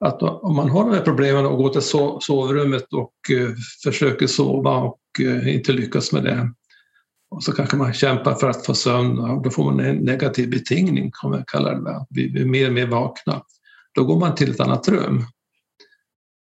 Att 0.05 0.21
om 0.21 0.55
man 0.55 0.69
har 0.69 0.84
de 0.84 0.93
här 0.93 1.01
problemen 1.01 1.45
och 1.45 1.58
går 1.58 1.69
till 1.69 1.82
sovrummet 2.21 2.93
och 2.93 3.13
eh, 3.32 3.49
försöker 3.84 4.27
sova 4.27 4.77
och 4.77 4.99
eh, 5.19 5.55
inte 5.55 5.71
lyckas 5.71 6.12
med 6.12 6.23
det 6.23 6.53
och 7.32 7.43
så 7.43 7.51
kanske 7.51 7.77
man 7.77 7.93
kämpar 7.93 8.36
för 8.36 8.49
att 8.49 8.65
få 8.65 8.73
sömn 8.73 9.19
och 9.19 9.43
då 9.43 9.49
får 9.49 9.63
man 9.63 9.79
en 9.79 9.95
negativ 9.95 10.49
betingning, 10.49 11.12
kan 11.21 11.29
man 11.29 11.43
kalla 11.47 11.73
det. 11.73 12.05
Vi 12.10 12.29
blir 12.29 12.45
mer 12.45 12.67
och 12.67 12.73
mer 12.73 12.88
vakna. 12.88 13.43
Då 13.95 14.03
går 14.03 14.19
man 14.19 14.36
till 14.36 14.51
ett 14.51 14.60
annat 14.60 14.88
rum 14.88 15.25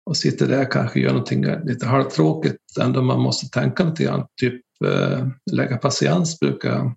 och 0.05 0.17
sitter 0.17 0.47
där 0.47 0.65
och 0.65 0.71
kanske 0.71 0.99
gör 0.99 1.09
någonting 1.09 1.45
lite 1.63 1.85
halvtråkigt, 1.85 2.77
ändå 2.81 3.01
man 3.01 3.19
måste 3.19 3.59
tänka 3.59 3.83
lite 3.83 4.03
grann. 4.03 4.25
Typ 4.41 4.61
eh, 4.85 5.27
lägga 5.51 5.77
patiens 5.77 6.39
brukar 6.39 6.95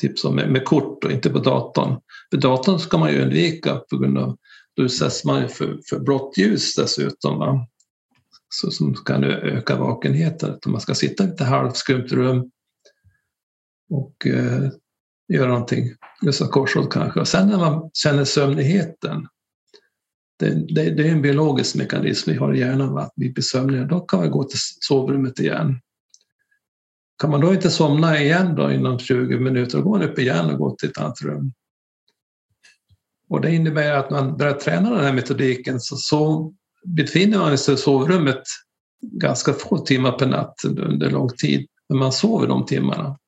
tipsa 0.00 0.28
om 0.28 0.36
med, 0.36 0.50
med 0.50 0.64
kort 0.64 1.04
och 1.04 1.12
inte 1.12 1.30
på 1.30 1.38
datorn. 1.38 2.00
För 2.30 2.40
datorn 2.40 2.78
ska 2.78 2.98
man 2.98 3.12
ju 3.12 3.22
undvika 3.22 3.74
på 3.74 3.98
grund 3.98 4.18
av 4.18 4.38
då 4.76 4.82
utsätts 4.82 5.24
man 5.24 5.42
ju 5.42 5.48
för, 5.48 5.80
för 5.88 6.00
blått 6.00 6.38
ljus 6.38 6.74
dessutom. 6.74 7.38
Va? 7.38 7.66
Så, 8.48 8.70
som 8.70 8.94
kan 8.94 9.24
öka 9.24 9.76
vakenheten. 9.76 10.58
Man 10.66 10.80
ska 10.80 10.94
sitta 10.94 11.24
i 11.24 11.26
ett 11.26 11.40
halvskumt 11.40 12.06
rum 12.12 12.50
och 13.90 14.26
eh, 14.26 14.70
göra 15.28 15.48
någonting, 15.48 15.94
lösa 16.22 16.48
korsord 16.48 16.92
kanske. 16.92 17.20
Och 17.20 17.28
sen 17.28 17.48
när 17.48 17.58
man 17.58 17.90
känner 17.92 18.24
sömnigheten, 18.24 19.26
det, 20.38 20.74
det, 20.74 20.90
det, 20.90 21.08
är 21.08 21.12
en 21.12 21.22
biologisk 21.22 21.74
mekanism 21.74 22.30
vi 22.30 22.36
har 22.36 22.54
i 22.54 22.58
hjärnan, 22.58 22.98
att 22.98 23.12
vi 23.16 23.32
blir 23.32 23.42
sömniga, 23.42 23.84
då 23.84 24.00
kan 24.00 24.22
vi 24.22 24.28
gå 24.28 24.44
till 24.44 24.58
sovrummet 24.80 25.38
igen. 25.38 25.80
Kan 27.22 27.30
man 27.30 27.40
då 27.40 27.54
inte 27.54 27.70
somna 27.70 28.20
igen 28.20 28.54
då 28.54 28.72
inom 28.72 28.98
20 28.98 29.38
minuter, 29.38 29.78
då 29.78 29.84
går 29.84 29.98
man 29.98 30.08
upp 30.08 30.18
igen 30.18 30.50
och 30.50 30.58
går 30.58 30.76
till 30.76 30.88
ett 30.90 30.98
annat 30.98 31.22
rum. 31.22 31.52
Och 33.28 33.40
det 33.40 33.54
innebär 33.54 33.92
att 33.92 34.10
man 34.10 34.36
börjar 34.36 34.54
träna 34.54 34.90
den 34.90 35.04
här 35.04 35.12
metodiken 35.12 35.80
så, 35.80 35.96
så 35.96 36.52
befinner 36.84 37.38
man 37.38 37.58
sig 37.58 37.74
i 37.74 37.76
sovrummet 37.76 38.42
ganska 39.02 39.52
få 39.52 39.78
timmar 39.78 40.12
per 40.12 40.26
natt 40.26 40.54
under 40.64 41.10
lång 41.10 41.28
tid, 41.28 41.66
men 41.88 41.98
man 41.98 42.12
sover 42.12 42.46
de 42.46 42.66
timmarna. 42.66 43.18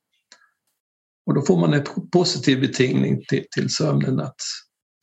Och 1.27 1.35
då 1.35 1.43
får 1.43 1.61
man 1.61 1.75
en 1.75 1.85
positiv 2.13 2.61
betingning 2.61 3.25
till, 3.29 3.45
till 3.51 3.71
sömnen. 3.71 4.21
Att 4.21 4.41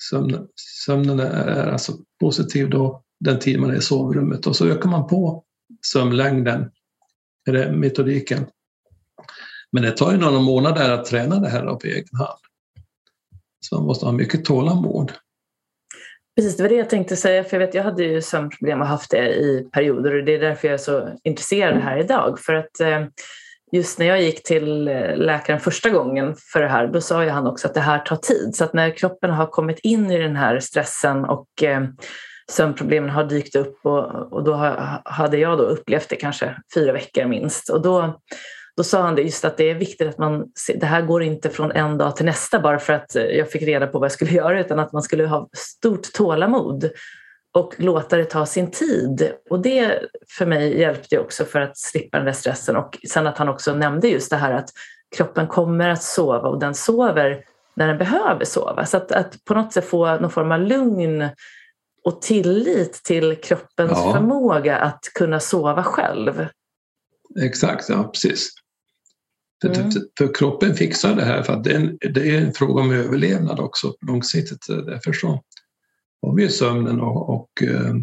sömnen, 0.10 0.48
sömnen 0.86 1.20
är 1.20 1.68
alltså 1.68 1.94
positiv 2.20 2.70
då 2.70 3.04
den 3.20 3.40
tid 3.40 3.60
man 3.60 3.70
är 3.70 3.76
i 3.76 3.82
sovrummet 3.82 4.48
och 4.48 4.56
så 4.56 4.68
ökar 4.68 4.90
man 4.90 5.08
på 5.08 5.44
sömnlängden, 5.94 6.72
är 7.50 7.54
det 7.54 7.72
metodiken. 7.72 8.46
Men 9.72 9.84
det 9.84 9.92
tar 9.92 10.12
ju 10.12 10.18
några 10.18 10.40
månader 10.40 10.92
att 10.92 11.06
träna 11.06 11.40
det 11.40 11.50
här 11.50 11.76
på 11.76 11.88
egen 11.88 12.16
hand. 12.18 12.40
Så 13.60 13.76
man 13.76 13.86
måste 13.86 14.06
ha 14.06 14.12
mycket 14.12 14.46
tålamod. 14.46 15.12
Precis, 16.36 16.58
det 16.58 16.64
var 16.64 16.70
det 16.70 16.76
jag 16.76 16.90
tänkte 16.90 17.16
säga. 17.16 17.44
För 17.44 17.60
jag, 17.60 17.66
vet, 17.66 17.76
jag 17.76 17.84
hade 17.84 18.04
ju 18.04 18.22
sömnproblem 18.22 18.82
och 18.82 18.88
haft 18.88 19.12
det 19.12 19.30
i 19.30 19.70
perioder 19.72 20.16
och 20.16 20.26
det 20.26 20.36
är 20.36 20.40
därför 20.40 20.68
jag 20.68 20.74
är 20.74 20.78
så 20.78 21.10
intresserad 21.24 21.78
här 21.78 21.98
idag. 21.98 22.40
För 22.40 22.54
att 22.54 22.80
eh, 22.80 23.06
just 23.72 24.00
när 24.00 24.06
jag 24.06 24.22
gick 24.22 24.44
till 24.44 24.88
eh, 24.88 25.18
läkaren 25.18 25.60
första 25.60 25.90
gången 25.90 26.36
för 26.54 26.62
det 26.62 26.68
här, 26.68 26.88
då 26.88 27.02
sa 27.02 27.24
ju 27.24 27.30
han 27.30 27.48
också 27.48 27.68
att 27.68 27.74
det 27.74 27.80
här 27.80 28.00
tar 28.00 28.16
tid. 28.16 28.56
Så 28.56 28.64
att 28.64 28.74
när 28.74 28.98
kroppen 28.98 29.30
har 29.30 29.48
kommit 29.48 29.80
in 29.80 30.12
i 30.12 30.18
den 30.18 30.36
här 30.36 30.60
stressen 30.60 31.26
och 31.26 31.64
eh, 31.64 31.84
sömnproblemen 32.52 33.10
har 33.10 33.24
dykt 33.24 33.56
upp 33.56 33.80
och, 33.84 34.34
och 34.34 34.44
då 34.44 34.76
hade 35.06 35.38
jag 35.38 35.58
då 35.58 35.64
upplevt 35.64 36.10
det 36.10 36.16
kanske 36.16 36.56
fyra 36.76 36.94
veckor 36.94 37.26
minst. 37.26 37.70
Och 37.70 37.82
då, 37.82 38.20
då 38.78 38.84
sa 38.84 39.02
han 39.02 39.16
det 39.16 39.22
just 39.22 39.46
att 39.46 39.58
det 39.58 39.70
är 39.70 39.76
viktigt 39.76 40.08
att 40.08 40.18
man, 40.18 40.46
det 40.76 40.86
här 40.86 41.02
går 41.02 41.24
inte 41.24 41.50
från 41.50 41.72
en 41.72 41.98
dag 41.98 42.16
till 42.16 42.26
nästa 42.26 42.60
bara 42.60 42.80
för 42.80 42.94
att 42.94 43.16
eh, 43.16 43.24
jag 43.24 43.52
fick 43.52 43.62
reda 43.62 43.88
på 43.88 44.00
vad 44.00 44.06
jag 44.06 44.12
skulle 44.12 44.32
göra 44.42 44.60
utan 44.60 44.80
att 44.80 44.94
man 44.94 45.02
skulle 45.02 45.26
ha 45.26 45.50
stort 45.54 46.14
tålamod 46.14 46.90
och 47.54 47.76
låta 47.78 48.18
det 48.18 48.26
ta 48.26 48.46
sin 48.46 48.72
tid. 48.72 49.32
Och 49.50 49.60
det 49.60 50.00
för 50.38 50.46
mig 50.46 50.80
hjälpte 50.80 51.20
också 51.20 51.46
för 51.46 51.62
att 51.62 51.78
slippa 51.78 52.18
den 52.18 52.26
där 52.26 52.34
stressen. 52.34 52.76
Och 52.76 52.98
sen 53.10 53.28
att 53.28 53.38
han 53.38 53.50
också 53.50 53.74
nämnde 53.74 54.08
just 54.08 54.30
det 54.30 54.36
här 54.36 54.54
att 54.54 54.70
kroppen 55.16 55.48
kommer 55.48 55.90
att 55.90 56.04
sova 56.04 56.50
och 56.50 56.60
den 56.60 56.76
sover 56.76 57.44
när 57.74 57.88
den 57.88 57.98
behöver 57.98 58.46
sova. 58.46 58.86
Så 58.86 58.98
att, 58.98 59.12
att 59.12 59.46
på 59.46 59.54
något 59.54 59.74
sätt 59.74 59.86
få 59.86 60.16
någon 60.16 60.32
form 60.32 60.52
av 60.52 60.60
lugn 60.60 61.30
och 62.04 62.22
tillit 62.22 62.94
till 62.94 63.36
kroppens 63.36 63.92
ja. 63.96 64.14
förmåga 64.14 64.78
att 64.78 65.00
kunna 65.16 65.40
sova 65.40 65.84
själv. 65.84 66.48
Exakt, 67.44 67.90
ja 67.90 68.04
precis. 68.04 68.50
Mm. 69.64 69.92
För, 69.92 70.02
för, 70.18 70.34
kroppen 70.34 70.76
fixar 70.76 71.16
det 71.16 71.26
här 71.26 71.44
för 71.44 71.54
att 71.54 71.64
det 71.64 71.72
är, 71.72 71.76
en, 71.76 71.98
det 72.14 72.30
är 72.30 72.42
en 72.42 72.54
fråga 72.54 72.82
om 72.82 72.92
överlevnad 72.92 73.60
också 73.60 73.94
långsiktigt. 74.08 74.66
Därför 74.68 75.14
så 75.14 75.44
har 76.22 76.36
vi 76.36 76.50
sömnen 76.50 77.02
och, 77.02 77.30
och 77.30 77.64
eh, 77.64 77.96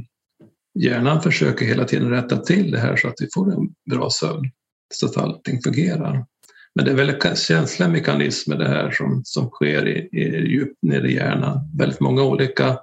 hjärnan 0.79 1.23
försöker 1.23 1.67
hela 1.67 1.85
tiden 1.85 2.11
rätta 2.11 2.37
till 2.37 2.71
det 2.71 2.79
här 2.79 2.97
så 2.97 3.09
att 3.09 3.15
vi 3.21 3.29
får 3.35 3.53
en 3.53 3.69
bra 3.91 4.11
sömn 4.11 4.51
så 4.95 5.07
att 5.07 5.17
allting 5.17 5.63
fungerar. 5.63 6.27
Men 6.75 6.85
det 6.85 6.91
är 6.91 6.95
väldigt 6.95 7.39
känsliga 7.39 7.89
mekanismer 7.89 8.57
det 8.57 8.69
här 8.69 8.91
som, 8.91 9.23
som 9.25 9.51
sker 9.51 9.89
i, 9.89 10.09
i, 10.13 10.51
djupt 10.51 10.79
nere 10.83 11.09
i 11.09 11.15
hjärnan. 11.15 11.71
Väldigt 11.79 12.01
många 12.01 12.23
olika 12.23 12.79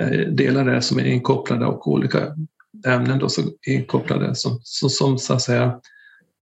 eh, 0.00 0.28
delar 0.28 0.64
där 0.64 0.80
som 0.80 0.98
är 0.98 1.04
inkopplade 1.04 1.66
och 1.66 1.88
olika 1.88 2.36
ämnen 2.86 3.18
då 3.18 3.28
som 3.28 3.44
är 3.66 3.72
inkopplade 3.72 4.34
som, 4.34 4.60
som, 4.62 4.90
som 4.90 5.18
så 5.18 5.34
att 5.34 5.42
säga 5.42 5.80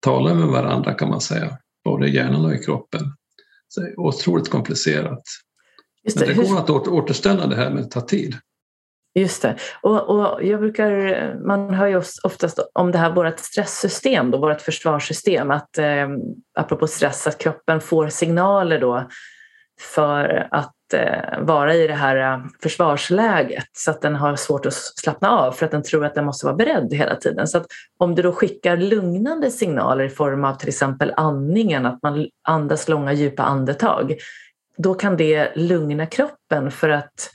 talar 0.04 0.34
med 0.34 0.48
varandra 0.48 0.94
kan 0.94 1.08
man 1.08 1.20
säga, 1.20 1.58
både 1.84 2.08
i 2.08 2.14
hjärnan 2.14 2.44
och 2.44 2.54
i 2.54 2.58
kroppen. 2.58 3.00
Så 3.68 3.80
det 3.80 3.88
är 3.88 4.00
otroligt 4.00 4.50
komplicerat. 4.50 5.22
Just 6.04 6.18
det. 6.18 6.26
Men 6.26 6.36
det 6.36 6.48
går 6.48 6.58
att 6.58 6.88
återställa 6.88 7.46
det 7.46 7.56
här 7.56 7.70
men 7.70 7.82
det 7.82 7.90
tar 7.90 8.00
tid. 8.00 8.34
Just 9.14 9.42
det. 9.42 9.56
Och, 9.82 10.10
och 10.10 10.44
jag 10.44 10.60
brukar, 10.60 11.46
man 11.46 11.74
hör 11.74 11.86
ju 11.86 12.02
oftast 12.22 12.58
om 12.74 12.92
det 12.92 12.98
här 12.98 13.12
vårt 13.12 13.38
stresssystem, 13.38 14.30
då, 14.30 14.38
vårt 14.38 14.60
försvarssystem, 14.60 15.50
att 15.50 15.78
eh, 15.78 16.08
apropå 16.58 16.86
stress, 16.86 17.26
att 17.26 17.38
kroppen 17.38 17.80
får 17.80 18.08
signaler 18.08 18.80
då 18.80 19.08
för 19.80 20.48
att 20.50 20.73
Eh, 20.92 21.40
vara 21.40 21.74
i 21.74 21.86
det 21.86 21.94
här 21.94 22.16
eh, 22.16 22.44
försvarsläget 22.62 23.68
så 23.72 23.90
att 23.90 24.02
den 24.02 24.14
har 24.14 24.36
svårt 24.36 24.66
att 24.66 24.74
slappna 24.74 25.30
av 25.30 25.52
för 25.52 25.66
att 25.66 25.72
den 25.72 25.82
tror 25.82 26.04
att 26.04 26.14
den 26.14 26.24
måste 26.24 26.46
vara 26.46 26.56
beredd 26.56 26.94
hela 26.94 27.16
tiden. 27.16 27.46
Så 27.46 27.58
att 27.58 27.66
om 27.98 28.14
du 28.14 28.22
då 28.22 28.32
skickar 28.32 28.76
lugnande 28.76 29.50
signaler 29.50 30.04
i 30.04 30.08
form 30.08 30.44
av 30.44 30.54
till 30.54 30.68
exempel 30.68 31.12
andningen, 31.16 31.86
att 31.86 32.02
man 32.02 32.28
andas 32.48 32.88
långa 32.88 33.12
djupa 33.12 33.42
andetag, 33.42 34.14
då 34.76 34.94
kan 34.94 35.16
det 35.16 35.56
lugna 35.56 36.06
kroppen 36.06 36.70
för 36.70 36.88
att 36.88 37.30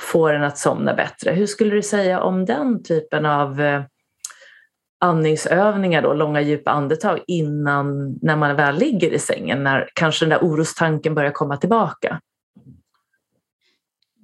få 0.00 0.32
den 0.32 0.42
att 0.42 0.58
somna 0.58 0.94
bättre. 0.94 1.30
Hur 1.30 1.46
skulle 1.46 1.74
du 1.74 1.82
säga 1.82 2.20
om 2.20 2.44
den 2.44 2.82
typen 2.82 3.26
av 3.26 3.60
eh, 3.60 3.82
andningsövningar, 5.00 6.02
då, 6.02 6.14
långa 6.14 6.40
djupa 6.40 6.70
andetag 6.70 7.20
innan 7.26 8.18
när 8.22 8.36
man 8.36 8.56
väl 8.56 8.74
ligger 8.74 9.10
i 9.10 9.18
sängen, 9.18 9.62
när 9.62 9.88
kanske 9.94 10.24
den 10.24 10.30
där 10.30 10.46
orostanken 10.46 11.14
börjar 11.14 11.32
komma 11.32 11.56
tillbaka? 11.56 12.20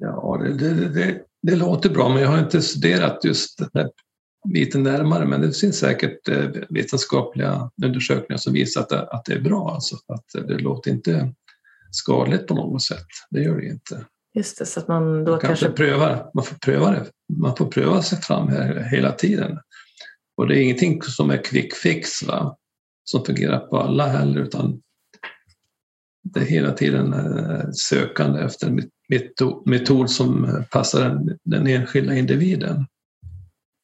Ja, 0.01 0.41
det, 0.43 0.55
det, 0.55 0.89
det, 0.89 1.23
det 1.43 1.57
låter 1.57 1.91
bra, 1.91 2.09
men 2.09 2.23
jag 2.23 2.29
har 2.29 2.39
inte 2.39 2.63
studerat 2.63 3.25
just 3.25 3.59
den 3.59 3.69
här 3.75 3.91
biten 4.49 4.83
närmare, 4.83 5.27
men 5.27 5.41
det 5.41 5.53
finns 5.53 5.79
säkert 5.79 6.29
eh, 6.29 6.51
vetenskapliga 6.69 7.71
undersökningar 7.85 8.39
som 8.39 8.53
visar 8.53 8.81
att 8.81 8.89
det, 8.89 9.03
att 9.03 9.25
det 9.25 9.33
är 9.33 9.41
bra. 9.41 9.71
Alltså, 9.75 9.97
att 10.09 10.47
det 10.49 10.59
låter 10.59 10.91
inte 10.91 11.35
skadligt 11.91 12.47
på 12.47 12.55
något 12.55 12.83
sätt. 12.83 13.07
Det 13.31 13.43
gör 13.43 13.57
det 13.57 13.67
inte. 13.67 14.07
Just 14.35 14.59
det, 14.59 14.67
så 14.67 14.81
att 14.81 14.89
man 14.89 15.25
då 15.25 15.31
man 15.31 15.41
kanske... 15.41 15.65
kanske 15.65 15.85
prövar, 15.85 16.31
man 16.35 16.45
får 16.45 16.57
pröva 16.57 16.91
det. 16.91 17.07
Man 17.39 17.57
får 17.57 17.67
pröva 17.67 18.03
sig 18.03 18.19
fram 18.21 18.49
här 18.49 18.89
hela 18.91 19.13
tiden. 19.13 19.59
Och 20.37 20.49
det 20.49 20.59
är 20.59 20.63
ingenting 20.63 21.03
som 21.03 21.31
är 21.31 21.45
quick 21.45 21.75
fix 21.75 22.23
va? 22.23 22.57
som 23.11 23.25
fungerar 23.25 23.59
på 23.59 23.79
alla 23.79 24.07
heller 24.07 24.41
utan 24.41 24.83
det 26.23 26.41
är 26.41 26.45
hela 26.45 26.73
tiden 26.73 27.13
eh, 27.13 27.71
sökande 27.73 28.41
efter 28.41 28.67
en 28.67 28.81
metod 29.67 30.11
som 30.11 30.45
eh, 30.45 30.63
passar 30.71 31.21
den, 31.45 31.67
enskilda 31.67 32.15
individen. 32.15 32.87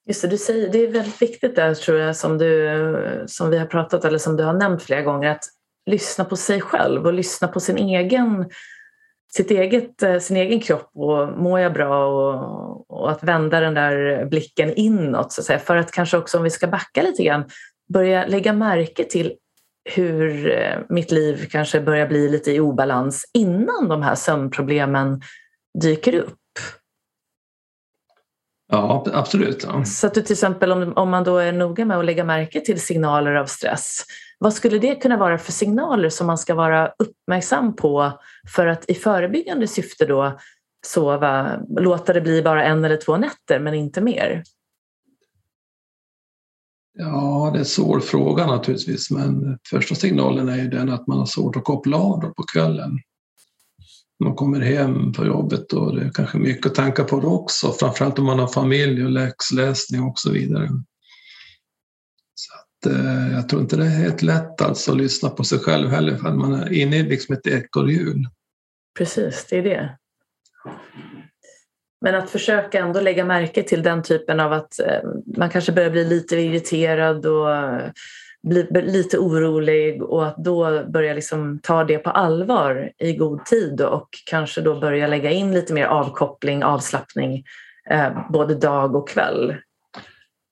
Just 0.08 0.22
det, 0.22 0.28
du 0.28 0.38
säger, 0.38 0.72
det 0.72 0.78
är 0.78 0.92
väldigt 0.92 1.22
viktigt 1.22 1.56
där 1.56 1.74
tror 1.74 1.98
jag 1.98 2.16
som, 2.16 2.38
du, 2.38 3.24
som 3.26 3.50
vi 3.50 3.58
har 3.58 3.66
pratat 3.66 4.04
eller 4.04 4.18
som 4.18 4.36
du 4.36 4.44
har 4.44 4.52
nämnt 4.52 4.82
flera 4.82 5.02
gånger 5.02 5.30
att 5.30 5.44
lyssna 5.90 6.24
på 6.24 6.36
sig 6.36 6.60
själv 6.60 7.06
och 7.06 7.12
lyssna 7.12 7.48
på 7.48 7.60
sin 7.60 7.78
egen, 7.78 8.50
sitt 9.32 9.50
eget, 9.50 10.02
eh, 10.02 10.18
sin 10.18 10.36
egen 10.36 10.60
kropp 10.60 10.90
och 10.94 11.38
mår 11.38 11.60
jag 11.60 11.72
bra 11.72 12.06
och, 12.06 12.90
och 12.90 13.10
att 13.10 13.22
vända 13.22 13.60
den 13.60 13.74
där 13.74 14.24
blicken 14.24 14.74
inåt 14.74 15.32
så 15.32 15.40
att 15.40 15.44
säga. 15.44 15.58
För 15.58 15.76
att 15.76 15.92
kanske 15.92 16.16
också 16.16 16.38
om 16.38 16.44
vi 16.44 16.50
ska 16.50 16.66
backa 16.66 17.02
lite 17.02 17.24
grann 17.24 17.44
börja 17.88 18.26
lägga 18.26 18.52
märke 18.52 19.04
till 19.04 19.32
hur 19.94 20.50
eh, 20.50 20.78
mitt 20.88 21.10
liv 21.10 21.48
kanske 21.50 21.80
börjar 21.80 22.06
bli 22.06 22.28
lite 22.28 22.52
i 22.52 22.60
obalans 22.60 23.30
innan 23.34 23.88
de 23.88 24.02
här 24.02 24.14
sömnproblemen 24.14 25.20
dyker 25.82 26.14
upp. 26.14 26.38
Ja, 28.72 29.06
absolut. 29.12 29.64
Ja. 29.64 29.84
Så 29.84 30.06
att 30.06 30.14
du 30.14 30.22
till 30.22 30.32
exempel 30.32 30.72
om, 30.72 30.92
om 30.96 31.10
man 31.10 31.24
då 31.24 31.38
är 31.38 31.52
noga 31.52 31.84
med 31.84 31.98
att 31.98 32.04
lägga 32.04 32.24
märke 32.24 32.60
till 32.60 32.80
signaler 32.80 33.34
av 33.34 33.46
stress, 33.46 34.04
vad 34.38 34.54
skulle 34.54 34.78
det 34.78 34.94
kunna 34.94 35.16
vara 35.16 35.38
för 35.38 35.52
signaler 35.52 36.08
som 36.08 36.26
man 36.26 36.38
ska 36.38 36.54
vara 36.54 36.92
uppmärksam 36.98 37.76
på 37.76 38.12
för 38.54 38.66
att 38.66 38.90
i 38.90 38.94
förebyggande 38.94 39.66
syfte 39.66 40.06
då 40.06 40.38
sova, 40.86 41.60
låta 41.78 42.12
det 42.12 42.20
bli 42.20 42.42
bara 42.42 42.64
en 42.64 42.84
eller 42.84 42.96
två 42.96 43.16
nätter 43.16 43.60
men 43.60 43.74
inte 43.74 44.00
mer? 44.00 44.42
Ja, 46.98 47.50
det 47.52 47.58
är 47.58 47.60
en 47.60 47.64
svår 47.64 48.00
fråga 48.00 48.46
naturligtvis, 48.46 49.10
men 49.10 49.58
första 49.70 49.94
signalen 49.94 50.48
är 50.48 50.56
ju 50.56 50.68
den 50.68 50.90
att 50.90 51.06
man 51.06 51.18
har 51.18 51.26
svårt 51.26 51.56
att 51.56 51.64
koppla 51.64 51.96
av 51.96 52.20
på 52.20 52.42
kvällen. 52.52 52.98
Man 54.24 54.34
kommer 54.34 54.60
hem 54.60 55.14
från 55.14 55.26
jobbet 55.26 55.72
och 55.72 55.96
det 55.96 56.02
är 56.02 56.10
kanske 56.10 56.38
mycket 56.38 56.66
att 56.66 56.74
tänka 56.74 57.04
på 57.04 57.20
då 57.20 57.28
också, 57.28 57.72
framförallt 57.72 58.18
om 58.18 58.24
man 58.24 58.38
har 58.38 58.48
familj 58.48 59.04
och 59.04 59.10
läxläsning 59.10 60.02
och 60.02 60.18
så 60.18 60.30
vidare. 60.32 60.68
Så 62.34 62.52
att, 62.54 62.94
eh, 62.94 63.32
jag 63.32 63.48
tror 63.48 63.62
inte 63.62 63.76
det 63.76 63.84
är 63.84 63.90
helt 63.90 64.22
lätt 64.22 64.60
alltså 64.60 64.92
att 64.92 64.98
lyssna 64.98 65.28
på 65.28 65.44
sig 65.44 65.58
själv 65.58 65.90
heller, 65.90 66.16
för 66.16 66.32
man 66.32 66.52
är 66.52 66.72
inne 66.72 66.96
i 66.96 67.02
liksom 67.02 67.34
ett 67.34 67.46
ekorrhjul. 67.46 68.28
Precis, 68.98 69.46
det 69.50 69.58
är 69.58 69.62
det. 69.62 69.98
Men 72.00 72.14
att 72.14 72.30
försöka 72.30 72.78
ändå 72.78 73.00
lägga 73.00 73.24
märke 73.24 73.62
till 73.62 73.82
den 73.82 74.02
typen 74.02 74.40
av 74.40 74.52
att 74.52 74.80
eh, 74.80 75.10
man 75.36 75.50
kanske 75.50 75.72
börjar 75.72 75.90
bli 75.90 76.04
lite 76.04 76.36
irriterad 76.36 77.26
och 77.26 77.54
eh, 77.54 77.90
bli 78.42 78.66
lite 78.72 79.18
orolig 79.18 80.02
och 80.02 80.26
att 80.26 80.36
då 80.36 80.84
börja 80.88 81.14
liksom 81.14 81.58
ta 81.62 81.84
det 81.84 81.98
på 81.98 82.10
allvar 82.10 82.92
i 82.98 83.12
god 83.12 83.44
tid 83.44 83.80
och 83.80 84.08
kanske 84.26 84.60
då 84.60 84.80
börja 84.80 85.06
lägga 85.06 85.30
in 85.30 85.52
lite 85.52 85.72
mer 85.72 85.86
avkoppling, 85.86 86.64
avslappning 86.64 87.44
eh, 87.90 88.30
både 88.32 88.54
dag 88.54 88.94
och 88.94 89.08
kväll. 89.08 89.54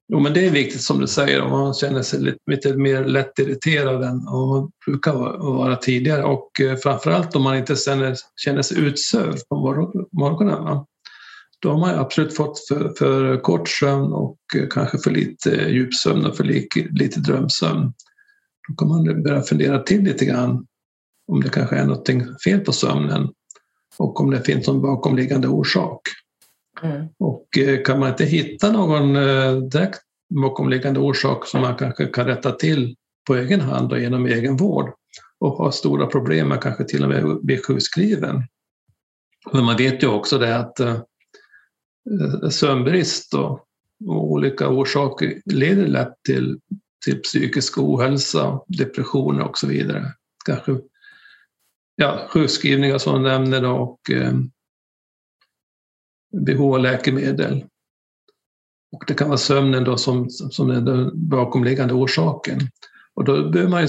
Jo, 0.08 0.20
men 0.20 0.32
det 0.34 0.46
är 0.46 0.50
viktigt 0.50 0.82
som 0.82 1.00
du 1.00 1.06
säger. 1.06 1.42
Om 1.42 1.50
man 1.50 1.74
känner 1.74 2.02
sig 2.02 2.20
lite, 2.20 2.38
lite 2.50 2.76
mer 2.76 3.04
lättirriterad 3.04 4.02
än 4.04 4.24
man 4.24 4.70
brukar 4.86 5.12
vara 5.56 5.76
tidigare. 5.76 6.24
Och 6.24 6.50
framförallt 6.82 7.36
om 7.36 7.42
man 7.42 7.56
inte 7.56 7.76
känner, 7.76 8.16
känner 8.36 8.62
sig 8.62 8.78
utsövd 8.78 9.48
på 9.48 9.56
morgonen 10.12 10.84
då 11.64 11.70
har 11.70 11.78
man 11.78 11.98
absolut 11.98 12.36
fått 12.36 12.68
för, 12.68 12.88
för 12.98 13.40
kort 13.40 13.68
sömn 13.68 14.12
och 14.12 14.38
eh, 14.56 14.68
kanske 14.70 14.98
för 14.98 15.10
lite 15.10 15.50
djupsömn 15.50 16.26
och 16.26 16.36
för 16.36 16.44
lite, 16.44 16.80
lite 16.90 17.20
drömsömn. 17.20 17.92
Då 18.68 18.74
kan 18.74 18.88
man 18.88 19.22
börja 19.22 19.42
fundera 19.42 19.78
till 19.78 20.02
lite 20.02 20.24
grann 20.24 20.66
om 21.32 21.40
det 21.40 21.48
kanske 21.48 21.76
är 21.76 21.86
något 21.86 22.08
fel 22.44 22.60
på 22.60 22.72
sömnen 22.72 23.28
och 23.96 24.20
om 24.20 24.30
det 24.30 24.40
finns 24.40 24.66
någon 24.66 24.82
bakomliggande 24.82 25.48
orsak. 25.48 26.00
Mm. 26.82 27.06
Och 27.18 27.58
eh, 27.58 27.82
kan 27.82 27.98
man 27.98 28.08
inte 28.08 28.24
hitta 28.24 28.72
någon 28.72 29.16
eh, 29.16 29.56
direkt 29.56 30.00
bakomliggande 30.34 31.00
orsak 31.00 31.46
som 31.46 31.60
man 31.60 31.76
kanske 31.76 32.06
kan 32.06 32.26
rätta 32.26 32.52
till 32.52 32.96
på 33.26 33.34
egen 33.34 33.60
hand 33.60 33.92
och 33.92 34.00
genom 34.00 34.26
egen 34.26 34.56
vård 34.56 34.92
och 35.40 35.52
har 35.52 35.70
stora 35.70 36.06
problem 36.06 36.48
med 36.48 36.60
kanske 36.60 36.84
till 36.84 37.02
och 37.02 37.08
med 37.08 37.38
bli 37.42 37.58
sjukskriven. 37.58 38.42
Men 39.52 39.64
man 39.64 39.76
vet 39.76 40.02
ju 40.02 40.06
också 40.06 40.38
det 40.38 40.56
att 40.56 40.80
Eh, 40.80 40.96
Eh, 42.10 42.48
sömnbrist 42.48 43.34
och, 43.34 43.50
och 44.06 44.32
olika 44.32 44.68
orsaker 44.68 45.42
leder 45.44 45.86
lätt 45.86 46.14
till, 46.26 46.60
till 47.04 47.22
psykisk 47.22 47.78
ohälsa, 47.78 48.60
depressioner 48.68 49.48
och 49.48 49.58
så 49.58 49.66
vidare. 49.66 50.12
Kanske 50.44 50.78
ja, 51.96 52.26
sjukskrivningar 52.30 52.98
som 52.98 53.22
du 53.22 53.28
nämner 53.28 53.62
då, 53.62 53.70
och 53.70 54.10
eh, 54.10 54.32
behov 56.46 56.74
av 56.74 56.80
läkemedel. 56.80 57.64
Och 58.92 59.04
det 59.06 59.14
kan 59.14 59.28
vara 59.28 59.38
sömnen 59.38 59.84
då 59.84 59.96
som, 59.96 60.30
som 60.30 60.68
den 60.68 61.28
bakomliggande 61.28 61.94
orsaken. 61.94 62.60
Och 63.14 63.24
då 63.24 63.50
behöver 63.50 63.70
man 63.70 63.82
ju 63.82 63.88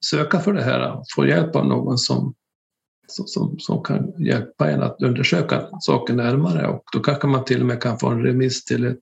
söka 0.00 0.40
för 0.40 0.52
det 0.52 0.62
här, 0.62 1.02
få 1.14 1.26
hjälp 1.26 1.56
av 1.56 1.66
någon 1.66 1.98
som 1.98 2.34
som, 3.10 3.58
som 3.58 3.82
kan 3.82 4.24
hjälpa 4.24 4.70
en 4.70 4.82
att 4.82 5.02
undersöka 5.02 5.68
saken 5.80 6.16
närmare 6.16 6.66
och 6.66 6.82
då 6.92 7.00
kanske 7.00 7.26
man 7.26 7.44
till 7.44 7.60
och 7.60 7.66
med 7.66 7.82
kan 7.82 7.98
få 7.98 8.08
en 8.08 8.22
remiss 8.22 8.64
till 8.64 8.86
ett 8.86 9.00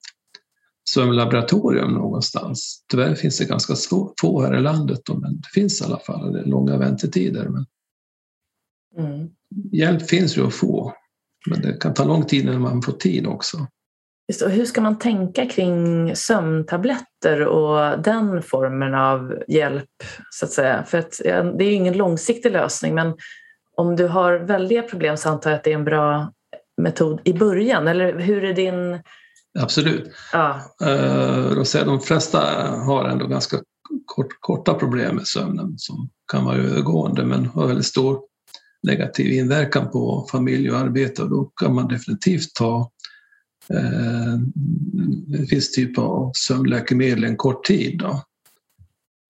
sömnlaboratorium 0.88 1.92
någonstans. 1.92 2.84
Tyvärr 2.90 3.14
finns 3.14 3.38
det 3.38 3.44
ganska 3.44 3.74
få 4.20 4.42
här 4.42 4.56
i 4.56 4.60
landet, 4.60 5.00
då, 5.04 5.18
men 5.18 5.36
det 5.36 5.48
finns 5.54 5.80
i 5.80 5.84
alla 5.84 5.98
fall. 5.98 6.32
Det 6.32 6.40
är 6.40 6.44
långa 6.44 6.78
väntetider. 6.78 7.48
Men 7.48 7.66
mm. 8.98 9.28
Hjälp 9.72 10.08
finns 10.08 10.36
ju 10.36 10.46
att 10.46 10.54
få, 10.54 10.92
men 11.50 11.60
det 11.60 11.72
kan 11.72 11.94
ta 11.94 12.04
lång 12.04 12.24
tid 12.24 12.44
innan 12.44 12.60
man 12.60 12.82
får 12.82 12.92
tid 12.92 13.26
också. 13.26 13.66
Just, 14.28 14.42
och 14.42 14.50
hur 14.50 14.64
ska 14.64 14.80
man 14.80 14.98
tänka 14.98 15.46
kring 15.46 16.16
sömntabletter 16.16 17.46
och 17.46 18.02
den 18.02 18.42
formen 18.42 18.94
av 18.94 19.42
hjälp? 19.48 19.88
så 20.30 20.44
att 20.44 20.52
säga? 20.52 20.84
För 20.84 20.98
att, 20.98 21.20
det 21.24 21.64
är 21.64 21.68
ju 21.68 21.72
ingen 21.72 21.96
långsiktig 21.96 22.52
lösning, 22.52 22.94
men 22.94 23.14
om 23.78 23.96
du 23.96 24.06
har 24.06 24.38
väldiga 24.38 24.82
problem 24.82 25.16
så 25.16 25.28
antar 25.28 25.50
jag 25.50 25.58
att 25.58 25.64
det 25.64 25.70
är 25.70 25.74
en 25.74 25.84
bra 25.84 26.32
metod 26.82 27.20
i 27.24 27.32
början, 27.32 27.88
eller 27.88 28.18
hur 28.18 28.44
är 28.44 28.54
din... 28.54 29.00
Absolut. 29.58 30.10
Ja. 30.32 30.60
Uh, 30.82 31.84
de 31.84 32.00
flesta 32.00 32.38
har 32.70 33.08
ändå 33.08 33.26
ganska 33.26 33.56
kort, 34.06 34.40
korta 34.40 34.74
problem 34.74 35.16
med 35.16 35.26
sömnen 35.26 35.74
som 35.78 36.08
kan 36.32 36.44
vara 36.44 36.56
övergående 36.56 37.24
men 37.24 37.46
har 37.46 37.66
väldigt 37.66 37.86
stor 37.86 38.20
negativ 38.82 39.32
inverkan 39.32 39.90
på 39.90 40.28
familj 40.30 40.70
och 40.70 40.78
arbete 40.78 41.22
och 41.22 41.30
då 41.30 41.44
kan 41.44 41.74
man 41.74 41.88
definitivt 41.88 42.54
ta 42.54 42.90
eh, 43.70 44.32
en 44.32 45.46
viss 45.50 45.72
typ 45.72 45.98
av 45.98 46.32
sömnläkemedel 46.34 47.24
en 47.24 47.36
kort 47.36 47.64
tid. 47.64 47.98
Då. 47.98 48.22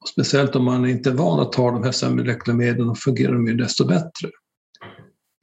Och 0.01 0.09
speciellt 0.09 0.57
om 0.57 0.65
man 0.65 0.89
inte 0.89 1.11
är 1.11 1.15
van 1.15 1.41
att 1.41 1.53
ta 1.53 1.71
de 1.71 1.83
här 1.83 1.93
sömnläkemedlen 1.93 2.89
och 2.89 2.99
fungerar 2.99 3.33
de 3.33 3.47
ju 3.47 3.55
desto 3.55 3.87
bättre. 3.87 4.31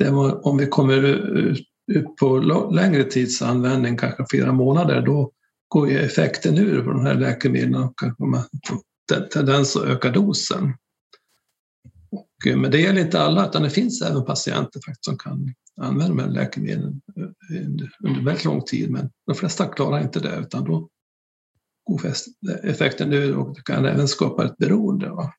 Var, 0.04 0.48
om 0.48 0.58
vi 0.58 0.68
kommer 0.68 1.04
ut 1.92 2.16
på 2.20 2.38
längre 2.72 3.04
tids 3.04 3.42
användning, 3.42 3.98
kanske 3.98 4.26
flera 4.30 4.54
månader, 4.54 5.02
då 5.02 5.32
går 5.68 5.90
ju 5.90 6.00
effekten 6.00 6.58
ur 6.58 6.84
på 6.84 6.92
de 6.92 7.06
här 7.06 7.16
läkemedlen 7.16 7.84
och 7.84 7.94
kanske 8.00 8.24
man 8.24 8.44
får 8.68 8.80
tendens 9.34 9.76
att 9.76 9.84
öka 9.86 10.10
dosen. 10.10 10.74
Och, 12.12 12.48
eh, 12.48 12.58
men 12.58 12.72
det 12.72 12.82
gäller 12.82 13.02
inte 13.02 13.22
alla, 13.22 13.50
utan 13.50 13.62
det 13.62 13.70
finns 13.70 14.02
även 14.02 14.26
patienter 14.26 14.82
faktiskt 14.86 15.06
som 15.06 15.18
kan 15.18 15.54
använda 15.82 16.08
de 16.08 16.20
här 16.20 16.30
läkemedlen 16.30 17.02
under 17.54 18.26
väldigt 18.26 18.46
lång 18.46 18.62
tid, 18.62 18.92
men 18.92 19.10
de 19.26 19.36
flesta 19.36 19.66
klarar 19.66 20.02
inte 20.02 20.20
det, 20.20 20.36
utan 20.40 20.64
då 20.64 20.90
effekten 22.64 23.10
nu 23.10 23.36
och 23.36 23.56
det 23.56 23.62
kan 23.62 23.86
även 23.86 24.08
skapa 24.08 24.46
ett 24.46 24.58
beroende. 24.58 25.10
Va? 25.10 25.34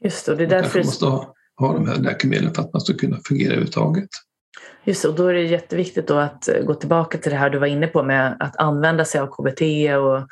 Just 0.00 0.26
det, 0.26 0.34
det 0.34 0.44
är 0.44 0.48
därför... 0.48 0.78
Man 0.78 0.86
måste 0.86 1.04
ha, 1.04 1.34
ha 1.56 1.72
de 1.72 1.88
här 1.88 1.96
läkemedlen 1.96 2.54
för 2.54 2.62
att 2.62 2.72
man 2.72 2.80
ska 2.80 2.94
kunna 2.94 3.18
fungera 3.28 3.48
överhuvudtaget. 3.48 4.08
Just 4.84 5.02
det, 5.02 5.08
och 5.08 5.14
då 5.14 5.26
är 5.26 5.34
det 5.34 5.42
jätteviktigt 5.42 6.10
att 6.10 6.48
gå 6.66 6.74
tillbaka 6.74 7.18
till 7.18 7.30
det 7.30 7.38
här 7.38 7.50
du 7.50 7.58
var 7.58 7.66
inne 7.66 7.86
på 7.86 8.02
med 8.02 8.36
att 8.40 8.56
använda 8.56 9.04
sig 9.04 9.20
av 9.20 9.26
KBT 9.26 9.62
och 9.96 10.28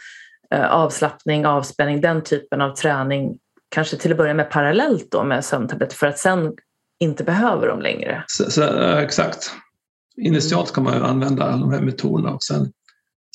eh, 0.58 0.70
avslappning, 0.70 1.46
avspänning, 1.46 2.00
den 2.00 2.22
typen 2.22 2.60
av 2.60 2.74
träning. 2.74 3.38
Kanske 3.68 3.96
till 3.96 4.10
att 4.10 4.16
börja 4.16 4.34
med 4.34 4.50
parallellt 4.50 5.10
då 5.10 5.24
med 5.24 5.44
sömntabletter 5.44 5.96
för 5.96 6.06
att 6.06 6.18
sen 6.18 6.52
inte 7.00 7.24
behöva 7.24 7.66
dem 7.66 7.80
längre. 7.80 8.24
Så, 8.26 8.50
så, 8.50 8.62
exakt. 8.96 9.50
Initialt 10.16 10.72
kan 10.72 10.84
man 10.84 11.02
använda 11.02 11.44
alla 11.44 11.60
de 11.60 11.72
här 11.72 11.80
metoderna 11.80 12.30
och 12.30 12.42
sen 12.42 12.72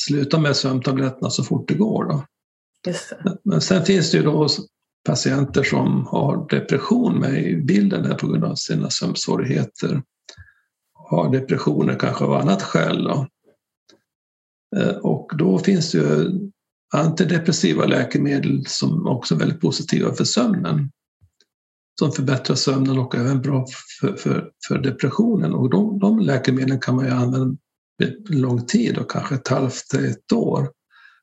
sluta 0.08 0.40
med 0.40 0.56
sömntabletterna 0.56 1.30
så 1.30 1.44
fort 1.44 1.68
det 1.68 1.74
går. 1.74 2.04
Då. 2.04 2.26
Det. 2.84 2.98
Men 3.44 3.62
sen 3.62 3.86
finns 3.86 4.12
det 4.12 4.18
ju 4.18 4.24
då 4.24 4.48
patienter 5.06 5.64
som 5.64 6.06
har 6.08 6.50
depression 6.50 7.20
med 7.20 7.48
i 7.48 7.56
bilden 7.56 8.06
här 8.06 8.16
på 8.16 8.28
grund 8.28 8.44
av 8.44 8.56
sina 8.56 8.90
sömnsvårigheter. 8.90 10.04
har 10.94 11.32
depressioner 11.32 12.00
kanske 12.00 12.26
av 12.26 12.34
annat 12.34 12.62
skäl. 12.62 13.04
Då. 13.04 13.28
Eh, 14.78 14.96
och 14.96 15.32
då 15.38 15.60
finns 15.60 15.92
det 15.92 15.98
ju 15.98 16.30
antidepressiva 16.94 17.86
läkemedel 17.86 18.66
som 18.68 19.08
också 19.08 19.36
är 19.36 19.40
väldigt 19.40 19.62
positiva 19.62 20.14
för 20.14 20.24
sömnen. 20.24 20.92
Som 22.00 22.12
förbättrar 22.12 22.56
sömnen 22.56 23.00
och 23.00 23.16
även 23.16 23.42
bra 23.42 23.66
för, 24.02 24.16
för, 24.16 24.52
för 24.68 24.78
depressionen. 24.78 25.54
Och 25.54 25.70
de, 25.70 26.00
de 26.00 26.20
läkemedlen 26.20 26.80
kan 26.80 26.96
man 26.96 27.06
ju 27.06 27.12
använda 27.12 27.58
lång 28.30 28.66
tid 28.66 28.98
och 28.98 29.12
kanske 29.12 29.36
ett 29.36 29.48
halvt 29.48 29.90
till 29.90 30.06
ett 30.06 30.32
år. 30.32 30.70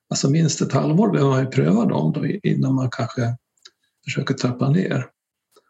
Alltså 0.09 0.29
minst 0.29 0.61
ett 0.61 0.73
halvår 0.73 1.11
behöver 1.11 1.31
man 1.31 1.39
ju 1.39 1.49
pröva 1.49 1.85
dem 1.85 2.13
då 2.13 2.25
innan 2.25 2.75
man 2.75 2.89
kanske 2.91 3.35
försöker 4.05 4.33
trappa 4.33 4.69
ner. 4.69 5.05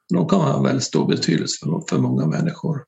De 0.10 0.28
kan 0.28 0.42
ha 0.42 0.62
väldigt 0.62 0.84
stor 0.84 1.08
betydelse 1.08 1.66
för, 1.66 1.84
för 1.90 1.98
många 1.98 2.26
människor. 2.26 2.84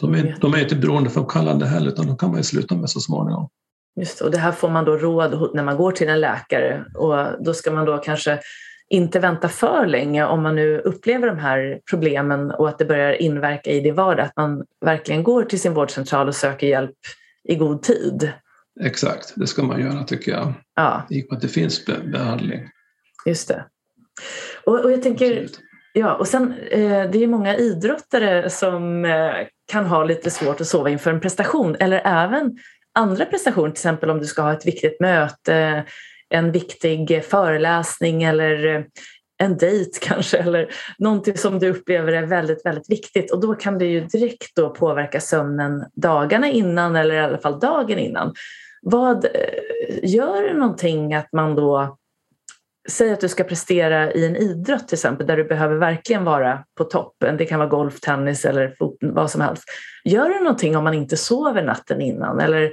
De 0.00 0.14
är, 0.14 0.36
de 0.40 0.54
är 0.54 0.62
inte 0.62 0.76
beroendeframkallande 0.76 1.66
heller 1.66 1.88
utan 1.90 2.06
de 2.06 2.16
kan 2.16 2.30
man 2.30 2.38
ju 2.38 2.44
sluta 2.44 2.74
med 2.74 2.90
så 2.90 3.00
småningom. 3.00 3.48
Just 4.00 4.20
och 4.20 4.30
det 4.30 4.38
här 4.38 4.52
får 4.52 4.70
man 4.70 4.84
då 4.84 4.96
råd 4.96 5.54
när 5.54 5.64
man 5.64 5.76
går 5.76 5.92
till 5.92 6.08
en 6.08 6.20
läkare 6.20 6.84
och 6.94 7.44
då 7.44 7.54
ska 7.54 7.70
man 7.70 7.86
då 7.86 7.98
kanske 7.98 8.40
inte 8.92 9.18
vänta 9.18 9.48
för 9.48 9.86
länge 9.86 10.24
om 10.24 10.42
man 10.42 10.54
nu 10.54 10.78
upplever 10.78 11.26
de 11.26 11.38
här 11.38 11.80
problemen 11.90 12.50
och 12.50 12.68
att 12.68 12.78
det 12.78 12.84
börjar 12.84 13.22
inverka 13.22 13.70
i 13.70 13.80
det 13.80 13.92
vardag, 13.92 14.26
att 14.26 14.36
man 14.36 14.64
verkligen 14.84 15.22
går 15.22 15.44
till 15.44 15.60
sin 15.60 15.74
vårdcentral 15.74 16.28
och 16.28 16.34
söker 16.34 16.66
hjälp 16.66 16.96
i 17.48 17.54
god 17.54 17.82
tid. 17.82 18.32
Exakt, 18.80 19.32
det 19.36 19.46
ska 19.46 19.62
man 19.62 19.80
göra 19.80 20.04
tycker 20.04 20.32
jag. 20.32 20.52
Ja. 20.76 21.06
I 21.10 21.22
och 21.22 21.26
med 21.30 21.36
att 21.36 21.42
det 21.42 21.48
finns 21.48 21.86
behandling. 21.86 22.68
Just 23.26 23.48
det. 23.48 23.64
Och, 24.64 24.84
och 24.84 24.92
jag 24.92 25.02
tänker, 25.02 25.30
Absolut. 25.30 25.60
ja, 25.92 26.14
och 26.14 26.28
sen 26.28 26.54
eh, 26.70 27.10
det 27.10 27.24
är 27.24 27.26
många 27.26 27.56
idrottare 27.56 28.50
som 28.50 29.04
eh, 29.04 29.32
kan 29.72 29.86
ha 29.86 30.04
lite 30.04 30.30
svårt 30.30 30.60
att 30.60 30.66
sova 30.66 30.90
inför 30.90 31.10
en 31.10 31.20
prestation 31.20 31.76
eller 31.80 32.02
även 32.04 32.58
andra 32.94 33.24
prestationer, 33.24 33.68
till 33.68 33.72
exempel 33.72 34.10
om 34.10 34.18
du 34.18 34.26
ska 34.26 34.42
ha 34.42 34.52
ett 34.52 34.66
viktigt 34.66 35.00
möte, 35.00 35.84
en 36.32 36.52
viktig 36.52 37.24
föreläsning 37.24 38.22
eller 38.22 38.76
eh, 38.76 38.82
en 39.42 39.56
dejt 39.56 39.98
kanske 40.02 40.38
eller 40.38 40.68
någonting 40.98 41.36
som 41.36 41.58
du 41.58 41.70
upplever 41.70 42.12
är 42.12 42.26
väldigt, 42.26 42.66
väldigt 42.66 42.90
viktigt 42.90 43.32
och 43.32 43.40
då 43.40 43.54
kan 43.54 43.78
det 43.78 43.86
ju 43.86 44.00
direkt 44.00 44.56
då 44.56 44.70
påverka 44.70 45.20
sömnen 45.20 45.84
dagarna 45.94 46.48
innan 46.50 46.96
eller 46.96 47.14
i 47.14 47.20
alla 47.20 47.38
fall 47.38 47.60
dagen 47.60 47.98
innan. 47.98 48.34
Vad 48.82 49.24
eh, 49.24 49.30
gör 50.02 50.42
det 50.42 50.54
någonting 50.54 51.14
att 51.14 51.32
man 51.32 51.54
då 51.54 51.98
Säg 52.88 53.12
att 53.12 53.20
du 53.20 53.28
ska 53.28 53.44
prestera 53.44 54.12
i 54.12 54.26
en 54.26 54.36
idrott 54.36 54.88
till 54.88 54.96
exempel 54.96 55.26
där 55.26 55.36
du 55.36 55.44
behöver 55.44 55.76
verkligen 55.76 56.24
vara 56.24 56.64
på 56.78 56.84
toppen. 56.84 57.36
Det 57.36 57.44
kan 57.44 57.58
vara 57.58 57.68
golf, 57.68 58.00
tennis 58.00 58.44
eller 58.44 58.74
fot, 58.78 58.96
vad 59.00 59.30
som 59.30 59.40
helst. 59.40 59.64
Gör 60.04 60.28
det 60.28 60.38
någonting 60.38 60.76
om 60.76 60.84
man 60.84 60.94
inte 60.94 61.16
sover 61.16 61.62
natten 61.62 62.00
innan? 62.00 62.40
Eller 62.40 62.72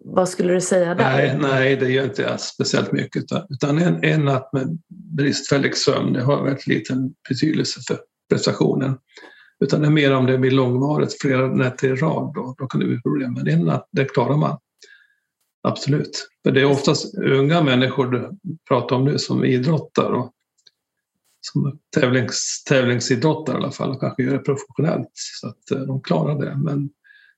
vad 0.00 0.28
skulle 0.28 0.52
du 0.52 0.60
säga 0.60 0.94
där? 0.94 1.04
Nej, 1.04 1.38
nej 1.40 1.76
det 1.76 1.90
gör 1.90 2.04
inte 2.04 2.38
speciellt 2.38 2.92
mycket. 2.92 3.24
Utan 3.50 3.78
en, 3.78 4.04
en 4.04 4.24
natt 4.24 4.52
med 4.52 4.78
bristfällig 5.16 5.76
sömn 5.76 6.12
det 6.12 6.22
har 6.22 6.44
väldigt 6.44 6.66
liten 6.66 7.14
betydelse 7.28 7.80
för 7.88 7.98
prestationen. 8.30 8.98
Utan 9.60 9.80
det 9.80 9.86
är 9.86 9.90
mer 9.90 10.14
om 10.14 10.26
det 10.26 10.38
blir 10.38 10.50
långvarigt, 10.50 11.20
flera 11.20 11.46
nätter 11.46 11.88
i 11.88 11.94
rad, 11.94 12.34
då, 12.34 12.54
då 12.58 12.66
kan 12.66 12.80
det 12.80 12.86
bli 12.86 13.02
problem. 13.02 13.34
Men 13.34 13.48
en 13.48 13.60
natt, 13.60 13.88
det 13.92 14.04
klarar 14.04 14.36
man. 14.36 14.58
Absolut. 15.62 16.28
För 16.42 16.52
det 16.52 16.60
är 16.60 16.64
oftast 16.64 17.14
unga 17.14 17.62
människor 17.62 18.06
du 18.06 18.30
pratar 18.68 18.96
om 18.96 19.04
nu 19.04 19.18
som 19.18 19.44
idrottar 19.44 20.12
och 20.12 20.32
som 21.40 21.78
tävlings, 21.96 22.64
tävlingsidrottare 22.68 23.56
i 23.56 23.58
alla 23.58 23.70
fall 23.70 23.90
och 23.90 24.00
kanske 24.00 24.22
gör 24.22 24.32
det 24.32 24.38
professionellt 24.38 25.10
så 25.12 25.48
att 25.48 25.70
eh, 25.70 25.78
de 25.78 26.02
klarar 26.02 26.38
det. 26.38 26.56
Men 26.56 26.90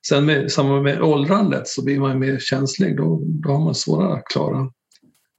sen 0.08 0.26
med, 0.26 0.52
samma 0.52 0.80
med 0.80 1.02
åldrandet 1.02 1.68
så 1.68 1.84
blir 1.84 2.00
man 2.00 2.18
mer 2.18 2.38
känslig. 2.38 2.96
Då, 2.96 3.20
då 3.24 3.48
har 3.50 3.64
man 3.64 3.74
svårare 3.74 4.12
att 4.12 4.24
klara 4.24 4.70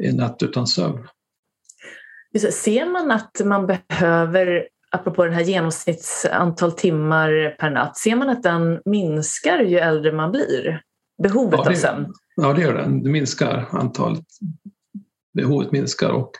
en 0.03 0.15
natt 0.15 0.43
utan 0.43 0.67
sömn. 0.67 1.07
Ser 2.51 2.85
man 2.85 3.11
att 3.11 3.41
man 3.45 3.67
behöver, 3.67 4.67
apropå 4.91 5.25
den 5.25 5.33
här 5.33 5.41
genomsnittsantal 5.41 6.71
timmar 6.71 7.55
per 7.59 7.69
natt, 7.69 7.97
ser 7.97 8.15
man 8.15 8.29
att 8.29 8.43
den 8.43 8.81
minskar 8.85 9.59
ju 9.59 9.77
äldre 9.77 10.11
man 10.11 10.31
blir? 10.31 10.81
Behovet 11.23 11.59
ja, 11.59 11.63
det, 11.63 11.69
av 11.69 11.73
sömn? 11.73 12.13
Ja, 12.35 12.53
det 12.53 12.61
gör 12.61 12.73
den. 12.73 13.03
Det 13.03 13.09
minskar 13.09 13.67
antalet. 13.71 14.25
Behovet 15.33 15.71
minskar 15.71 16.09
och 16.09 16.31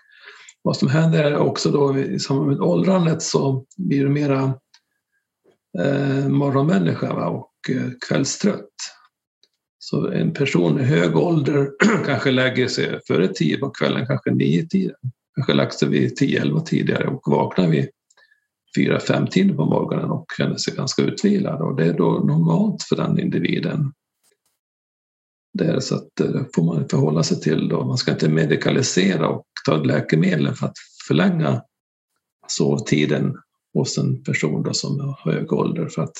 vad 0.61 0.78
som 0.78 0.88
händer 0.88 1.24
är 1.24 1.38
också 1.38 1.72
då 1.72 1.97
i 1.97 2.19
samband 2.19 2.49
med 2.49 2.61
åldrandet 2.61 3.22
så 3.22 3.65
blir 3.78 4.03
du 4.03 4.09
mera 4.09 4.53
eh, 5.80 6.28
morgonmänniska 6.28 7.13
va? 7.13 7.28
och 7.28 7.51
Eh, 7.70 7.91
kvällstrött. 8.07 8.70
Så 9.80 10.07
en 10.07 10.34
person 10.34 10.80
i 10.80 10.84
hög 10.84 11.16
ålder 11.16 11.72
kanske 12.05 12.32
lägger 12.32 12.68
sig 12.68 12.99
före 13.07 13.28
tio 13.28 13.57
på 13.57 13.70
kvällen, 13.70 14.07
kanske 14.07 14.32
nio 14.32 14.68
tiden. 14.68 14.95
Kanske 15.36 15.53
lagt 15.53 15.80
sig 15.80 15.89
vid 15.89 16.16
tio, 16.16 16.41
elva 16.41 16.62
tidigare 16.62 17.07
och 17.07 17.22
vaknar 17.32 17.68
vid 17.68 17.89
fyra, 18.76 18.99
fem 18.99 19.28
tider 19.28 19.55
på 19.55 19.66
morgonen 19.66 20.12
och 20.12 20.26
känner 20.38 20.57
sig 20.57 20.76
ganska 20.76 21.01
utvilad. 21.01 21.62
Och 21.62 21.76
det 21.76 21.86
är 21.86 21.93
då 21.93 22.12
normalt 22.12 22.84
för 22.84 22.95
den 22.95 23.20
individen. 23.20 23.93
Det 25.53 25.66
är 25.66 25.80
så 25.80 25.95
att 25.95 26.09
det 26.16 26.45
får 26.55 26.64
man 26.64 26.89
förhålla 26.89 27.24
sig 27.24 27.39
till. 27.39 27.68
Då. 27.68 27.86
Man 27.86 27.97
ska 27.97 28.12
inte 28.12 28.30
medikalisera 28.30 29.30
och 29.30 29.45
ta 29.66 29.76
läkemedel 29.76 30.55
för 30.55 30.66
att 30.66 30.78
förlänga 31.07 31.62
sovtiden 32.47 33.36
hos 33.74 33.97
en 33.97 34.24
person 34.24 34.64
då 34.64 34.74
som 34.74 34.99
har 34.99 35.32
hög 35.32 35.53
ålder. 35.53 35.88
För 35.88 36.01
att 36.01 36.18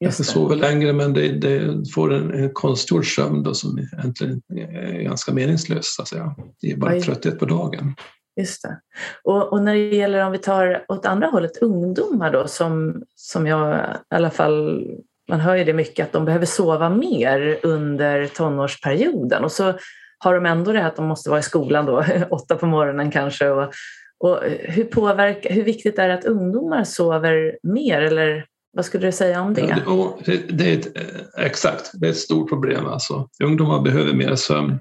Just 0.00 0.24
sover 0.24 0.56
längre 0.56 0.92
men 0.92 1.12
det, 1.12 1.28
det 1.28 1.84
får 1.94 2.12
en, 2.12 2.34
en 2.34 2.50
konstgjord 2.52 3.14
sömn 3.14 3.42
då 3.42 3.54
som 3.54 3.78
egentligen 3.78 4.42
är 4.48 5.02
ganska 5.02 5.32
meningslös. 5.32 5.94
Så 5.96 6.02
att. 6.02 6.36
Det 6.60 6.70
är 6.70 6.76
bara 6.76 6.94
Oj. 6.94 7.00
trötthet 7.00 7.38
på 7.38 7.44
dagen. 7.44 7.94
Just 8.40 8.62
det. 8.62 8.80
Och, 9.24 9.52
och, 9.52 9.62
när 9.62 9.74
det 9.74 9.96
gäller 9.96 10.24
om 10.24 10.32
vi 10.32 10.38
tar 10.38 10.84
åt 10.88 11.06
andra 11.06 11.26
hållet 11.26 11.56
ungdomar 11.56 12.32
då 12.32 12.48
som, 12.48 13.02
som 13.14 13.46
jag 13.46 13.78
i 14.10 14.14
alla 14.14 14.30
fall 14.30 14.86
man 15.28 15.40
hör 15.40 15.56
ju 15.56 15.64
det 15.64 15.72
mycket 15.72 16.06
att 16.06 16.12
de 16.12 16.24
behöver 16.24 16.46
sova 16.46 16.88
mer 16.88 17.58
under 17.62 18.26
tonårsperioden 18.26 19.44
och 19.44 19.52
så 19.52 19.74
har 20.18 20.34
de 20.34 20.46
ändå 20.46 20.72
det 20.72 20.78
här 20.78 20.88
att 20.88 20.96
de 20.96 21.06
måste 21.06 21.30
vara 21.30 21.40
i 21.40 21.42
skolan 21.42 21.86
då, 21.86 22.04
åtta 22.30 22.56
på 22.56 22.66
morgonen 22.66 23.10
kanske. 23.10 23.48
Och, 23.48 23.72
och 24.18 24.40
hur, 24.60 24.84
påverkar, 24.84 25.50
hur 25.50 25.62
viktigt 25.62 25.98
är 25.98 26.08
det 26.08 26.14
att 26.14 26.24
ungdomar 26.24 26.84
sover 26.84 27.58
mer 27.62 28.00
eller 28.00 28.46
vad 28.74 28.84
skulle 28.84 29.06
du 29.06 29.12
säga 29.12 29.42
om 29.42 29.54
det? 29.54 29.82
Ja, 29.86 30.18
det, 30.24 30.58
det 30.58 30.72
är 30.72 30.78
ett, 30.78 30.96
eh, 30.96 31.44
exakt, 31.46 31.90
det 31.94 32.06
är 32.06 32.10
ett 32.10 32.16
stort 32.16 32.48
problem. 32.48 32.86
Alltså. 32.86 33.28
Ungdomar 33.44 33.82
behöver 33.82 34.14
mer 34.14 34.34
sömn. 34.34 34.80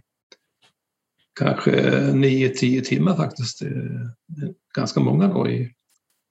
Kanske 1.40 1.72
9-10 2.12 2.82
timmar 2.82 3.16
faktiskt. 3.16 3.62
Ganska 4.76 5.00
många 5.00 5.28
då 5.28 5.50
i 5.50 5.74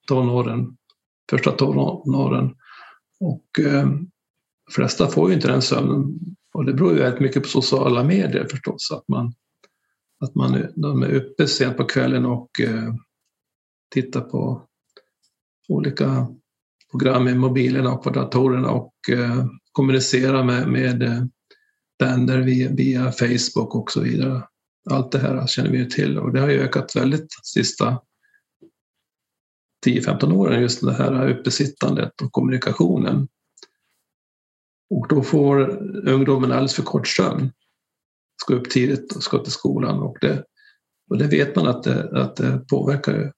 tonåren, 0.08 0.76
första 1.30 1.52
tonåren. 1.52 2.54
Och 3.20 3.58
eh, 3.58 3.86
de 4.66 4.72
flesta 4.72 5.08
får 5.08 5.28
ju 5.28 5.34
inte 5.34 5.48
den 5.48 5.62
sömnen 5.62 6.18
och 6.54 6.64
det 6.64 6.72
beror 6.72 6.92
ju 6.92 6.98
väldigt 6.98 7.20
mycket 7.20 7.42
på 7.42 7.48
sociala 7.48 8.04
medier 8.04 8.46
förstås. 8.50 8.92
Att 8.92 9.08
man, 9.08 9.34
att 10.20 10.34
man 10.34 10.66
de 10.76 11.02
är 11.02 11.14
uppe 11.14 11.46
sent 11.46 11.76
på 11.76 11.84
kvällen 11.84 12.24
och 12.24 12.60
eh, 12.60 12.94
tittar 13.90 14.20
på 14.20 14.66
olika 15.68 16.26
program 16.92 17.28
i 17.28 17.34
mobilerna 17.34 17.92
och 17.92 18.02
på 18.02 18.10
datorerna 18.10 18.70
och 18.70 18.94
eh, 19.10 19.46
med, 20.44 20.68
med 20.68 21.02
eh, 21.02 21.24
vänner 21.98 22.38
via, 22.38 22.70
via 22.70 23.12
Facebook 23.12 23.74
och 23.74 23.90
så 23.90 24.00
vidare. 24.00 24.42
Allt 24.90 25.12
det 25.12 25.18
här 25.18 25.46
känner 25.46 25.70
vi 25.70 25.78
ju 25.78 25.84
till 25.84 26.18
och 26.18 26.32
det 26.32 26.40
har 26.40 26.48
ju 26.48 26.60
ökat 26.60 26.96
väldigt 26.96 27.20
de 27.20 27.60
sista 27.62 28.00
10-15 29.86 30.32
åren, 30.32 30.62
just 30.62 30.80
det 30.80 30.92
här 30.92 31.28
uppesittandet 31.28 32.20
och 32.22 32.32
kommunikationen. 32.32 33.28
Och 34.90 35.08
då 35.08 35.22
får 35.22 35.60
ungdomen 36.08 36.52
alldeles 36.52 36.74
för 36.74 36.82
kort 36.82 37.08
sömn. 37.08 37.52
Ska 38.42 38.54
upp 38.54 38.70
tidigt 38.70 39.16
och 39.16 39.22
ska 39.22 39.38
till 39.38 39.52
skolan 39.52 39.98
och 39.98 40.16
det, 40.20 40.44
och 41.10 41.18
det 41.18 41.26
vet 41.26 41.56
man 41.56 41.66
att 41.66 41.82
det, 41.82 42.22
att 42.22 42.36
det 42.36 42.64
påverkar 42.70 43.32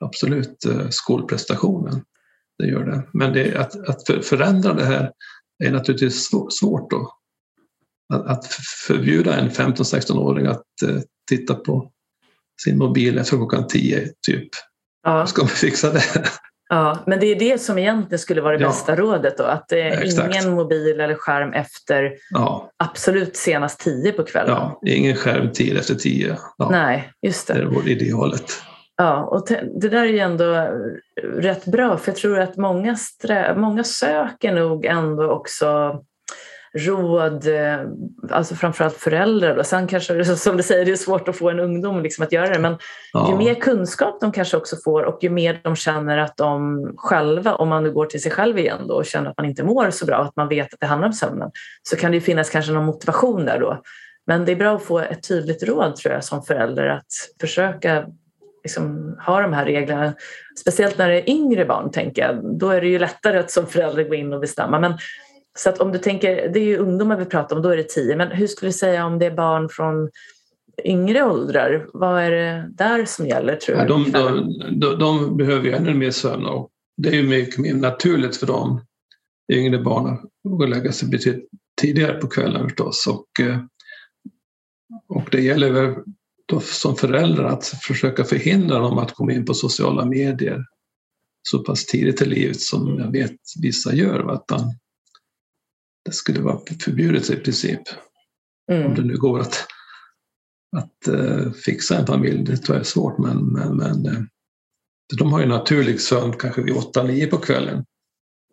absolut 0.00 0.64
eh, 0.64 0.88
skolprestationen. 0.88 2.04
Det 2.60 2.66
gör 2.66 2.84
det. 2.84 3.02
Men 3.12 3.32
det, 3.32 3.56
att, 3.56 3.88
att 3.88 4.24
förändra 4.26 4.72
det 4.72 4.84
här 4.84 5.12
är 5.64 5.70
naturligtvis 5.70 6.30
svårt 6.50 6.90
då. 6.90 7.12
Att, 8.14 8.26
att 8.26 8.46
förbjuda 8.86 9.36
en 9.36 9.50
15-16-åring 9.50 10.46
att 10.46 10.64
uh, 10.84 11.00
titta 11.28 11.54
på 11.54 11.90
sin 12.64 12.78
mobil 12.78 13.18
efter 13.18 13.36
klockan 13.36 13.66
10 13.66 14.08
typ. 14.26 14.48
Ja. 15.02 15.26
Ska 15.26 15.42
man 15.42 15.48
fixa 15.48 15.92
det? 15.92 16.02
Ja, 16.72 16.98
men 17.06 17.20
det 17.20 17.26
är 17.26 17.38
det 17.38 17.60
som 17.60 17.78
egentligen 17.78 18.18
skulle 18.18 18.40
vara 18.40 18.56
det 18.56 18.62
ja. 18.62 18.68
bästa 18.68 18.96
rådet 18.96 19.38
då, 19.38 19.44
att 19.44 19.68
det 19.68 19.80
är 19.80 20.24
ingen 20.26 20.54
mobil 20.54 21.00
eller 21.00 21.14
skärm 21.14 21.52
efter 21.52 22.12
ja. 22.30 22.70
absolut 22.76 23.36
senast 23.36 23.80
tio 23.80 24.12
på 24.12 24.22
kvällen. 24.22 24.50
Ja, 24.50 24.80
ingen 24.86 25.16
skärmtid 25.16 25.76
efter 25.76 25.94
tio. 25.94 26.36
Ja. 26.58 26.70
Nej, 26.70 27.12
just 27.22 27.46
det. 27.46 27.54
Det 27.54 27.60
är 27.60 27.88
idealet. 27.88 28.62
Ja, 29.00 29.24
och 29.24 29.46
det 29.80 29.88
där 29.88 30.02
är 30.02 30.04
ju 30.04 30.18
ändå 30.18 30.68
rätt 31.22 31.64
bra 31.64 31.96
för 31.96 32.10
jag 32.10 32.16
tror 32.16 32.38
att 32.38 32.56
många, 32.56 32.96
strä, 32.96 33.54
många 33.56 33.84
söker 33.84 34.54
nog 34.54 34.84
ändå 34.84 35.30
också 35.30 36.00
råd, 36.78 37.46
eh, 37.46 37.78
alltså 38.30 38.54
framförallt 38.54 38.96
föräldrar. 38.96 39.56
Och 39.56 39.66
sen 39.66 39.86
kanske, 39.86 40.24
som 40.24 40.56
du 40.56 40.62
säger, 40.62 40.84
det 40.84 40.92
är 40.92 40.96
svårt 40.96 41.28
att 41.28 41.36
få 41.36 41.50
en 41.50 41.60
ungdom 41.60 42.02
liksom 42.02 42.24
att 42.24 42.32
göra 42.32 42.48
det. 42.48 42.58
Men 42.58 42.78
ja. 43.12 43.30
ju 43.30 43.36
mer 43.36 43.54
kunskap 43.54 44.20
de 44.20 44.32
kanske 44.32 44.56
också 44.56 44.76
får 44.84 45.02
och 45.02 45.18
ju 45.22 45.30
mer 45.30 45.60
de 45.64 45.76
känner 45.76 46.18
att 46.18 46.36
de 46.36 46.84
själva, 46.96 47.54
om 47.54 47.68
man 47.68 47.82
nu 47.82 47.92
går 47.92 48.06
till 48.06 48.22
sig 48.22 48.32
själv 48.32 48.58
igen 48.58 48.86
då 48.88 48.94
och 48.94 49.06
känner 49.06 49.30
att 49.30 49.36
man 49.38 49.46
inte 49.46 49.64
mår 49.64 49.90
så 49.90 50.06
bra, 50.06 50.16
att 50.16 50.36
man 50.36 50.48
vet 50.48 50.74
att 50.74 50.80
det 50.80 50.86
handlar 50.86 51.08
om 51.08 51.12
sömnen, 51.12 51.50
så 51.82 51.96
kan 51.96 52.12
det 52.12 52.20
finnas 52.20 52.50
kanske 52.50 52.72
någon 52.72 52.86
motivation 52.86 53.44
där 53.44 53.60
då. 53.60 53.82
Men 54.26 54.44
det 54.44 54.52
är 54.52 54.56
bra 54.56 54.76
att 54.76 54.82
få 54.82 54.98
ett 54.98 55.28
tydligt 55.28 55.62
råd 55.62 55.96
tror 55.96 56.14
jag 56.14 56.24
som 56.24 56.42
förälder 56.42 56.86
att 56.86 57.06
försöka 57.40 58.06
liksom, 58.64 59.16
ha 59.26 59.40
de 59.40 59.52
här 59.52 59.64
reglerna. 59.64 60.14
Speciellt 60.60 60.98
när 60.98 61.08
det 61.08 61.20
är 61.20 61.30
yngre 61.30 61.64
barn, 61.64 61.90
tänker 61.90 62.22
jag. 62.22 62.58
Då 62.58 62.68
är 62.68 62.80
det 62.80 62.88
ju 62.88 62.98
lättare 62.98 63.38
att 63.38 63.50
som 63.50 63.66
förälder 63.66 64.04
gå 64.04 64.14
in 64.14 64.32
och 64.32 64.40
bestämma. 64.40 64.80
Men, 64.80 64.94
så 65.58 65.68
att 65.68 65.78
om 65.78 65.92
du 65.92 65.98
tänker, 65.98 66.48
det 66.48 66.60
är 66.60 66.64
ju 66.64 66.76
ungdomar 66.76 67.16
vi 67.16 67.24
pratar 67.24 67.56
om, 67.56 67.62
då 67.62 67.68
är 67.68 67.76
det 67.76 67.88
tio. 67.88 68.16
Men 68.16 68.30
hur 68.30 68.46
skulle 68.46 68.68
du 68.68 68.72
säga 68.72 69.06
om 69.06 69.18
det 69.18 69.26
är 69.26 69.34
barn 69.34 69.68
från 69.68 70.10
yngre 70.84 71.24
åldrar? 71.24 71.86
Vad 71.92 72.22
är 72.22 72.30
det 72.30 72.70
där 72.72 73.04
som 73.04 73.26
gäller 73.26 73.56
tror 73.56 73.76
du? 73.76 73.82
Ja, 73.82 73.88
de, 73.88 74.10
de, 74.80 74.98
de, 74.98 75.36
behöver 75.36 75.64
ju 75.64 75.72
ännu 75.72 75.94
mer 75.94 76.10
sömn 76.10 76.46
och 76.46 76.70
det 76.96 77.08
är 77.08 77.14
ju 77.14 77.28
mycket 77.28 77.58
mer 77.58 77.74
naturligt 77.74 78.36
för 78.36 78.46
de 78.46 78.80
yngre 79.52 79.78
barnen 79.78 80.18
att 80.62 80.68
lägga 80.68 80.92
sig 80.92 81.08
betydligt 81.08 81.48
tidigare 81.80 82.12
på 82.12 82.28
kvällen 82.28 82.68
förstås. 82.68 83.06
Och, 83.06 83.46
eh, 83.46 83.58
och 85.08 85.28
det 85.30 85.40
gäller 85.40 85.96
då 86.50 86.60
som 86.60 86.96
förälder 86.96 87.44
att 87.44 87.66
försöka 87.66 88.24
förhindra 88.24 88.78
dem 88.78 88.98
att 88.98 89.14
komma 89.14 89.32
in 89.32 89.44
på 89.44 89.54
sociala 89.54 90.04
medier 90.04 90.64
så 91.42 91.58
pass 91.58 91.86
tidigt 91.86 92.22
i 92.22 92.24
livet 92.24 92.60
som 92.60 92.98
jag 92.98 93.12
vet 93.12 93.36
vissa 93.62 93.94
gör. 93.94 94.32
Att 94.32 94.48
det 96.04 96.12
skulle 96.12 96.40
vara 96.40 96.60
förbjudet 96.84 97.30
i 97.30 97.36
princip. 97.36 97.80
Mm. 98.72 98.86
Om 98.86 98.94
det 98.94 99.02
nu 99.02 99.16
går 99.16 99.40
att, 99.40 99.66
att 100.76 101.08
uh, 101.08 101.52
fixa 101.52 101.98
en 101.98 102.06
familj, 102.06 102.44
det 102.44 102.56
tror 102.56 102.76
jag 102.76 102.80
är 102.80 102.88
svårt 102.88 103.18
men, 103.18 103.46
men, 103.46 103.76
men 103.76 104.06
uh, 104.06 104.22
de 105.18 105.32
har 105.32 105.40
ju 105.40 105.46
naturlig 105.46 106.00
sömn 106.00 106.32
kanske 106.32 106.62
vid 106.62 106.74
8-9 106.74 107.30
på 107.30 107.36
kvällen. 107.36 107.84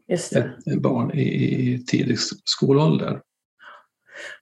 Just 0.08 0.34
det. 0.34 0.58
Ett 0.72 0.82
barn 0.82 1.12
i, 1.12 1.22
i 1.22 1.86
tidig 1.86 2.18
skolålder. 2.44 3.22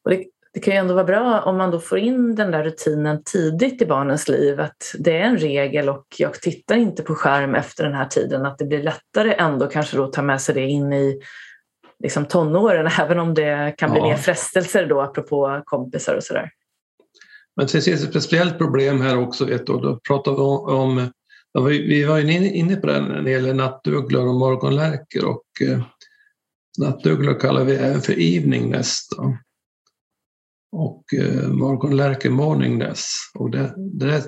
Och 0.04 0.10
det, 0.10 0.26
det 0.56 0.62
kan 0.62 0.74
ju 0.74 0.80
ändå 0.80 0.94
vara 0.94 1.04
bra 1.04 1.42
om 1.42 1.58
man 1.58 1.72
då 1.72 1.80
får 1.80 1.98
in 1.98 2.36
den 2.36 2.52
där 2.52 2.64
rutinen 2.64 3.24
tidigt 3.24 3.82
i 3.82 3.86
barnens 3.86 4.28
liv 4.28 4.60
att 4.60 4.96
det 5.00 5.18
är 5.18 5.22
en 5.22 5.38
regel 5.38 5.90
och 5.90 6.06
jag 6.18 6.34
tittar 6.34 6.76
inte 6.76 7.04
på 7.04 7.16
skärm 7.16 7.56
efter 7.56 7.84
den 7.84 7.94
här 7.94 8.06
tiden 8.06 8.46
att 8.46 8.58
det 8.58 8.66
blir 8.66 8.84
lättare 8.84 9.34
ändå 9.34 9.68
kanske 9.68 9.98
då 9.98 10.04
att 10.04 10.14
ta 10.14 10.22
med 10.22 10.42
sig 10.42 10.56
det 10.56 10.62
in 10.62 10.94
i 10.94 11.22
liksom 12.04 12.26
tonåren 12.26 12.90
även 13.00 13.20
om 13.20 13.34
det 13.34 13.76
kan 13.78 13.92
bli 13.92 14.00
ja. 14.00 14.08
mer 14.08 14.16
frestelser 14.16 14.86
då 14.86 15.02
apropå 15.02 15.62
kompisar 15.66 16.16
och 16.16 16.24
sådär. 16.24 16.50
Men 17.56 17.66
det 17.66 17.72
finns 17.72 17.88
ett 17.88 18.10
speciellt 18.10 18.58
problem 18.58 19.02
här 19.02 19.18
också. 19.18 19.46
Vet 19.46 19.68
du, 19.68 19.74
då 19.74 20.00
pratar 20.08 20.32
vi 20.32 20.38
om, 20.38 21.10
om 21.54 21.66
vi 21.66 22.04
var 22.04 22.18
ju 22.18 22.50
inne 22.50 22.76
på 22.76 22.88
det 22.88 23.02
när 23.02 23.22
det 23.22 23.32
gäller 23.32 23.54
nattugglor 23.54 24.28
och 24.28 24.36
morgonlärkor 24.36 25.26
och 25.26 25.68
eh, 25.70 25.82
nattugglor 26.78 27.40
kallar 27.40 27.64
vi 27.64 27.76
även 27.76 28.02
för 28.02 28.14
evening 28.14 28.70
nest. 28.70 29.12
Och 30.78 31.14
eh, 31.14 31.48
morgonlärke 31.48 32.30
morningness. 32.30 33.06
Och 33.34 33.52
det, 33.52 33.74
det 33.78 34.24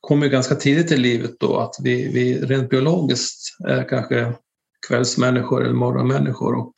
kommer 0.00 0.28
ganska 0.28 0.54
tidigt 0.54 0.92
i 0.92 0.96
livet 0.96 1.30
då 1.40 1.56
att 1.56 1.74
vi, 1.82 2.12
vi 2.12 2.40
rent 2.40 2.70
biologiskt 2.70 3.56
är 3.68 3.88
kanske 3.88 4.32
kvällsmänniskor 4.88 5.64
eller 5.64 5.74
morgonmänniskor 5.74 6.54
och 6.54 6.72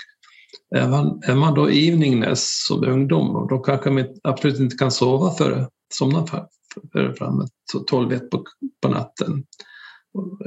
är 0.77 0.89
man, 0.89 1.21
är 1.27 1.35
man 1.35 1.55
då 1.55 1.69
eveningness 1.69 2.65
som 2.67 2.85
ungdom 2.85 3.47
då 3.51 3.59
kanske 3.59 3.91
man 3.91 4.05
absolut 4.23 4.61
inte 4.61 4.77
kan 4.77 4.91
sova 4.91 5.31
före, 5.31 5.69
somna 5.95 6.27
för, 6.27 6.47
för 6.93 7.13
framåt 7.13 7.51
12 7.87 8.19
på, 8.19 8.45
på 8.83 8.89
natten. 8.89 9.45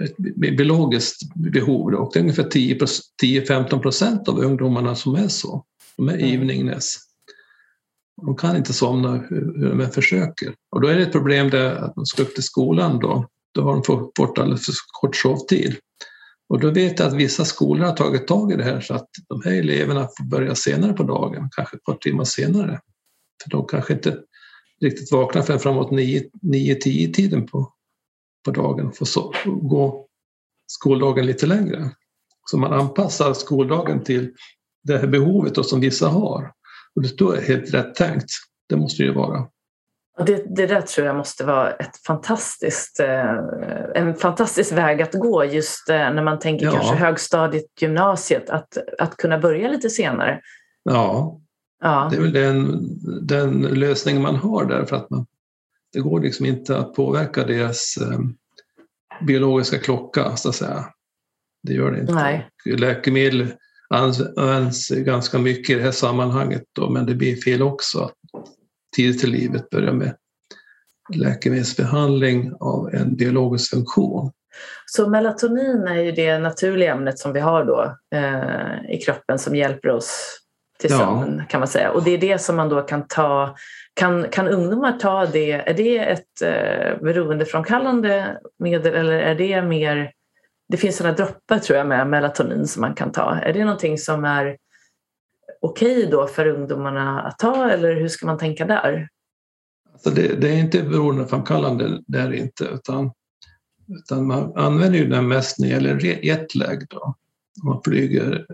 Ett 0.03 0.17
biologiskt 0.57 1.35
behov 1.35 1.93
och 1.93 2.11
det 2.13 2.19
är 2.19 2.23
ungefär 2.23 2.49
10-15 3.23 3.79
procent 3.79 4.29
av 4.29 4.39
ungdomarna 4.39 4.95
som 4.95 5.15
är 5.15 5.27
så. 5.27 5.65
De 5.97 6.09
är 6.09 6.13
mm. 6.13 6.35
eveningness. 6.35 7.06
De 8.21 8.35
kan 8.35 8.55
inte 8.55 8.73
somna 8.73 9.17
hur 9.29 9.69
de 9.69 9.81
än 9.81 9.91
försöker. 9.91 10.53
Och 10.71 10.81
då 10.81 10.87
är 10.87 10.95
det 10.95 11.03
ett 11.03 11.11
problem 11.11 11.49
där 11.49 11.75
att 11.75 11.95
de 11.95 12.05
ska 12.05 12.23
upp 12.23 12.33
till 12.33 12.43
skolan 12.43 12.99
då. 12.99 13.27
Då 13.51 13.61
har 13.61 13.73
de 13.73 13.83
fått 14.17 14.39
alldeles 14.39 14.65
för 14.65 14.73
kort 15.01 15.15
sovtid. 15.15 15.75
Och 16.49 16.59
då 16.59 16.71
vet 16.71 16.99
jag 16.99 17.07
att 17.07 17.13
vissa 17.13 17.45
skolor 17.45 17.85
har 17.85 17.95
tagit 17.95 18.27
tag 18.27 18.51
i 18.51 18.55
det 18.55 18.63
här 18.63 18.81
så 18.81 18.93
att 18.93 19.09
de 19.27 19.41
här 19.45 19.51
eleverna 19.51 20.07
får 20.17 20.23
börja 20.23 20.55
senare 20.55 20.93
på 20.93 21.03
dagen, 21.03 21.49
kanske 21.55 21.77
ett 21.77 21.83
par 21.83 21.95
timmar 21.95 22.23
senare. 22.23 22.79
För 23.43 23.49
de 23.49 23.65
kanske 23.67 23.93
inte 23.93 24.17
riktigt 24.81 25.11
vaknar 25.11 25.41
förrän 25.41 25.59
framåt 25.59 25.91
9-10 25.91 27.13
tiden 27.13 27.45
på, 27.45 27.73
på 28.45 28.51
dagen 28.51 28.87
och 28.87 28.97
får 28.97 29.05
så, 29.05 29.33
gå 29.45 30.07
skoldagen 30.67 31.25
lite 31.25 31.45
längre. 31.45 31.91
Så 32.51 32.57
man 32.57 32.73
anpassar 32.73 33.33
skoldagen 33.33 34.03
till 34.03 34.33
det 34.83 34.97
här 34.97 35.07
behovet 35.07 35.55
då 35.55 35.63
som 35.63 35.79
vissa 35.79 36.07
har. 36.07 36.51
Och 36.97 37.03
det 37.03 37.21
är 37.21 37.47
helt 37.47 37.73
rätt 37.73 37.95
tänkt. 37.95 38.29
Det 38.69 38.75
måste 38.75 39.03
det 39.03 39.07
ju 39.07 39.13
vara. 39.13 39.47
Det, 40.25 40.55
det 40.55 40.67
där 40.67 40.81
tror 40.81 41.07
jag 41.07 41.15
måste 41.15 41.45
vara 41.45 41.71
ett 41.71 41.97
fantastiskt, 42.07 42.99
eh, 42.99 43.35
en 43.95 44.15
fantastisk 44.15 44.71
väg 44.71 45.01
att 45.01 45.13
gå 45.13 45.45
just 45.45 45.89
eh, 45.89 45.95
när 45.95 46.23
man 46.23 46.39
tänker 46.39 46.65
ja. 46.65 46.71
kanske 46.71 46.95
högstadiet, 46.95 47.81
gymnasiet, 47.81 48.49
att, 48.49 48.77
att 48.99 49.17
kunna 49.17 49.39
börja 49.39 49.69
lite 49.69 49.89
senare. 49.89 50.41
Ja, 50.83 51.39
ja. 51.81 52.07
det 52.11 52.17
är 52.17 52.21
väl 52.21 52.33
den, 52.33 52.89
den 53.27 53.61
lösning 53.61 54.21
man 54.21 54.35
har 54.35 54.65
där 54.65 54.85
för 54.85 54.95
att 54.95 55.09
man, 55.09 55.25
det 55.93 55.99
går 55.99 56.19
liksom 56.19 56.45
inte 56.45 56.77
att 56.77 56.93
påverka 56.93 57.43
deras 57.43 57.97
eh, 57.97 58.19
biologiska 59.21 59.79
klocka 59.79 60.35
så 60.35 60.49
att 60.49 60.55
säga. 60.55 60.85
Det 61.63 61.73
gör 61.73 61.91
det 61.91 61.99
inte. 61.99 62.13
Nej. 62.13 62.49
Läkemedel 62.65 63.47
används 63.89 64.89
ganska 64.89 65.37
mycket 65.37 65.69
i 65.69 65.79
det 65.79 65.83
här 65.83 65.91
sammanhanget 65.91 66.63
då, 66.75 66.89
men 66.89 67.05
det 67.05 67.15
blir 67.15 67.35
fel 67.35 67.61
också. 67.61 68.11
Tidigt 68.95 69.23
i 69.23 69.27
livet 69.27 69.69
börja 69.69 69.93
med 69.93 70.15
läkemedelsbehandling 71.13 72.51
av 72.59 72.93
en 72.93 73.15
biologisk 73.15 73.69
funktion. 73.69 74.31
Så 74.85 75.09
melatonin 75.09 75.87
är 75.87 76.01
ju 76.01 76.11
det 76.11 76.39
naturliga 76.39 76.91
ämnet 76.91 77.19
som 77.19 77.33
vi 77.33 77.39
har 77.39 77.65
då 77.65 77.97
eh, 78.15 78.95
i 78.95 78.97
kroppen 78.97 79.39
som 79.39 79.55
hjälper 79.55 79.89
oss 79.89 80.39
till 80.79 80.89
sömn 80.89 81.37
ja. 81.37 81.45
kan 81.49 81.59
man 81.59 81.67
säga. 81.67 81.91
Och 81.91 82.03
det 82.03 82.11
är 82.11 82.17
det 82.17 82.41
som 82.41 82.55
man 82.55 82.69
då 82.69 82.81
kan 82.81 83.07
ta. 83.07 83.55
Kan, 83.93 84.29
kan 84.29 84.47
ungdomar 84.47 84.91
ta 84.91 85.25
det? 85.25 85.51
Är 85.51 85.73
det 85.73 85.97
ett 85.97 86.41
eh, 86.41 87.01
beroendeframkallande 87.01 88.37
medel 88.59 88.95
eller 88.95 89.19
är 89.19 89.35
det 89.35 89.61
mer 89.61 90.11
det 90.69 90.77
finns 90.77 90.97
sådana 90.97 91.15
droppar 91.15 91.59
tror 91.59 91.77
jag 91.77 91.87
med 91.87 92.07
melatonin 92.07 92.67
som 92.67 92.81
man 92.81 92.95
kan 92.95 93.11
ta. 93.11 93.35
Är 93.35 93.53
det 93.53 93.65
någonting 93.65 93.97
som 93.97 94.25
är 94.25 94.57
okej 95.61 95.97
okay 95.97 96.11
då 96.11 96.27
för 96.27 96.47
ungdomarna 96.47 97.21
att 97.21 97.39
ta 97.39 97.69
eller 97.69 97.95
hur 97.95 98.07
ska 98.07 98.25
man 98.25 98.37
tänka 98.37 98.65
där? 98.65 99.09
Alltså 99.93 100.09
det, 100.09 100.41
det, 100.41 100.49
är 100.49 100.57
inte 100.57 100.83
beroendeframkallande, 100.83 102.03
det 102.07 102.19
är 102.19 102.33
inte, 102.33 102.65
utan, 102.65 103.11
utan 103.87 104.27
man 104.27 104.57
använder 104.57 104.99
ju 104.99 105.07
den 105.07 105.27
mest 105.27 105.59
när 105.59 105.67
det 105.67 105.73
gäller 105.73 106.25
jetlag. 106.25 106.87
Då. 106.89 107.15
Man 107.63 107.81
flyger 107.83 108.45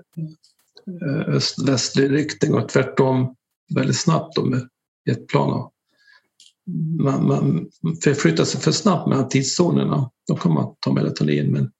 eh, 1.01 1.35
öst-västlig 1.35 2.11
riktning 2.11 2.53
och 2.53 2.69
tvärtom 2.69 3.35
väldigt 3.75 3.99
snabbt 3.99 4.35
då 4.35 4.45
med 4.45 4.69
jetplan. 5.05 5.69
Man, 6.99 7.27
man 7.27 7.67
förflyttar 8.03 8.43
sig 8.43 8.61
för 8.61 8.71
snabbt 8.71 9.09
mellan 9.09 9.29
tidszonerna, 9.29 10.11
då 10.27 10.35
kan 10.35 10.53
man 10.53 10.75
ta 10.79 10.93
melatonin. 10.93 11.51
Men 11.51 11.71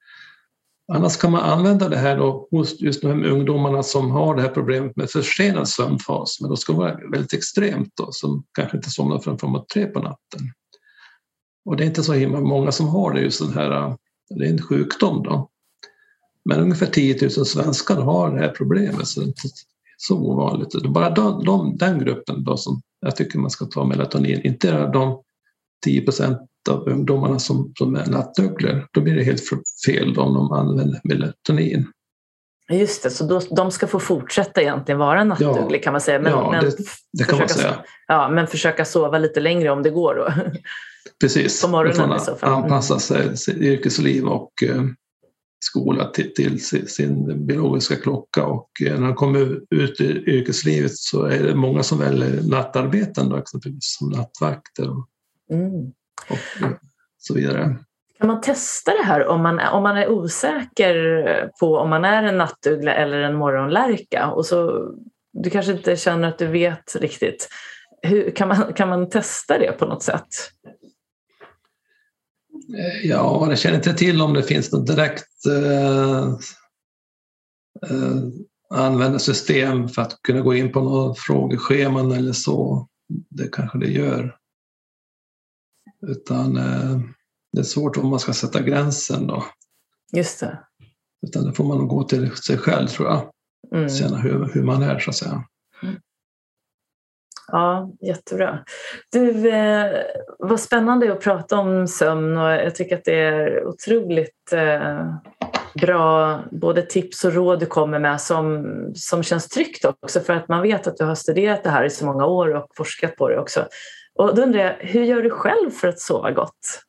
Annars 0.92 1.18
kan 1.18 1.32
man 1.32 1.42
använda 1.42 1.90
det 1.90 1.98
här 1.98 2.18
då 2.18 2.48
hos 2.52 2.82
just 2.82 3.02
de 3.02 3.26
ungdomarna 3.26 3.84
som 3.84 4.12
har 4.12 4.36
det 4.36 4.42
här 4.42 4.50
problemet 4.50 4.96
med 4.96 5.10
försenad 5.10 5.68
sömnfas, 5.68 6.42
men 6.42 6.50
då 6.50 6.56
ska 6.56 6.74
det 6.74 6.80
vara 6.80 7.00
väldigt 7.12 7.34
extremt 7.34 7.92
då, 7.96 8.08
som 8.12 8.44
kanske 8.54 8.78
inte 8.78 8.90
somnar 8.90 9.20
förrän 9.20 9.38
framåt 9.38 9.70
tre 9.70 9.86
på 9.86 10.00
natten. 10.00 10.42
Och 11.66 11.78
det 11.78 11.84
är 11.84 11.88
inte 11.88 12.04
så 12.04 12.14
himla 12.14 12.40
många 12.40 12.72
som 12.72 12.88
har 12.88 13.14
det, 13.14 13.22
just 13.22 13.40
den 13.40 13.54
här, 13.54 13.72
äh, 13.72 13.96
det 14.30 14.46
är 14.46 14.50
en 14.50 14.62
sjukdom 14.62 15.24
då. 15.24 15.50
Men 16.46 16.60
ungefär 16.60 16.86
10 16.86 17.18
000 17.22 17.32
svenskar 17.32 18.02
har 18.02 18.32
det 18.32 18.40
här 18.40 18.50
problemet, 18.50 19.08
så 19.08 19.20
det 19.20 19.26
är 19.26 19.28
inte 19.28 19.50
så 19.98 20.18
ovanligt. 20.18 20.72
Det 20.72 20.88
är 20.88 20.90
bara 20.90 21.10
de, 21.10 21.46
de, 21.46 21.78
den 21.78 22.00
gruppen 22.00 22.44
då 22.44 22.58
som 22.58 22.82
jag 23.00 23.16
tycker 23.16 23.40
man 23.40 23.50
ska 23.50 23.66
ta 23.66 23.86
melatonin, 23.86 24.42
inte 24.44 24.88
de 24.88 25.24
10 25.86 26.02
procent 26.02 26.38
av 26.70 26.90
ungdomarna 26.90 27.40
som, 27.40 27.74
som 27.78 27.96
är 27.96 28.06
nattugglor. 28.06 28.88
Då 28.92 29.02
blir 29.02 29.16
det 29.16 29.24
helt 29.24 29.42
fel 29.86 30.18
om 30.18 30.34
de 30.34 30.52
använder 30.52 31.02
melatonin. 31.04 31.88
Just 32.72 33.04
det, 33.04 33.10
så 33.10 33.24
då, 33.24 33.40
de 33.40 33.72
ska 33.72 33.88
få 33.88 34.00
fortsätta 34.00 34.62
egentligen 34.62 35.00
vara 35.00 35.24
nattuglig 35.24 35.80
Ja. 35.80 35.84
kan 35.84 35.94
man 35.94 36.02
säga. 36.02 36.20
Men, 36.20 36.32
ja, 36.32 36.52
men, 36.52 36.66
det, 36.66 36.76
det 37.14 37.24
kan 37.24 37.40
man 37.40 37.50
säga. 37.50 37.76
ja, 38.08 38.30
men 38.30 38.48
försöka 38.48 38.86
sova 38.86 39.18
lite 39.18 39.40
längre 39.40 39.70
om 39.70 39.84
det 39.84 39.90
går 39.90 40.16
då. 40.16 40.34
Precis. 41.22 41.62
På 41.62 41.68
morgonen 41.68 42.10
man 42.10 42.18
i 42.18 42.20
så 42.20 42.36
fall. 42.36 42.54
Anpassa 42.54 43.00
sig, 43.00 43.38
sitt 43.38 43.58
yrkesliv 43.58 44.26
och 44.26 44.64
eh, 44.64 44.84
skola 45.66 46.06
till, 46.10 46.34
till 46.34 46.66
sin, 46.88 47.46
biologiska 47.48 47.96
klocka 47.96 48.46
och 48.46 48.70
eh, 48.86 49.00
när 49.00 49.08
de 49.08 49.16
kommer 49.16 49.60
ut 49.70 50.02
i 50.02 50.24
yrkeslivet 50.28 50.98
så 50.98 51.24
är 51.24 51.44
det 51.44 51.56
många 51.56 51.84
som 51.84 52.00
väljer 52.00 52.50
nattarbeten 52.50 53.30
då 53.30 53.38
exempelvis 53.38 53.98
som 54.00 54.10
nattvakter 54.10 54.90
Mm. 55.52 55.92
Och 56.30 56.64
eh, 56.64 56.72
så 57.18 57.34
vidare. 57.34 57.76
Kan 58.20 58.28
man 58.28 58.42
testa 58.42 58.92
det 58.92 59.04
här 59.04 59.28
om 59.28 59.42
man, 59.42 59.60
om 59.60 59.84
man 59.84 59.98
är 59.98 60.10
osäker 60.10 61.50
på 61.60 61.78
om 61.78 61.90
man 61.90 62.06
är 62.06 62.24
en 62.24 62.38
nattuggla 62.38 62.94
eller 62.94 63.22
en 63.22 63.36
morgonlärka? 63.36 64.28
Och 64.28 64.46
så, 64.46 64.92
du 65.34 65.50
kanske 65.50 65.72
inte 65.72 65.96
känner 65.96 66.28
att 66.28 66.38
du 66.38 66.48
vet 66.48 66.96
riktigt. 66.96 67.50
Hur, 68.02 68.32
kan, 68.32 68.48
man, 68.48 68.74
kan 68.74 68.90
man 68.90 69.10
testa 69.10 69.58
det 69.58 69.72
på 69.72 69.86
något 69.86 70.04
sätt? 70.04 70.28
Eh, 72.78 73.10
Ja, 73.10 73.46
jag 73.50 73.60
känner 73.60 73.76
inte 73.76 73.94
till 73.94 74.22
om 74.22 74.34
det 74.34 74.44
finns 74.44 74.72
något 74.72 74.88
direkt 74.88 75.46
eh, 75.46 76.24
eh, 77.90 78.24
användarsystem 78.70 79.90
för 79.90 80.02
att 80.02 80.22
kunna 80.22 80.42
gå 80.42 80.54
in 80.54 80.72
på 80.72 80.82
några 80.82 81.14
frågescheman 81.18 82.12
eller 82.12 82.34
så. 82.34 82.88
Det 83.30 83.48
kanske 83.52 83.78
det 83.78 83.92
gör. 83.92 84.36
Utan 86.08 86.58
eh, 86.58 87.00
det 87.54 87.60
är 87.60 87.64
svårt 87.64 87.98
om 87.98 88.10
man 88.10 88.20
ska 88.20 88.34
sätta 88.34 88.62
gränsen 88.62 89.28
då. 89.28 89.44
Just 90.14 90.40
det. 90.40 90.60
Utan 91.28 91.46
det 91.46 91.54
får 91.54 91.64
man 91.64 91.78
nog 91.78 91.88
gå 91.88 92.04
till 92.04 92.32
sig 92.32 92.58
själv 92.58 92.88
tror 92.88 93.10
jag. 93.10 93.32
Mm. 93.76 93.90
Känna 93.90 94.18
hur, 94.18 94.50
hur 94.54 94.64
man 94.64 94.84
är 94.84 95.00
så 95.00 95.10
att 95.10 95.16
säga. 95.16 95.44
Ja, 97.48 97.92
jättebra. 98.02 98.60
Du, 99.12 99.50
eh, 99.50 100.02
vad 100.40 100.60
spännande 100.60 101.14
att 101.14 101.22
prata 101.22 101.58
om 101.58 101.88
sömn 101.88 102.38
och 102.38 102.52
jag 102.52 102.76
tycker 102.76 102.98
att 102.98 103.06
det 103.06 103.20
är 103.20 103.66
otroligt 103.66 104.54
eh, 104.54 105.16
bra 105.82 106.40
både 106.52 106.82
tips 106.82 107.26
och 107.26 107.34
råd 107.34 107.60
du 107.60 107.66
kommer 107.66 108.00
med 108.00 108.22
som, 108.22 108.66
som 108.96 109.24
känns 109.24 109.48
tryggt 109.48 109.86
också 109.86 110.20
för 110.20 110.34
att 110.34 110.48
man 110.48 110.62
vet 110.62 110.88
att 110.88 110.98
du 110.98 111.06
har 111.06 111.16
studerat 111.16 111.64
det 111.64 111.70
här 111.70 111.86
i 111.86 111.90
så 111.90 112.06
många 112.06 112.26
år 112.26 112.56
och 112.56 112.68
forskat 112.76 113.16
på 113.16 113.30
det 113.30 113.40
också. 113.40 113.68
Och 114.16 114.36
då 114.36 114.42
undrar 114.42 114.60
jag, 114.60 114.76
hur 114.80 115.04
gör 115.04 115.22
du 115.22 115.30
själv 115.30 115.70
för 115.70 115.88
att 115.88 116.00
sova 116.00 116.32
gott? 116.32 116.84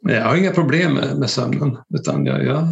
Jag 0.00 0.24
har 0.24 0.36
inga 0.36 0.50
problem 0.52 0.94
med, 0.94 1.18
med 1.18 1.30
sömnen 1.30 1.78
utan 1.94 2.26
jag, 2.26 2.44
jag 2.44 2.66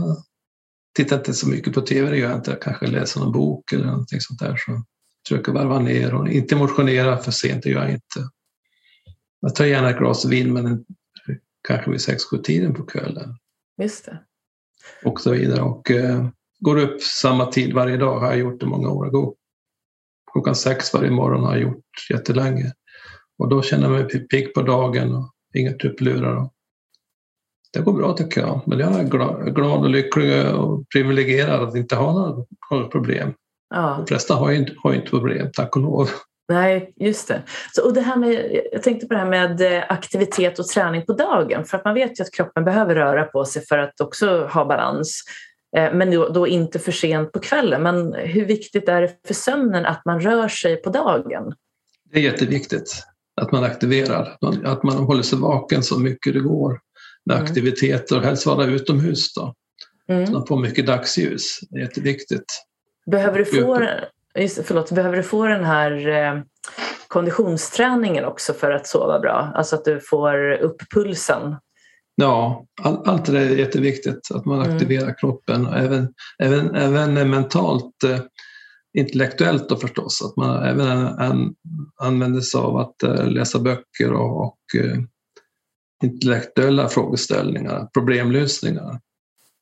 tittar 0.96 1.16
inte 1.16 1.34
så 1.34 1.48
mycket 1.48 1.74
på 1.74 1.80
tv, 1.80 2.10
det 2.10 2.16
gör 2.16 2.28
jag 2.28 2.38
inte. 2.38 2.50
Jag 2.50 2.62
kanske 2.62 2.86
läser 2.86 3.20
någon 3.20 3.32
bok 3.32 3.72
eller 3.72 3.86
någonting 3.86 4.20
sånt 4.20 4.40
där. 4.40 4.56
Så 4.56 4.82
försöker 5.28 5.52
varva 5.52 5.78
ner 5.78 6.14
och 6.14 6.28
inte 6.28 6.56
motionera 6.56 7.16
för 7.18 7.30
sent, 7.30 7.62
det 7.62 7.70
gör 7.70 7.82
jag 7.82 7.90
inte. 7.90 8.30
Jag 9.40 9.54
tar 9.54 9.64
gärna 9.64 9.90
ett 9.90 9.98
glas 9.98 10.24
vin 10.24 10.52
men 10.52 10.84
kanske 11.68 11.90
vid 11.90 12.00
sex 12.00 12.24
sju 12.24 12.38
tiden 12.38 12.74
på 12.74 12.82
kvällen 12.86 13.36
Just 13.82 14.04
det. 14.04 14.18
och 15.04 15.20
så 15.20 15.30
vidare. 15.30 15.62
Och 15.62 15.90
eh, 15.90 16.28
går 16.58 16.78
upp 16.78 17.02
samma 17.02 17.46
tid 17.46 17.74
varje 17.74 17.96
dag 17.96 18.20
har 18.20 18.26
jag 18.26 18.38
gjort 18.38 18.62
i 18.62 18.66
många 18.66 18.90
år. 18.90 19.06
Går 19.10 19.34
klockan 20.36 20.54
sex 20.54 20.94
varje 20.94 21.10
morgon 21.10 21.44
har 21.44 21.52
jag 21.52 21.62
gjort 21.62 21.84
jättelänge. 22.10 22.72
Och 23.38 23.48
då 23.48 23.62
känner 23.62 23.84
jag 23.84 23.92
mig 23.92 24.28
pigg 24.28 24.54
på 24.54 24.62
dagen 24.62 25.14
och 25.14 25.30
inga 25.54 25.72
tupplurar. 25.72 26.50
Det 27.72 27.80
går 27.80 27.92
bra 27.92 28.12
tycker 28.12 28.40
jag. 28.40 28.60
Men 28.66 28.78
jag 28.78 29.00
är 29.00 29.04
glad, 29.50 29.84
och 29.84 29.90
lycklig 29.90 30.54
och 30.54 30.84
privilegierad 30.92 31.68
att 31.68 31.76
inte 31.76 31.96
ha 31.96 32.12
några, 32.70 32.88
problem. 32.88 33.34
Ja. 33.74 33.94
De 33.98 34.06
flesta 34.06 34.34
har 34.34 34.50
ju 34.50 34.56
inte, 34.56 34.72
har 34.76 34.94
inte 34.94 35.10
problem, 35.10 35.50
tack 35.52 35.76
och 35.76 35.82
lov. 35.82 36.08
Nej, 36.48 36.92
just 36.96 37.28
det. 37.28 37.42
Så, 37.72 37.86
och 37.86 37.94
det 37.94 38.00
här 38.00 38.16
med, 38.16 38.62
jag 38.72 38.82
tänkte 38.82 39.06
på 39.06 39.14
det 39.14 39.20
här 39.20 39.30
med 39.30 39.60
eh, 39.60 39.84
aktivitet 39.88 40.58
och 40.58 40.66
träning 40.66 41.06
på 41.06 41.12
dagen. 41.12 41.64
För 41.64 41.78
att 41.78 41.84
man 41.84 41.94
vet 41.94 42.20
ju 42.20 42.22
att 42.22 42.32
kroppen 42.32 42.64
behöver 42.64 42.94
röra 42.94 43.24
på 43.24 43.44
sig 43.44 43.66
för 43.66 43.78
att 43.78 44.00
också 44.00 44.46
ha 44.46 44.64
balans. 44.64 45.22
Eh, 45.76 45.92
Men 45.94 46.10
då, 46.10 46.28
då 46.28 46.46
inte 46.46 46.78
för 46.78 46.92
sent 46.92 47.32
på 47.32 47.38
kvällen. 47.38 47.82
Men 47.82 48.14
hur 48.14 48.44
viktigt 48.44 48.88
är 48.88 49.00
det 49.02 49.16
för 49.26 49.34
sömnen 49.34 49.86
att 49.86 50.04
man 50.04 50.20
rör 50.20 50.48
sig 50.48 50.76
på 50.82 50.90
dagen? 50.90 51.54
Det 52.12 52.18
är 52.18 52.22
jätteviktigt 52.22 53.02
att 53.40 53.52
man 53.52 53.64
aktiverar, 53.64 54.36
att 54.64 54.82
man, 54.82 54.96
håller 54.96 55.22
sig 55.22 55.38
vaken 55.38 55.82
så 55.82 55.98
mycket 55.98 56.32
det 56.34 56.40
går 56.40 56.80
med 57.26 57.36
Mm. 57.36 57.44
aktiviteter 57.48 58.16
och 58.16 58.22
helst 58.22 58.46
vara 58.46 58.64
utomhus 58.64 59.34
då. 59.34 59.54
Så 60.06 60.12
Mm. 60.12 60.32
man 60.32 60.46
får 60.46 60.56
mycket 60.60 60.86
dagsljus. 60.86 61.58
Det 61.70 61.78
är 61.78 61.82
jätteviktigt. 61.82 62.44
Behöver, 63.10 63.38
du 63.38 63.44
få, 63.44 63.86
just, 64.38 64.60
förlåt, 64.64 64.90
behöver 64.92 65.16
du 65.16 65.22
få 65.22 65.46
den 65.46 65.64
här 65.64 66.08
eh, 66.08 66.40
konditionsträningen 67.08 68.24
också 68.24 68.52
för 68.52 68.70
att 68.70 68.86
sova 68.86 69.18
bra? 69.20 69.52
Alltså 69.54 69.76
att 69.76 69.84
du 69.84 70.00
får 70.00 70.52
upp 70.52 70.82
pulsen? 70.94 71.56
Ja, 72.18 72.66
all, 72.82 73.02
allt 73.04 73.24
det 73.24 73.32
där 73.32 73.40
är 73.40 73.56
jätteviktigt, 73.56 74.28
att 74.34 74.44
man 74.44 74.60
Mm. 74.62 74.74
aktiverar 74.74 75.18
kroppen. 75.18 75.66
Även, 75.66 76.14
även, 76.38 76.74
även 76.74 77.30
mentalt, 77.30 78.04
eh, 78.04 78.20
intellektuellt 78.98 79.68
då 79.68 79.76
förstås. 79.76 80.22
Att 80.22 80.36
man 80.36 80.62
även 80.62 80.88
an, 81.06 81.54
använder 82.02 82.40
sig 82.40 82.60
av 82.60 82.76
att 82.76 83.02
eh, 83.02 83.26
läsa 83.30 83.58
böcker 83.58 84.12
och, 84.12 84.40
och 84.46 84.58
eh, 84.80 84.98
intellektuella 86.02 86.88
frågeställningar, 86.88 87.88
problemlösningar. 87.94 89.00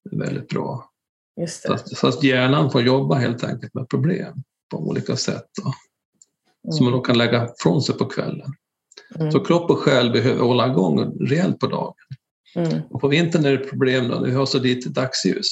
Det 0.05 0.17
är 0.17 0.21
väldigt 0.21 0.49
bra. 0.49 0.91
Så 1.49 1.73
att, 1.73 1.89
så 1.89 2.07
att 2.07 2.23
hjärnan 2.23 2.71
får 2.71 2.83
jobba 2.83 3.15
helt 3.15 3.45
enkelt 3.45 3.75
med 3.75 3.89
problem 3.89 4.35
på 4.71 4.79
olika 4.79 5.17
sätt. 5.17 5.47
Då, 5.63 5.73
Som 6.73 6.85
man 6.87 6.93
då 6.93 7.01
kan 7.01 7.19
lägga 7.19 7.49
från 7.59 7.83
sig 7.83 7.99
på 7.99 8.05
kvällen. 8.05 8.53
Mm. 9.19 9.33
Så 9.33 9.45
kropp 9.45 9.71
och 9.71 9.79
själ 9.79 10.13
behöver 10.13 10.43
hålla 10.43 10.67
igång 10.67 11.17
rejält 11.21 11.59
på 11.59 11.67
dagen. 11.67 11.95
Mm. 12.57 12.83
Och 12.91 13.01
på 13.01 13.09
vintern 13.09 13.45
är 13.45 13.51
det 13.51 13.59
problem 13.59 14.09
då, 14.09 14.15
när 14.15 14.27
vi 14.27 14.35
har 14.35 14.47
så 14.47 14.59
lite 14.59 14.89
dagsljus. 14.89 15.49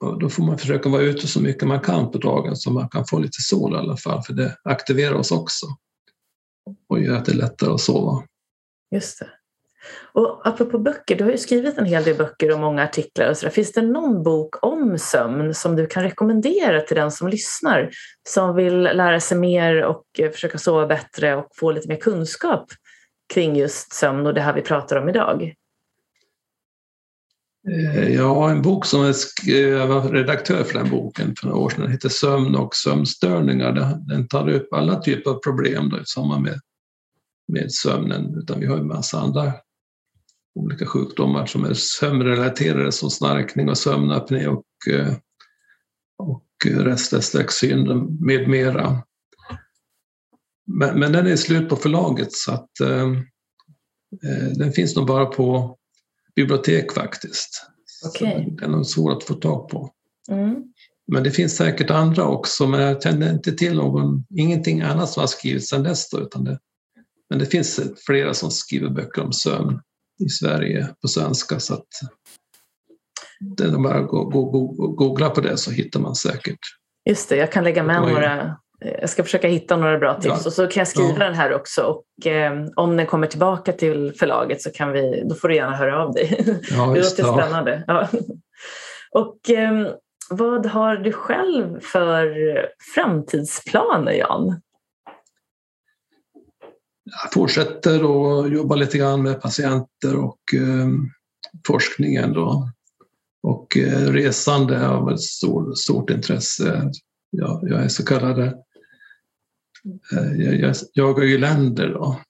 Och 0.00 0.18
då 0.18 0.28
får 0.28 0.42
man 0.42 0.58
försöka 0.58 0.88
vara 0.88 1.02
ute 1.02 1.26
så 1.26 1.40
mycket 1.40 1.68
man 1.68 1.80
kan 1.80 2.10
på 2.10 2.18
dagen 2.18 2.56
så 2.56 2.70
man 2.70 2.88
kan 2.88 3.06
få 3.06 3.18
lite 3.18 3.42
sol 3.42 3.74
i 3.74 3.76
alla 3.76 3.96
fall, 3.96 4.22
för 4.22 4.32
det 4.32 4.56
aktiverar 4.64 5.14
oss 5.14 5.32
också 5.32 5.66
och 6.88 7.00
gör 7.00 7.16
att 7.16 7.24
det 7.24 7.32
är 7.32 7.36
lättare 7.36 7.70
att 7.70 7.80
sova. 7.80 8.22
Just 8.90 9.18
det. 9.18 9.28
Och 10.12 10.46
apropå 10.46 10.78
böcker, 10.78 11.16
du 11.16 11.24
har 11.24 11.30
ju 11.30 11.38
skrivit 11.38 11.78
en 11.78 11.84
hel 11.84 12.04
del 12.04 12.16
böcker 12.16 12.52
och 12.52 12.60
många 12.60 12.82
artiklar. 12.82 13.30
Och 13.30 13.36
så 13.36 13.46
där. 13.46 13.50
Finns 13.50 13.72
det 13.72 13.82
någon 13.82 14.22
bok 14.22 14.64
om 14.64 14.98
sömn 14.98 15.54
som 15.54 15.76
du 15.76 15.86
kan 15.86 16.02
rekommendera 16.02 16.80
till 16.80 16.96
den 16.96 17.10
som 17.10 17.28
lyssnar 17.28 17.90
som 18.28 18.56
vill 18.56 18.82
lära 18.82 19.20
sig 19.20 19.38
mer 19.38 19.82
och 19.82 20.04
eh, 20.18 20.30
försöka 20.30 20.58
sova 20.58 20.86
bättre 20.86 21.36
och 21.36 21.48
få 21.56 21.72
lite 21.72 21.88
mer 21.88 21.96
kunskap 21.96 22.66
kring 23.34 23.56
just 23.56 23.92
sömn 23.92 24.26
och 24.26 24.34
det 24.34 24.40
här 24.40 24.54
vi 24.54 24.62
pratar 24.62 24.96
om 24.96 25.08
idag? 25.08 25.54
Eh, 27.70 28.08
jag 28.08 28.34
har 28.34 28.50
en 28.50 28.62
bok 28.62 28.86
som 28.86 29.00
jag, 29.00 29.14
eh, 29.48 29.68
jag 29.68 29.86
var 29.86 30.08
redaktör 30.08 30.64
för 30.64 30.78
den 30.78 30.90
boken 30.90 31.34
för 31.40 31.46
några 31.46 31.60
år 31.60 31.70
sedan. 31.70 31.80
Den 31.82 31.92
heter 31.92 32.08
Sömn 32.08 32.54
och 32.56 32.74
sömnstörningar. 32.74 33.72
Den- 34.08 34.28
tar 34.28 34.48
upp 34.48 34.72
alla 34.72 35.00
typer 35.00 35.30
av 35.30 35.34
problem 35.34 35.88
då, 35.88 36.00
i 36.00 36.04
samband 36.04 36.42
med, 36.42 36.60
med 37.48 37.72
sömnen. 37.72 38.38
Utan 38.38 38.60
vi 38.60 38.66
har 38.66 38.76
en 38.76 38.86
massa 38.86 39.20
andra 39.20 39.52
olika 40.54 40.86
sjukdomar 40.86 41.46
som 41.46 41.64
är 41.64 41.74
sömnrelaterade 41.74 42.92
som 42.92 43.10
snarkning 43.10 43.68
och 43.68 43.78
sömnapné 43.78 44.46
och, 44.46 44.64
eh, 44.90 45.14
och 46.18 46.44
restless 46.64 47.34
med 48.20 48.48
mera. 48.48 49.02
Men, 50.66 50.98
men 50.98 51.12
den 51.12 51.26
är 51.26 51.36
slut 51.36 51.68
på 51.68 51.76
förlaget 51.76 52.32
så 52.32 52.52
att 52.52 52.80
eh, 52.80 53.12
den 54.56 54.72
finns 54.72 54.96
nog 54.96 55.06
bara 55.06 55.26
på 55.26 55.78
bibliotek 56.36 56.92
faktiskt. 56.92 57.66
Så 57.86 58.24
Den 58.24 58.74
är 58.74 58.82
svår 58.82 59.12
att 59.12 59.24
få 59.24 59.34
tag 59.34 59.68
på. 59.68 59.90
Mm. 60.30 60.54
Men 61.06 61.22
det 61.22 61.30
finns 61.30 61.56
säkert 61.56 61.90
andra 61.90 62.24
också, 62.24 62.66
men 62.66 62.80
jag 62.80 63.02
känner 63.02 63.32
inte 63.32 63.52
till 63.52 63.74
någon, 63.74 64.26
ingenting 64.34 64.80
annat 64.80 65.10
som 65.10 65.20
har 65.20 65.26
skrivits 65.26 65.68
sedan 65.68 65.82
dess. 65.82 66.10
Då, 66.10 66.20
utan 66.20 66.44
det, 66.44 66.58
men 67.30 67.38
det 67.38 67.46
finns 67.46 67.80
flera 68.06 68.34
som 68.34 68.50
skriver 68.50 68.90
böcker 68.90 69.22
om 69.22 69.32
sömn 69.32 69.80
i 70.24 70.28
Sverige 70.28 70.88
på 71.02 71.08
svenska. 71.08 71.60
Så 71.60 71.74
att 71.74 71.86
det 73.56 73.64
är 73.64 73.78
bara 73.78 73.98
att 73.98 74.08
googla 74.96 75.30
på 75.30 75.40
det 75.40 75.56
så 75.56 75.70
hittar 75.70 76.00
man 76.00 76.14
säkert. 76.14 76.58
Just 77.08 77.28
det, 77.28 77.36
jag 77.36 77.52
kan 77.52 77.64
lägga 77.64 77.82
med 77.82 78.02
några. 78.02 78.56
Jag 78.80 79.10
ska 79.10 79.22
försaka 79.24 79.48
hitta 79.48 79.76
några 79.76 79.98
bra 79.98 80.14
tips 80.14 80.26
Ja. 80.26 80.46
och 80.46 80.52
så 80.52 80.66
kan 80.66 80.80
jag 80.80 80.88
skriva 80.88 81.12
Ja. 81.18 81.24
den 81.24 81.34
här 81.34 81.54
också. 81.54 81.82
Och 81.82 82.26
eh, 82.26 82.64
om 82.76 82.96
den 82.96 83.06
kommer 83.06 83.26
tillbaka 83.26 83.72
till 83.72 84.12
förlaget 84.18 84.62
så 84.62 84.70
kan 84.70 84.92
vi, 84.92 85.22
då 85.28 85.34
får 85.34 85.48
du 85.48 85.54
gärna 85.56 85.76
höra 85.76 86.02
av 86.02 86.12
dig. 86.12 86.44
Ja, 86.70 86.86
Det 86.94 87.00
låter. 87.00 87.22
Ja. 87.22 87.32
spännande. 87.38 87.84
Ja. 87.86 88.08
Och 89.12 89.50
eh, 89.50 89.88
vad 90.30 90.66
har 90.66 90.96
du 90.96 91.12
själv 91.12 91.80
för 91.80 92.34
framtidsplaner, 92.94 94.12
Jan? 94.12 94.60
Jag 97.22 97.32
fortsätter 97.32 97.94
att 97.94 98.52
jobba 98.52 98.74
lite 98.74 98.98
grann 98.98 99.22
med 99.22 99.42
patienter 99.42 100.16
och 100.16 100.40
eh, 100.54 100.88
forskningen. 101.66 102.32
Då. 102.32 102.68
Och 103.42 103.76
eh, 103.76 104.12
resande 104.12 104.76
har 104.78 105.12
ett 105.12 105.20
stort, 105.20 105.78
stort 105.78 106.10
intresse. 106.10 106.90
Jag, 107.36 107.60
jag 107.62 107.84
är 107.84 107.88
så 107.88 108.04
kallade, 108.04 108.44
eh, 110.12 110.32
jag, 110.36 110.54
jag 110.54 110.74
jagar 110.94 111.24
ju 111.24 111.38
länder 111.38 111.88
då, 111.88 112.20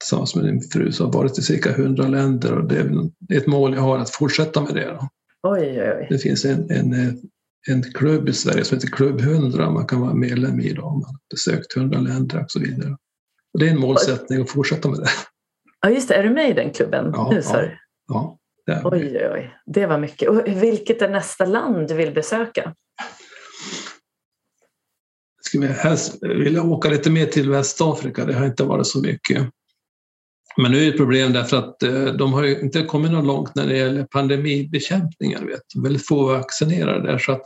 tillsammans 0.00 0.34
med 0.34 0.44
min 0.44 0.60
fru 0.60 0.92
som 0.92 1.06
har 1.06 1.12
varit 1.12 1.38
i 1.38 1.42
cirka 1.42 1.70
100 1.70 2.08
länder 2.08 2.58
och 2.58 2.68
det 2.68 2.76
är 2.76 3.10
ett 3.32 3.46
mål 3.46 3.74
jag 3.74 3.82
har 3.82 3.98
att 3.98 4.10
fortsätta 4.10 4.62
med 4.62 4.74
det. 4.74 4.86
Då. 4.86 5.08
Oj, 5.42 5.82
oj. 5.82 6.06
Det 6.10 6.18
finns 6.18 6.44
en, 6.44 6.70
en, 6.70 7.18
en 7.68 7.82
klubb 7.82 8.28
i 8.28 8.32
Sverige 8.32 8.64
som 8.64 8.76
heter 8.76 8.88
Klubb 8.88 9.20
100 9.20 9.70
man 9.70 9.86
kan 9.86 10.00
vara 10.00 10.14
medlem 10.14 10.60
i 10.60 10.72
då, 10.72 10.82
om 10.82 10.92
man 10.92 11.04
har 11.04 11.18
besökt 11.30 11.76
100 11.76 12.00
länder 12.00 12.42
och 12.42 12.50
så 12.50 12.60
vidare. 12.60 12.96
Och 13.52 13.60
det 13.60 13.66
är 13.66 13.70
en 13.70 13.80
målsättning 13.80 14.42
att 14.42 14.50
fortsätta 14.50 14.88
med 14.88 14.98
det. 14.98 15.08
Ja, 15.80 15.90
just 15.90 16.08
det. 16.08 16.14
Är 16.14 16.22
du 16.22 16.30
med 16.30 16.50
i 16.50 16.52
den 16.52 16.70
klubben 16.70 17.10
ja, 17.14 17.30
nu? 17.30 17.42
Ja, 17.44 17.68
ja, 18.06 18.38
det 18.66 18.80
oj, 18.84 19.18
oj, 19.20 19.28
oj. 19.32 19.54
Det 19.66 19.86
var 19.86 19.98
mycket. 19.98 20.28
Och 20.28 20.42
vilket 20.46 21.02
är 21.02 21.08
nästa 21.08 21.44
land 21.44 21.88
du 21.88 21.94
vill 21.94 22.14
besöka? 22.14 22.74
Skulle 25.46 25.66
helst 25.66 26.18
vilja 26.22 26.62
åka 26.62 26.88
lite 26.90 27.10
mer 27.10 27.26
till 27.26 27.50
Västafrika. 27.50 28.24
Det 28.24 28.34
har 28.34 28.46
inte 28.46 28.64
varit 28.64 28.86
så 28.86 29.00
mycket. 29.00 29.50
Men 30.56 30.72
nu 30.72 30.78
är 30.78 30.82
det 30.82 30.88
ett 30.88 30.96
problem 30.96 31.32
därför 31.32 31.56
att 31.56 31.82
eh, 31.82 32.04
de 32.04 32.32
har 32.32 32.44
ju 32.44 32.60
inte 32.60 32.82
kommit 32.82 33.12
någon 33.12 33.26
långt 33.26 33.54
när 33.54 33.66
det 33.66 33.76
gäller 33.76 34.04
pandemibekämpningar. 34.04 35.44
Vet. 35.44 35.62
Väldigt 35.82 36.06
få 36.06 36.26
vaccinerade 36.26 37.12
där 37.12 37.18
så 37.18 37.32
att 37.32 37.42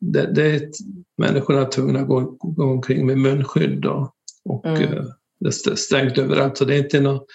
det, 0.00 0.34
det 0.34 0.42
är 0.42 0.70
människorna 1.18 1.60
är 1.60 1.64
tvungna 1.64 2.00
att 2.00 2.08
gå, 2.08 2.20
gå 2.40 2.64
omkring 2.64 3.06
med 3.06 3.18
munskydd 3.18 3.86
och, 3.86 4.14
och 4.44 4.66
mm. 4.66 4.82
Eh, 4.82 5.04
det 5.40 5.46
är 5.46 5.74
stängt 5.74 6.18
överallt 6.18 6.58
så 6.58 6.64
det 6.64 6.74
är 6.74 6.78
inte 6.78 7.00
något 7.00 7.26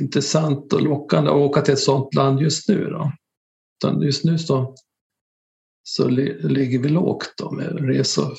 intressant 0.00 0.72
och 0.72 0.82
lockande 0.82 1.30
att 1.30 1.36
åka 1.36 1.60
till 1.60 1.74
ett 1.74 1.80
sådant 1.80 2.14
land 2.14 2.40
just 2.40 2.68
nu. 2.68 2.90
Då. 2.90 3.12
Utan 3.78 4.02
just 4.02 4.24
nu 4.24 4.38
så, 4.38 4.74
så 5.82 6.08
ligger 6.08 6.78
vi 6.78 6.88
lågt 6.88 7.34
då 7.38 7.50
med 7.50 7.88
resor. 7.88 8.34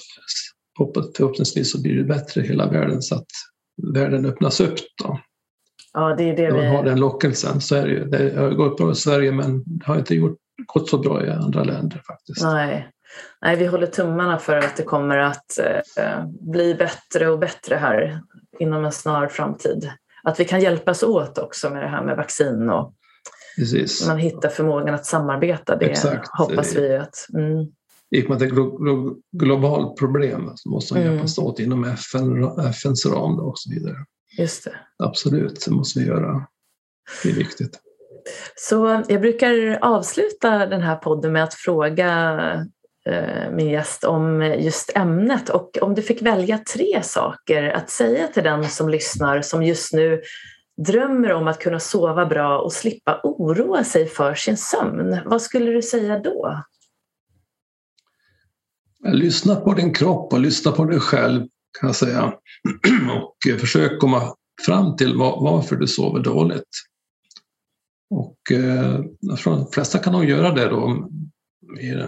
Förhoppningsvis 1.18 1.72
så 1.72 1.82
blir 1.82 1.96
det 1.96 2.04
bättre 2.04 2.42
i 2.42 2.48
hela 2.48 2.70
världen 2.70 3.02
så 3.02 3.16
att 3.16 3.28
världen 3.94 4.26
öppnas 4.26 4.60
upp. 4.60 4.76
Då. 5.04 5.20
Ja, 5.94 6.16
det 6.16 6.24
är 6.24 6.38
det 6.38 6.52
vi... 6.54 6.66
har 6.66 6.84
den 6.84 7.00
lockelsen 7.00 7.62
så 7.62 7.76
är 7.76 7.88
det 7.88 7.94
ju. 7.94 8.06
Det 8.06 8.40
har 8.40 8.52
gått 8.52 8.78
bra 8.78 8.92
i 8.92 8.96
Sverige 8.96 9.32
men 9.32 9.64
det 9.66 9.86
har 9.86 9.98
inte 9.98 10.16
gjort, 10.16 10.38
gått 10.74 10.90
så 10.90 10.98
bra 10.98 11.26
i 11.26 11.30
andra 11.30 11.64
länder 11.64 12.02
faktiskt. 12.08 12.44
Nej. 12.44 12.90
Nej, 13.42 13.56
vi 13.56 13.66
håller 13.66 13.88
tummarna 13.88 14.38
för 14.38 14.58
att 14.58 14.78
det 14.78 14.84
kommer 14.84 15.18
att 15.18 15.60
eh, 15.98 16.26
bli 16.26 16.76
bättre 16.76 17.30
och 17.30 17.40
bättre 17.40 17.76
här 17.76 18.22
inom 18.60 18.86
en 18.86 18.92
snar 18.92 19.28
framtid. 19.28 19.92
Att 20.24 20.40
vi 20.40 20.46
kan 20.46 20.62
hjälpas 20.62 21.04
åt 21.04 21.38
också 21.38 21.70
med 21.70 21.84
det 21.84 21.88
här 21.88 22.04
med 22.04 22.18
vaccin 22.18 22.70
och 22.70 22.94
Precis. 23.62 24.08
man 24.08 24.18
hittar 24.18 24.50
förmågan 24.50 24.96
att 24.96 25.06
samarbeta. 25.06 25.76
Det 25.76 25.86
Exakt. 25.86 26.30
hoppas 26.38 26.76
vi 26.76 26.96
att... 26.96 27.28
Mm. 27.34 27.68
Det 28.10 28.18
är 28.18 28.44
ett 28.44 29.18
globalt 29.32 29.98
problem 30.00 30.52
så 30.56 30.70
måste 30.70 30.94
man 30.94 31.04
mm. 31.04 31.14
hjälpas 31.14 31.38
åt 31.38 31.60
inom 31.60 31.84
FN, 31.84 32.44
FNs 32.60 33.06
ram 33.06 33.40
och 33.40 33.60
så 33.60 33.70
vidare. 33.70 33.96
Just 34.38 34.64
det. 34.64 34.76
Absolut, 35.04 35.66
det 35.66 35.72
måste 35.72 36.00
vi 36.00 36.06
göra. 36.06 36.48
Det 37.24 37.30
är 37.30 37.34
viktigt. 37.34 37.80
Så 38.56 39.04
jag 39.08 39.22
brukar 39.22 39.80
avsluta 39.82 40.66
den 40.66 40.82
här 40.82 40.96
podden 40.96 41.32
med 41.32 41.44
att 41.44 41.54
fråga 41.54 42.42
eh, 43.06 43.52
min 43.52 43.70
gäst 43.70 44.04
om 44.04 44.42
just 44.60 44.92
ämnet 44.96 45.50
och 45.50 45.78
om 45.82 45.96
du 45.96 46.02
fick 46.02 46.22
välja 46.22 46.58
tre 46.58 47.04
saker 47.04 47.64
att 47.64 47.90
säga 47.90 48.28
till 48.28 48.44
den 48.44 48.70
som 48.70 48.90
lyssnar 48.90 49.42
som 49.42 49.64
just 49.64 49.94
nu 49.94 50.22
drömmer 50.88 51.34
om 51.34 51.48
att 51.48 51.60
kunna 51.60 51.80
sova 51.80 52.26
bra 52.26 52.60
och 52.60 52.74
slippa 52.74 53.22
oroa 53.24 53.84
sig 53.84 54.08
för 54.08 54.36
sin 54.36 54.58
sömn. 54.58 55.18
Vad 55.26 55.42
skulle 55.42 55.72
du 55.72 55.82
säga 55.82 56.20
då? 56.20 56.64
Lyssna 59.04 59.56
på 59.56 59.74
din 59.74 59.94
kropp 59.94 60.34
och 60.34 60.40
lyssna 60.40 60.72
på 60.72 60.86
dig 60.86 61.00
själv 61.00 61.48
kan 61.80 61.88
jag 61.88 61.96
säga. 61.96 62.34
Och 63.22 63.52
eh, 63.52 63.58
försök 63.58 64.00
komma 64.00 64.36
fram 64.66 64.96
till 64.96 65.18
varför 65.18 65.76
du 65.76 65.88
sover 65.88 66.20
dåligt. 66.20 66.70
Och 68.10 68.52
eh, 68.52 69.00
jag 69.20 69.38
tror 69.38 69.56
de 69.56 69.72
flesta 69.72 70.00
kan 70.00 70.14
nog 70.14 70.26
göra 70.26 70.52
det 70.52 70.70
då 70.70 71.10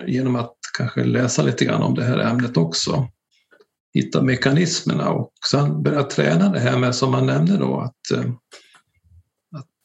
genom 0.07 0.35
att 0.35 0.55
kanske 0.77 1.03
läsa 1.03 1.43
lite 1.43 1.65
grann 1.65 1.83
om 1.83 1.95
det 1.95 2.03
här 2.03 2.17
ämnet 2.17 2.57
också. 2.57 3.07
Hitta 3.93 4.21
mekanismerna 4.21 5.09
och 5.09 5.31
sen 5.51 5.83
börja 5.83 6.03
träna 6.03 6.49
det 6.49 6.59
här 6.59 6.77
med 6.79 6.95
som 6.95 7.11
man 7.11 7.25
nämnde 7.25 7.57
då 7.57 7.79
att, 7.79 8.11
eh, 8.17 8.31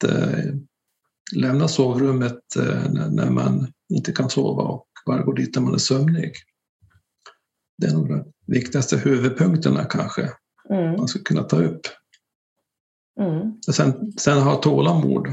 äh, 0.05 0.55
lämna 1.35 1.69
sovrummet 1.69 2.57
äh, 2.57 2.91
när 2.91 3.31
man 3.31 3.73
inte 3.95 4.13
kan 4.13 4.31
sova 4.31 4.63
och 4.63 4.87
bara 5.07 5.23
gå 5.23 5.33
dit 5.33 5.55
när 5.55 5.63
man 5.63 5.75
är 5.75 5.79
sömnig. 5.79 6.33
Det 7.79 7.87
är 7.87 7.93
nog 7.93 8.09
de 8.09 8.33
viktigaste 8.47 8.97
huvudpunkterna 8.97 9.85
kanske 9.85 10.31
mm. 10.71 10.97
man 10.97 11.09
skulle 11.09 11.25
kunna 11.25 11.43
ta 11.43 11.63
upp. 11.63 11.81
Mm. 13.21 13.63
Sen, 13.73 14.13
sen 14.13 14.39
ha 14.39 14.57
tålamod. 14.57 15.29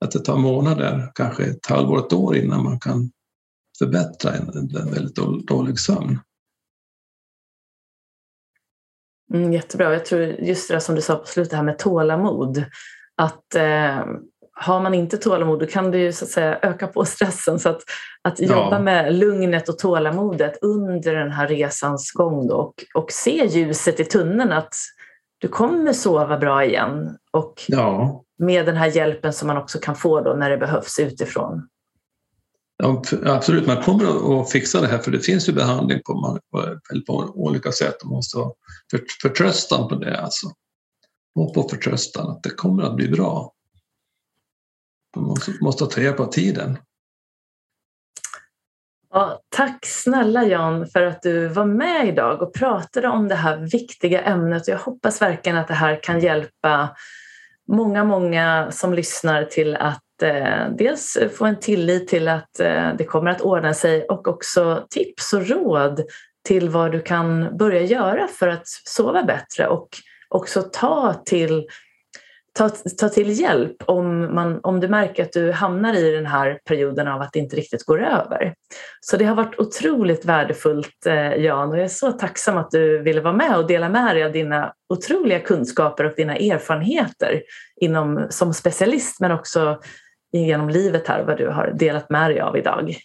Att 0.00 0.10
det 0.10 0.18
tar 0.18 0.36
månader, 0.36 1.12
kanske 1.14 1.44
ett 1.44 1.66
halvår, 1.66 1.98
ett 1.98 2.12
år 2.12 2.36
innan 2.36 2.64
man 2.64 2.80
kan 2.80 3.10
förbättra 3.78 4.32
en, 4.32 4.48
en 4.48 4.90
väldigt 4.90 5.14
dålig 5.46 5.78
sömn. 5.78 6.18
Mm, 9.34 9.52
jättebra. 9.52 9.92
Jag 9.92 10.04
tror 10.04 10.22
just 10.22 10.68
det 10.68 10.80
som 10.80 10.94
du 10.94 11.02
sa 11.02 11.16
på 11.16 11.26
slutet 11.26 11.52
här 11.52 11.62
med 11.62 11.78
tålamod. 11.78 12.64
Att 13.16 13.54
eh, 13.54 14.04
har 14.56 14.80
man 14.80 14.94
inte 14.94 15.16
tålamod 15.16 15.60
då 15.60 15.66
kan 15.66 15.90
det 15.90 15.98
ju 15.98 16.12
så 16.12 16.24
att 16.24 16.30
säga 16.30 16.58
öka 16.62 16.86
på 16.86 17.04
stressen. 17.04 17.58
Så 17.58 17.68
att, 17.68 17.82
att 18.22 18.40
jobba 18.40 18.72
ja. 18.72 18.78
med 18.78 19.14
lugnet 19.14 19.68
och 19.68 19.78
tålamodet 19.78 20.58
under 20.62 21.14
den 21.14 21.30
här 21.30 21.48
resans 21.48 22.12
gång 22.12 22.46
då, 22.46 22.54
och, 22.54 22.74
och 22.94 23.12
se 23.12 23.46
ljuset 23.46 24.00
i 24.00 24.04
tunneln 24.04 24.52
att 24.52 24.74
du 25.38 25.48
kommer 25.48 25.92
sova 25.92 26.38
bra 26.38 26.64
igen. 26.64 27.16
Och 27.30 27.62
ja. 27.68 28.22
med 28.38 28.66
den 28.66 28.76
här 28.76 28.96
hjälpen 28.96 29.32
som 29.32 29.48
man 29.48 29.56
också 29.56 29.78
kan 29.78 29.96
få 29.96 30.20
då 30.20 30.34
när 30.34 30.50
det 30.50 30.56
behövs 30.56 30.98
utifrån. 30.98 31.68
Ja, 32.76 33.02
absolut, 33.24 33.66
man 33.66 33.82
kommer 33.82 34.40
att 34.40 34.50
fixa 34.50 34.80
det 34.80 34.86
här 34.86 34.98
för 34.98 35.10
det 35.10 35.20
finns 35.20 35.48
ju 35.48 35.52
behandling 35.52 36.00
på, 36.04 36.38
på, 36.52 36.78
på 37.06 37.32
olika 37.34 37.72
sätt. 37.72 38.04
Man 38.04 38.12
måste 38.12 38.38
ha 38.38 38.54
för, 38.90 39.00
förtröstan 39.22 39.88
på 39.88 39.94
det. 39.94 40.20
Alltså. 40.20 40.46
Och 41.34 41.54
på 41.54 41.68
förtröstan 41.68 42.30
att 42.30 42.42
det 42.42 42.50
kommer 42.50 42.82
att 42.82 42.96
bli 42.96 43.08
bra. 43.08 43.52
Man 45.16 45.24
måste, 45.24 45.52
måste 45.60 45.86
ta 45.86 46.00
hjälp 46.00 46.20
av 46.20 46.26
tiden. 46.26 46.78
Ja, 49.10 49.40
tack 49.48 49.86
snälla 49.86 50.44
Jan 50.44 50.86
för 50.86 51.02
att 51.02 51.22
du 51.22 51.48
var 51.48 51.64
med 51.64 52.08
idag 52.08 52.42
och 52.42 52.54
pratade 52.54 53.08
om 53.08 53.28
det 53.28 53.34
här 53.34 53.56
viktiga 53.56 54.22
ämnet. 54.22 54.68
Jag 54.68 54.78
hoppas 54.78 55.22
verkligen 55.22 55.58
att 55.58 55.68
det 55.68 55.74
här 55.74 56.02
kan 56.02 56.20
hjälpa 56.20 56.96
många, 57.68 58.04
många 58.04 58.68
som 58.72 58.94
lyssnar 58.94 59.44
till 59.44 59.76
att 59.76 60.22
eh, 60.22 60.70
dels 60.78 61.18
få 61.36 61.44
en 61.44 61.60
tillit 61.60 62.08
till 62.08 62.28
att 62.28 62.60
eh, 62.60 62.94
det 62.98 63.04
kommer 63.04 63.30
att 63.30 63.40
ordna 63.40 63.74
sig 63.74 64.04
och 64.04 64.28
också 64.28 64.86
tips 64.90 65.32
och 65.32 65.48
råd 65.48 66.00
till 66.44 66.68
vad 66.68 66.92
du 66.92 67.00
kan 67.00 67.56
börja 67.56 67.82
göra 67.82 68.28
för 68.28 68.48
att 68.48 68.68
sova 68.68 69.22
bättre 69.22 69.66
och 69.68 69.88
också 70.34 70.62
ta 70.62 71.14
till 71.14 71.66
ta, 72.58 72.68
ta 72.68 73.08
till 73.08 73.40
hjälp 73.40 73.76
om, 73.86 74.34
man, 74.34 74.60
om 74.62 74.80
du 74.80 74.88
märker 74.88 75.22
att 75.22 75.32
du 75.32 75.52
hamnar 75.52 75.94
i 75.94 76.10
den 76.10 76.26
här 76.26 76.60
perioden 76.64 77.08
av 77.08 77.20
att 77.20 77.32
det 77.32 77.38
inte 77.38 77.56
riktigt 77.56 77.84
går 77.84 78.02
över. 78.02 78.54
Så 79.00 79.16
det 79.16 79.24
har 79.24 79.34
varit 79.34 79.58
otroligt 79.58 80.24
värdefullt 80.24 81.06
eh, 81.06 81.34
Jan 81.34 81.68
och 81.68 81.76
jag 81.76 81.84
är 81.84 81.88
så 81.88 82.12
tacksam 82.12 82.56
att 82.56 82.70
du 82.70 83.02
ville 83.02 83.20
vara 83.20 83.34
med 83.34 83.56
och 83.56 83.66
dela 83.66 83.88
med 83.88 84.16
dig 84.16 84.24
av 84.24 84.32
dina 84.32 84.74
otroliga 84.88 85.40
kunskaper 85.40 86.04
och 86.04 86.14
dina 86.16 86.36
erfarenheter 86.36 87.42
inom, 87.80 88.26
som 88.30 88.54
specialist 88.54 89.20
men 89.20 89.30
också 89.30 89.80
genom 90.32 90.68
livet 90.68 91.08
här 91.08 91.24
vad 91.24 91.38
du 91.38 91.48
har 91.48 91.74
delat 91.78 92.10
med 92.10 92.30
dig 92.30 92.40
av 92.40 92.56
idag. 92.56 92.96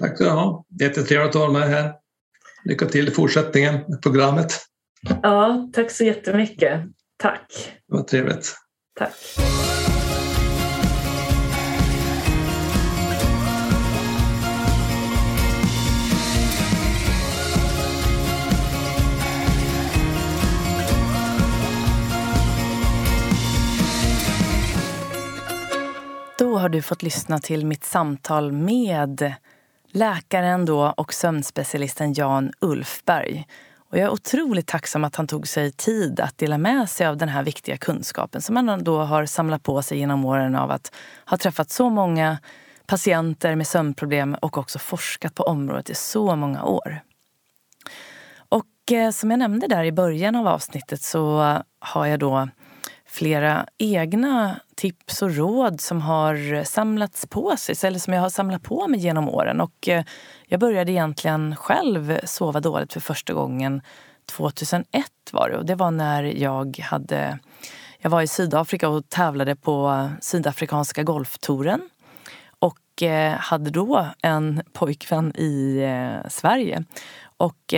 Tack 0.00 0.16
ska 0.16 0.24
du 0.24 0.30
ha. 0.30 0.64
Jättetrevligt 0.80 1.36
att 1.36 1.40
vara 1.40 1.52
med 1.52 1.68
här. 1.68 1.99
Lycka 2.64 2.86
till 2.86 3.08
i 3.08 3.10
fortsättningen 3.10 3.74
med 3.88 4.02
programmet. 4.02 4.58
Ja, 5.22 5.70
tack 5.72 5.90
så 5.90 6.04
jättemycket. 6.04 6.80
Tack. 7.16 7.72
Det 7.88 7.96
var 7.96 8.02
trevligt. 8.02 8.54
Tack. 8.98 9.14
Då 26.38 26.58
har 26.58 26.68
du 26.68 26.82
fått 26.82 27.02
lyssna 27.02 27.38
till 27.38 27.66
mitt 27.66 27.84
samtal 27.84 28.52
med 28.52 29.34
läkaren 29.92 30.64
då 30.64 30.94
och 30.96 31.14
sömnspecialisten 31.14 32.12
Jan 32.12 32.52
Ulfberg 32.60 33.46
Och 33.76 33.98
jag 33.98 34.04
är 34.04 34.10
otroligt 34.10 34.66
tacksam 34.66 35.04
att 35.04 35.16
han 35.16 35.26
tog 35.26 35.48
sig 35.48 35.72
tid 35.72 36.20
att 36.20 36.38
dela 36.38 36.58
med 36.58 36.90
sig 36.90 37.06
av 37.06 37.16
den 37.16 37.28
här 37.28 37.42
viktiga 37.42 37.76
kunskapen 37.76 38.42
som 38.42 38.56
han 38.56 38.84
då 38.84 38.98
har 38.98 39.26
samlat 39.26 39.62
på 39.62 39.82
sig 39.82 39.98
genom 39.98 40.24
åren 40.24 40.54
av 40.54 40.70
att 40.70 40.92
ha 41.26 41.36
träffat 41.36 41.70
så 41.70 41.90
många 41.90 42.38
patienter 42.86 43.54
med 43.54 43.66
sömnproblem 43.66 44.34
och 44.34 44.58
också 44.58 44.78
forskat 44.78 45.34
på 45.34 45.42
området 45.42 45.90
i 45.90 45.94
så 45.94 46.36
många 46.36 46.64
år. 46.64 47.00
Och 48.36 48.92
eh, 48.92 49.10
som 49.10 49.30
jag 49.30 49.38
nämnde 49.38 49.66
där 49.66 49.84
i 49.84 49.92
början 49.92 50.36
av 50.36 50.46
avsnittet 50.46 51.02
så 51.02 51.56
har 51.78 52.06
jag 52.06 52.20
då 52.20 52.48
flera 53.06 53.66
egna 53.78 54.60
tips 54.80 55.22
och 55.22 55.36
råd 55.36 55.80
som 55.80 56.00
har 56.00 56.64
samlats 56.64 57.26
på 57.26 57.56
sig, 57.56 57.76
eller 57.88 57.98
som 57.98 58.12
jag 58.12 58.20
har 58.20 58.30
samlat 58.30 58.62
på 58.62 58.88
mig 58.88 59.00
genom 59.00 59.28
åren. 59.28 59.60
Och 59.60 59.88
eh, 59.88 60.04
jag 60.46 60.60
började 60.60 60.92
egentligen 60.92 61.56
själv 61.56 62.18
sova 62.24 62.60
dåligt 62.60 62.92
för 62.92 63.00
första 63.00 63.32
gången 63.32 63.82
2001 64.26 64.86
var 65.32 65.48
det. 65.48 65.56
Och 65.56 65.66
det 65.66 65.74
var 65.74 65.90
när 65.90 66.22
jag 66.22 66.78
hade 66.78 67.38
jag 67.98 68.10
var 68.10 68.22
i 68.22 68.26
Sydafrika 68.26 68.88
och 68.88 69.08
tävlade 69.08 69.56
på 69.56 70.10
sydafrikanska 70.20 71.02
golftouren. 71.02 71.80
Och 72.58 73.02
eh, 73.02 73.32
hade 73.32 73.70
då 73.70 74.06
en 74.22 74.62
pojkvän 74.72 75.32
i 75.36 75.78
eh, 75.78 76.28
Sverige. 76.28 76.84
Och 77.36 77.74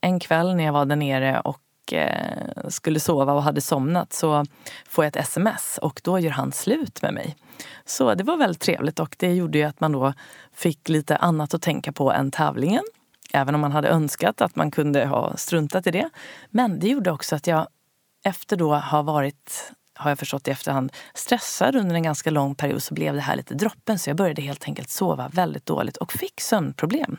en 0.00 0.20
kväll 0.20 0.56
när 0.56 0.64
jag 0.64 0.72
var 0.72 0.84
där 0.84 0.96
nere 0.96 1.40
och 1.40 1.60
Eh, 1.92 2.68
skulle 2.68 3.00
sova 3.00 3.32
och 3.32 3.42
hade 3.42 3.60
somnat 3.60 4.12
så 4.12 4.44
får 4.88 5.04
jag 5.04 5.08
ett 5.08 5.24
sms 5.24 5.78
och 5.82 6.00
då 6.04 6.18
gör 6.18 6.30
han 6.30 6.52
slut 6.52 7.02
med 7.02 7.14
mig. 7.14 7.36
Så 7.84 8.14
det 8.14 8.24
var 8.24 8.36
väldigt 8.36 8.60
trevligt 8.60 9.00
och 9.00 9.16
det 9.18 9.34
gjorde 9.34 9.58
ju 9.58 9.64
att 9.64 9.80
man 9.80 9.92
då 9.92 10.12
fick 10.52 10.88
lite 10.88 11.16
annat 11.16 11.54
att 11.54 11.62
tänka 11.62 11.92
på 11.92 12.12
än 12.12 12.30
tävlingen. 12.30 12.84
Även 13.32 13.54
om 13.54 13.60
man 13.60 13.72
hade 13.72 13.88
önskat 13.88 14.40
att 14.40 14.56
man 14.56 14.70
kunde 14.70 15.06
ha 15.06 15.36
struntat 15.36 15.86
i 15.86 15.90
det. 15.90 16.10
Men 16.50 16.78
det 16.78 16.88
gjorde 16.88 17.10
också 17.10 17.36
att 17.36 17.46
jag 17.46 17.68
efter 18.24 18.56
då 18.56 18.74
har 18.74 19.02
varit 19.02 19.72
har 19.94 20.10
jag 20.10 20.18
förstått 20.18 20.48
i 20.48 20.50
efterhand, 20.50 20.92
stressad 21.14 21.76
under 21.76 21.94
en 21.94 22.02
ganska 22.02 22.30
lång 22.30 22.54
period 22.54 22.82
så 22.82 22.94
blev 22.94 23.14
det 23.14 23.20
här 23.20 23.36
lite 23.36 23.54
droppen. 23.54 23.98
Så 23.98 24.10
jag 24.10 24.16
började 24.16 24.42
helt 24.42 24.64
enkelt 24.64 24.90
sova 24.90 25.28
väldigt 25.28 25.66
dåligt 25.66 25.96
och 25.96 26.12
fick 26.12 26.40
sömnproblem. 26.40 27.16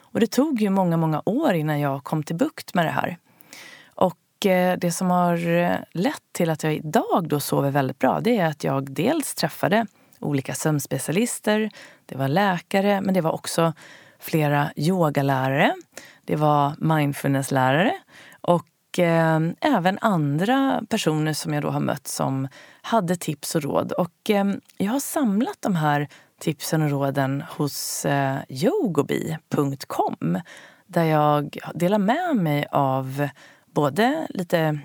Och 0.00 0.20
det 0.20 0.26
tog 0.26 0.60
ju 0.60 0.70
många, 0.70 0.96
många 0.96 1.22
år 1.24 1.52
innan 1.52 1.80
jag 1.80 2.04
kom 2.04 2.22
till 2.22 2.36
bukt 2.36 2.74
med 2.74 2.86
det 2.86 2.90
här. 2.90 3.16
Och 4.38 4.46
eh, 4.46 4.78
det 4.78 4.90
som 4.90 5.10
har 5.10 5.48
eh, 5.48 5.76
lett 5.92 6.22
till 6.32 6.50
att 6.50 6.62
jag 6.62 6.74
idag 6.74 7.28
då 7.28 7.40
sover 7.40 7.70
väldigt 7.70 7.98
bra 7.98 8.20
det 8.20 8.38
är 8.38 8.46
att 8.46 8.64
jag 8.64 8.90
dels 8.90 9.34
träffade 9.34 9.86
olika 10.20 10.54
sömnspecialister, 10.54 11.70
det 12.06 12.16
var 12.16 12.28
läkare 12.28 13.00
men 13.00 13.14
det 13.14 13.20
var 13.20 13.32
också 13.32 13.72
flera 14.18 14.70
yogalärare, 14.76 15.74
det 16.24 16.36
var 16.36 16.74
mindfulnesslärare 16.78 17.92
och 18.40 18.98
eh, 18.98 19.40
även 19.60 19.98
andra 20.00 20.82
personer 20.88 21.32
som 21.32 21.54
jag 21.54 21.62
då 21.62 21.70
har 21.70 21.80
mött 21.80 22.06
som 22.06 22.48
hade 22.82 23.16
tips 23.16 23.54
och 23.54 23.62
råd. 23.62 23.92
Och 23.92 24.30
eh, 24.30 24.46
jag 24.76 24.92
har 24.92 25.00
samlat 25.00 25.56
de 25.60 25.76
här 25.76 26.08
tipsen 26.40 26.82
och 26.82 26.90
råden 26.90 27.44
hos 27.50 28.04
eh, 28.04 28.36
yogobi.com 28.48 30.40
där 30.86 31.04
jag 31.04 31.58
delar 31.74 31.98
med 31.98 32.36
mig 32.36 32.66
av 32.70 33.28
både 33.78 34.26
lite 34.30 34.78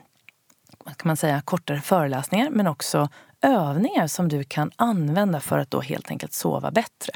vad 0.85 0.97
kan 0.97 1.07
man 1.09 1.17
säga, 1.17 1.41
kortare 1.41 1.81
föreläsningar 1.81 2.49
men 2.49 2.67
också 2.67 3.09
övningar 3.41 4.07
som 4.07 4.29
du 4.29 4.43
kan 4.43 4.71
använda 4.75 5.39
för 5.39 5.57
att 5.57 5.71
då 5.71 5.81
helt 5.81 6.09
enkelt 6.09 6.33
sova 6.33 6.71
bättre. 6.71 7.13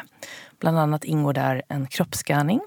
Bland 0.60 0.80
annat 0.80 1.04
ingår 1.04 1.34
där 1.34 1.64
en 1.70 1.88
kroppsskanning. 1.88 2.62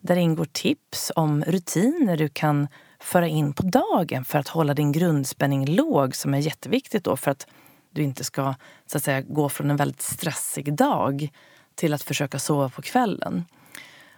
Där 0.00 0.16
ingår 0.16 0.44
tips 0.44 1.12
om 1.16 1.44
rutiner 1.44 2.16
du 2.16 2.28
kan 2.28 2.68
föra 3.00 3.28
in 3.28 3.52
på 3.52 3.62
dagen 3.62 4.24
för 4.24 4.38
att 4.38 4.48
hålla 4.48 4.74
din 4.74 4.92
grundspänning 4.92 5.66
låg 5.66 6.16
som 6.16 6.34
är 6.34 6.38
jätteviktigt 6.38 7.04
då 7.04 7.16
för 7.16 7.30
att 7.30 7.46
du 7.90 8.02
inte 8.02 8.24
ska 8.24 8.54
så 8.86 8.98
att 8.98 9.04
säga, 9.04 9.20
gå 9.20 9.48
från 9.48 9.70
en 9.70 9.76
väldigt 9.76 10.02
stressig 10.02 10.74
dag 10.74 11.28
till 11.74 11.94
att 11.94 12.02
försöka 12.02 12.38
sova 12.38 12.68
på 12.68 12.82
kvällen. 12.82 13.44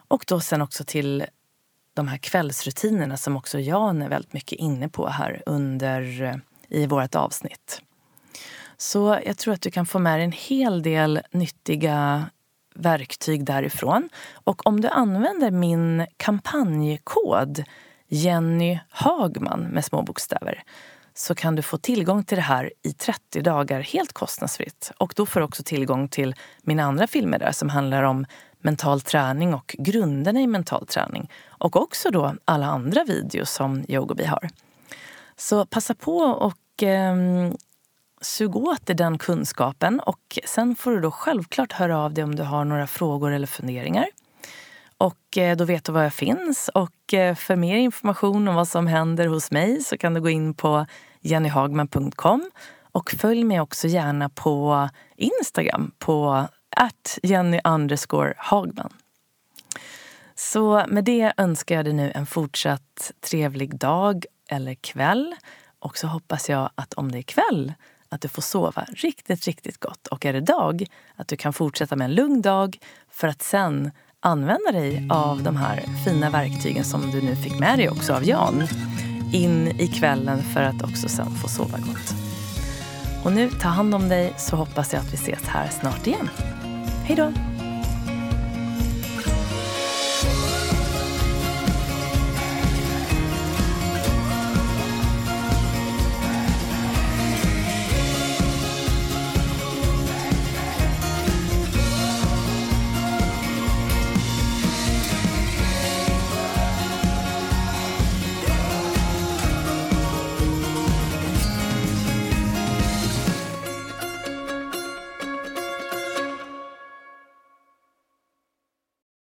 Och 0.08 0.24
då 0.28 0.40
sen 0.40 0.62
också 0.62 0.84
till 0.84 1.24
de 1.98 2.08
här 2.08 2.18
kvällsrutinerna 2.18 3.16
som 3.16 3.36
också 3.36 3.58
Jan 3.58 4.02
är 4.02 4.08
väldigt 4.08 4.32
mycket 4.32 4.58
inne 4.58 4.88
på 4.88 5.08
här 5.08 5.42
under 5.46 6.22
eh, 6.22 6.34
i 6.68 6.86
vårt 6.86 7.14
avsnitt. 7.14 7.82
Så 8.76 9.18
jag 9.26 9.38
tror 9.38 9.54
att 9.54 9.62
du 9.62 9.70
kan 9.70 9.86
få 9.86 9.98
med 9.98 10.18
dig 10.18 10.24
en 10.24 10.32
hel 10.32 10.82
del 10.82 11.20
nyttiga 11.30 12.26
verktyg 12.74 13.44
därifrån. 13.44 14.08
Och 14.32 14.66
om 14.66 14.80
du 14.80 14.88
använder 14.88 15.50
min 15.50 16.06
kampanjkod 16.16 17.64
Jenny 18.08 18.78
Hagman 18.90 19.60
med 19.60 19.84
små 19.84 20.02
bokstäver 20.02 20.62
så 21.14 21.34
kan 21.34 21.56
du 21.56 21.62
få 21.62 21.78
tillgång 21.78 22.24
till 22.24 22.36
det 22.36 22.42
här 22.42 22.72
i 22.82 22.92
30 22.92 23.42
dagar 23.42 23.80
helt 23.80 24.12
kostnadsfritt. 24.12 24.92
Och 24.98 25.12
då 25.16 25.26
får 25.26 25.40
du 25.40 25.46
också 25.46 25.62
tillgång 25.62 26.08
till 26.08 26.34
mina 26.62 26.82
andra 26.82 27.06
filmer 27.06 27.38
där 27.38 27.52
som 27.52 27.68
handlar 27.68 28.02
om 28.02 28.26
mental 28.60 29.00
träning 29.00 29.54
och 29.54 29.76
grunderna 29.78 30.40
i 30.40 30.46
mental 30.46 30.86
träning. 30.86 31.30
Och 31.58 31.76
också 31.76 32.10
då 32.10 32.34
alla 32.44 32.66
andra 32.66 33.04
videos 33.04 33.50
som 33.50 33.84
Yogobi 33.88 34.24
har. 34.24 34.48
Så 35.36 35.66
passa 35.66 35.94
på 35.94 36.18
och 36.18 36.82
eh, 36.82 37.16
sug 38.20 38.56
åt 38.56 38.86
dig 38.86 38.96
den 38.96 39.18
kunskapen 39.18 40.00
och 40.00 40.38
sen 40.44 40.76
får 40.76 40.90
du 40.90 41.00
då 41.00 41.10
självklart 41.10 41.72
höra 41.72 41.98
av 41.98 42.14
dig 42.14 42.24
om 42.24 42.34
du 42.34 42.42
har 42.42 42.64
några 42.64 42.86
frågor 42.86 43.32
eller 43.32 43.46
funderingar. 43.46 44.06
Och 44.98 45.38
eh, 45.38 45.56
då 45.56 45.64
vet 45.64 45.84
du 45.84 45.92
var 45.92 46.02
jag 46.02 46.14
finns. 46.14 46.70
Och 46.74 47.14
eh, 47.14 47.34
för 47.34 47.56
mer 47.56 47.76
information 47.76 48.48
om 48.48 48.54
vad 48.54 48.68
som 48.68 48.86
händer 48.86 49.26
hos 49.26 49.50
mig 49.50 49.80
så 49.80 49.98
kan 49.98 50.14
du 50.14 50.20
gå 50.20 50.28
in 50.28 50.54
på 50.54 50.86
jennyhagman.com 51.20 52.50
och 52.92 53.10
följ 53.10 53.44
mig 53.44 53.60
också 53.60 53.88
gärna 53.88 54.28
på 54.28 54.88
Instagram 55.16 55.92
på 55.98 56.46
at 56.76 57.18
Jenny 57.22 57.60
underscore 57.64 58.34
Hagman. 58.36 58.92
Så 60.38 60.84
med 60.88 61.04
det 61.04 61.32
önskar 61.36 61.74
jag 61.74 61.84
dig 61.84 61.92
nu 61.92 62.12
en 62.14 62.26
fortsatt 62.26 63.12
trevlig 63.20 63.78
dag 63.78 64.24
eller 64.48 64.74
kväll. 64.74 65.34
Och 65.78 65.98
så 65.98 66.06
hoppas 66.06 66.48
jag 66.48 66.70
att 66.74 66.94
om 66.94 67.12
det 67.12 67.18
är 67.18 67.22
kväll 67.22 67.72
att 68.08 68.20
du 68.20 68.28
får 68.28 68.42
sova 68.42 68.86
riktigt, 68.92 69.44
riktigt 69.44 69.80
gott. 69.80 70.06
Och 70.06 70.26
är 70.26 70.32
det 70.32 70.40
dag, 70.40 70.86
att 71.16 71.28
du 71.28 71.36
kan 71.36 71.52
fortsätta 71.52 71.96
med 71.96 72.04
en 72.04 72.14
lugn 72.14 72.42
dag 72.42 72.78
för 73.10 73.28
att 73.28 73.42
sen 73.42 73.90
använda 74.20 74.72
dig 74.72 75.08
av 75.10 75.42
de 75.42 75.56
här 75.56 75.84
fina 76.04 76.30
verktygen 76.30 76.84
som 76.84 77.10
du 77.10 77.22
nu 77.22 77.36
fick 77.36 77.58
med 77.58 77.78
dig 77.78 77.88
också 77.88 78.14
av 78.14 78.24
Jan 78.24 78.62
in 79.32 79.68
i 79.68 79.88
kvällen 79.88 80.42
för 80.42 80.62
att 80.62 80.82
också 80.82 81.08
sen 81.08 81.30
få 81.30 81.48
sova 81.48 81.78
gott. 81.78 82.14
Och 83.24 83.32
nu, 83.32 83.50
ta 83.50 83.68
hand 83.68 83.94
om 83.94 84.08
dig 84.08 84.34
så 84.36 84.56
hoppas 84.56 84.92
jag 84.92 85.00
att 85.00 85.12
vi 85.12 85.16
ses 85.16 85.44
här 85.46 85.68
snart 85.68 86.06
igen. 86.06 86.30
Hej 87.06 87.16
då! 87.16 87.57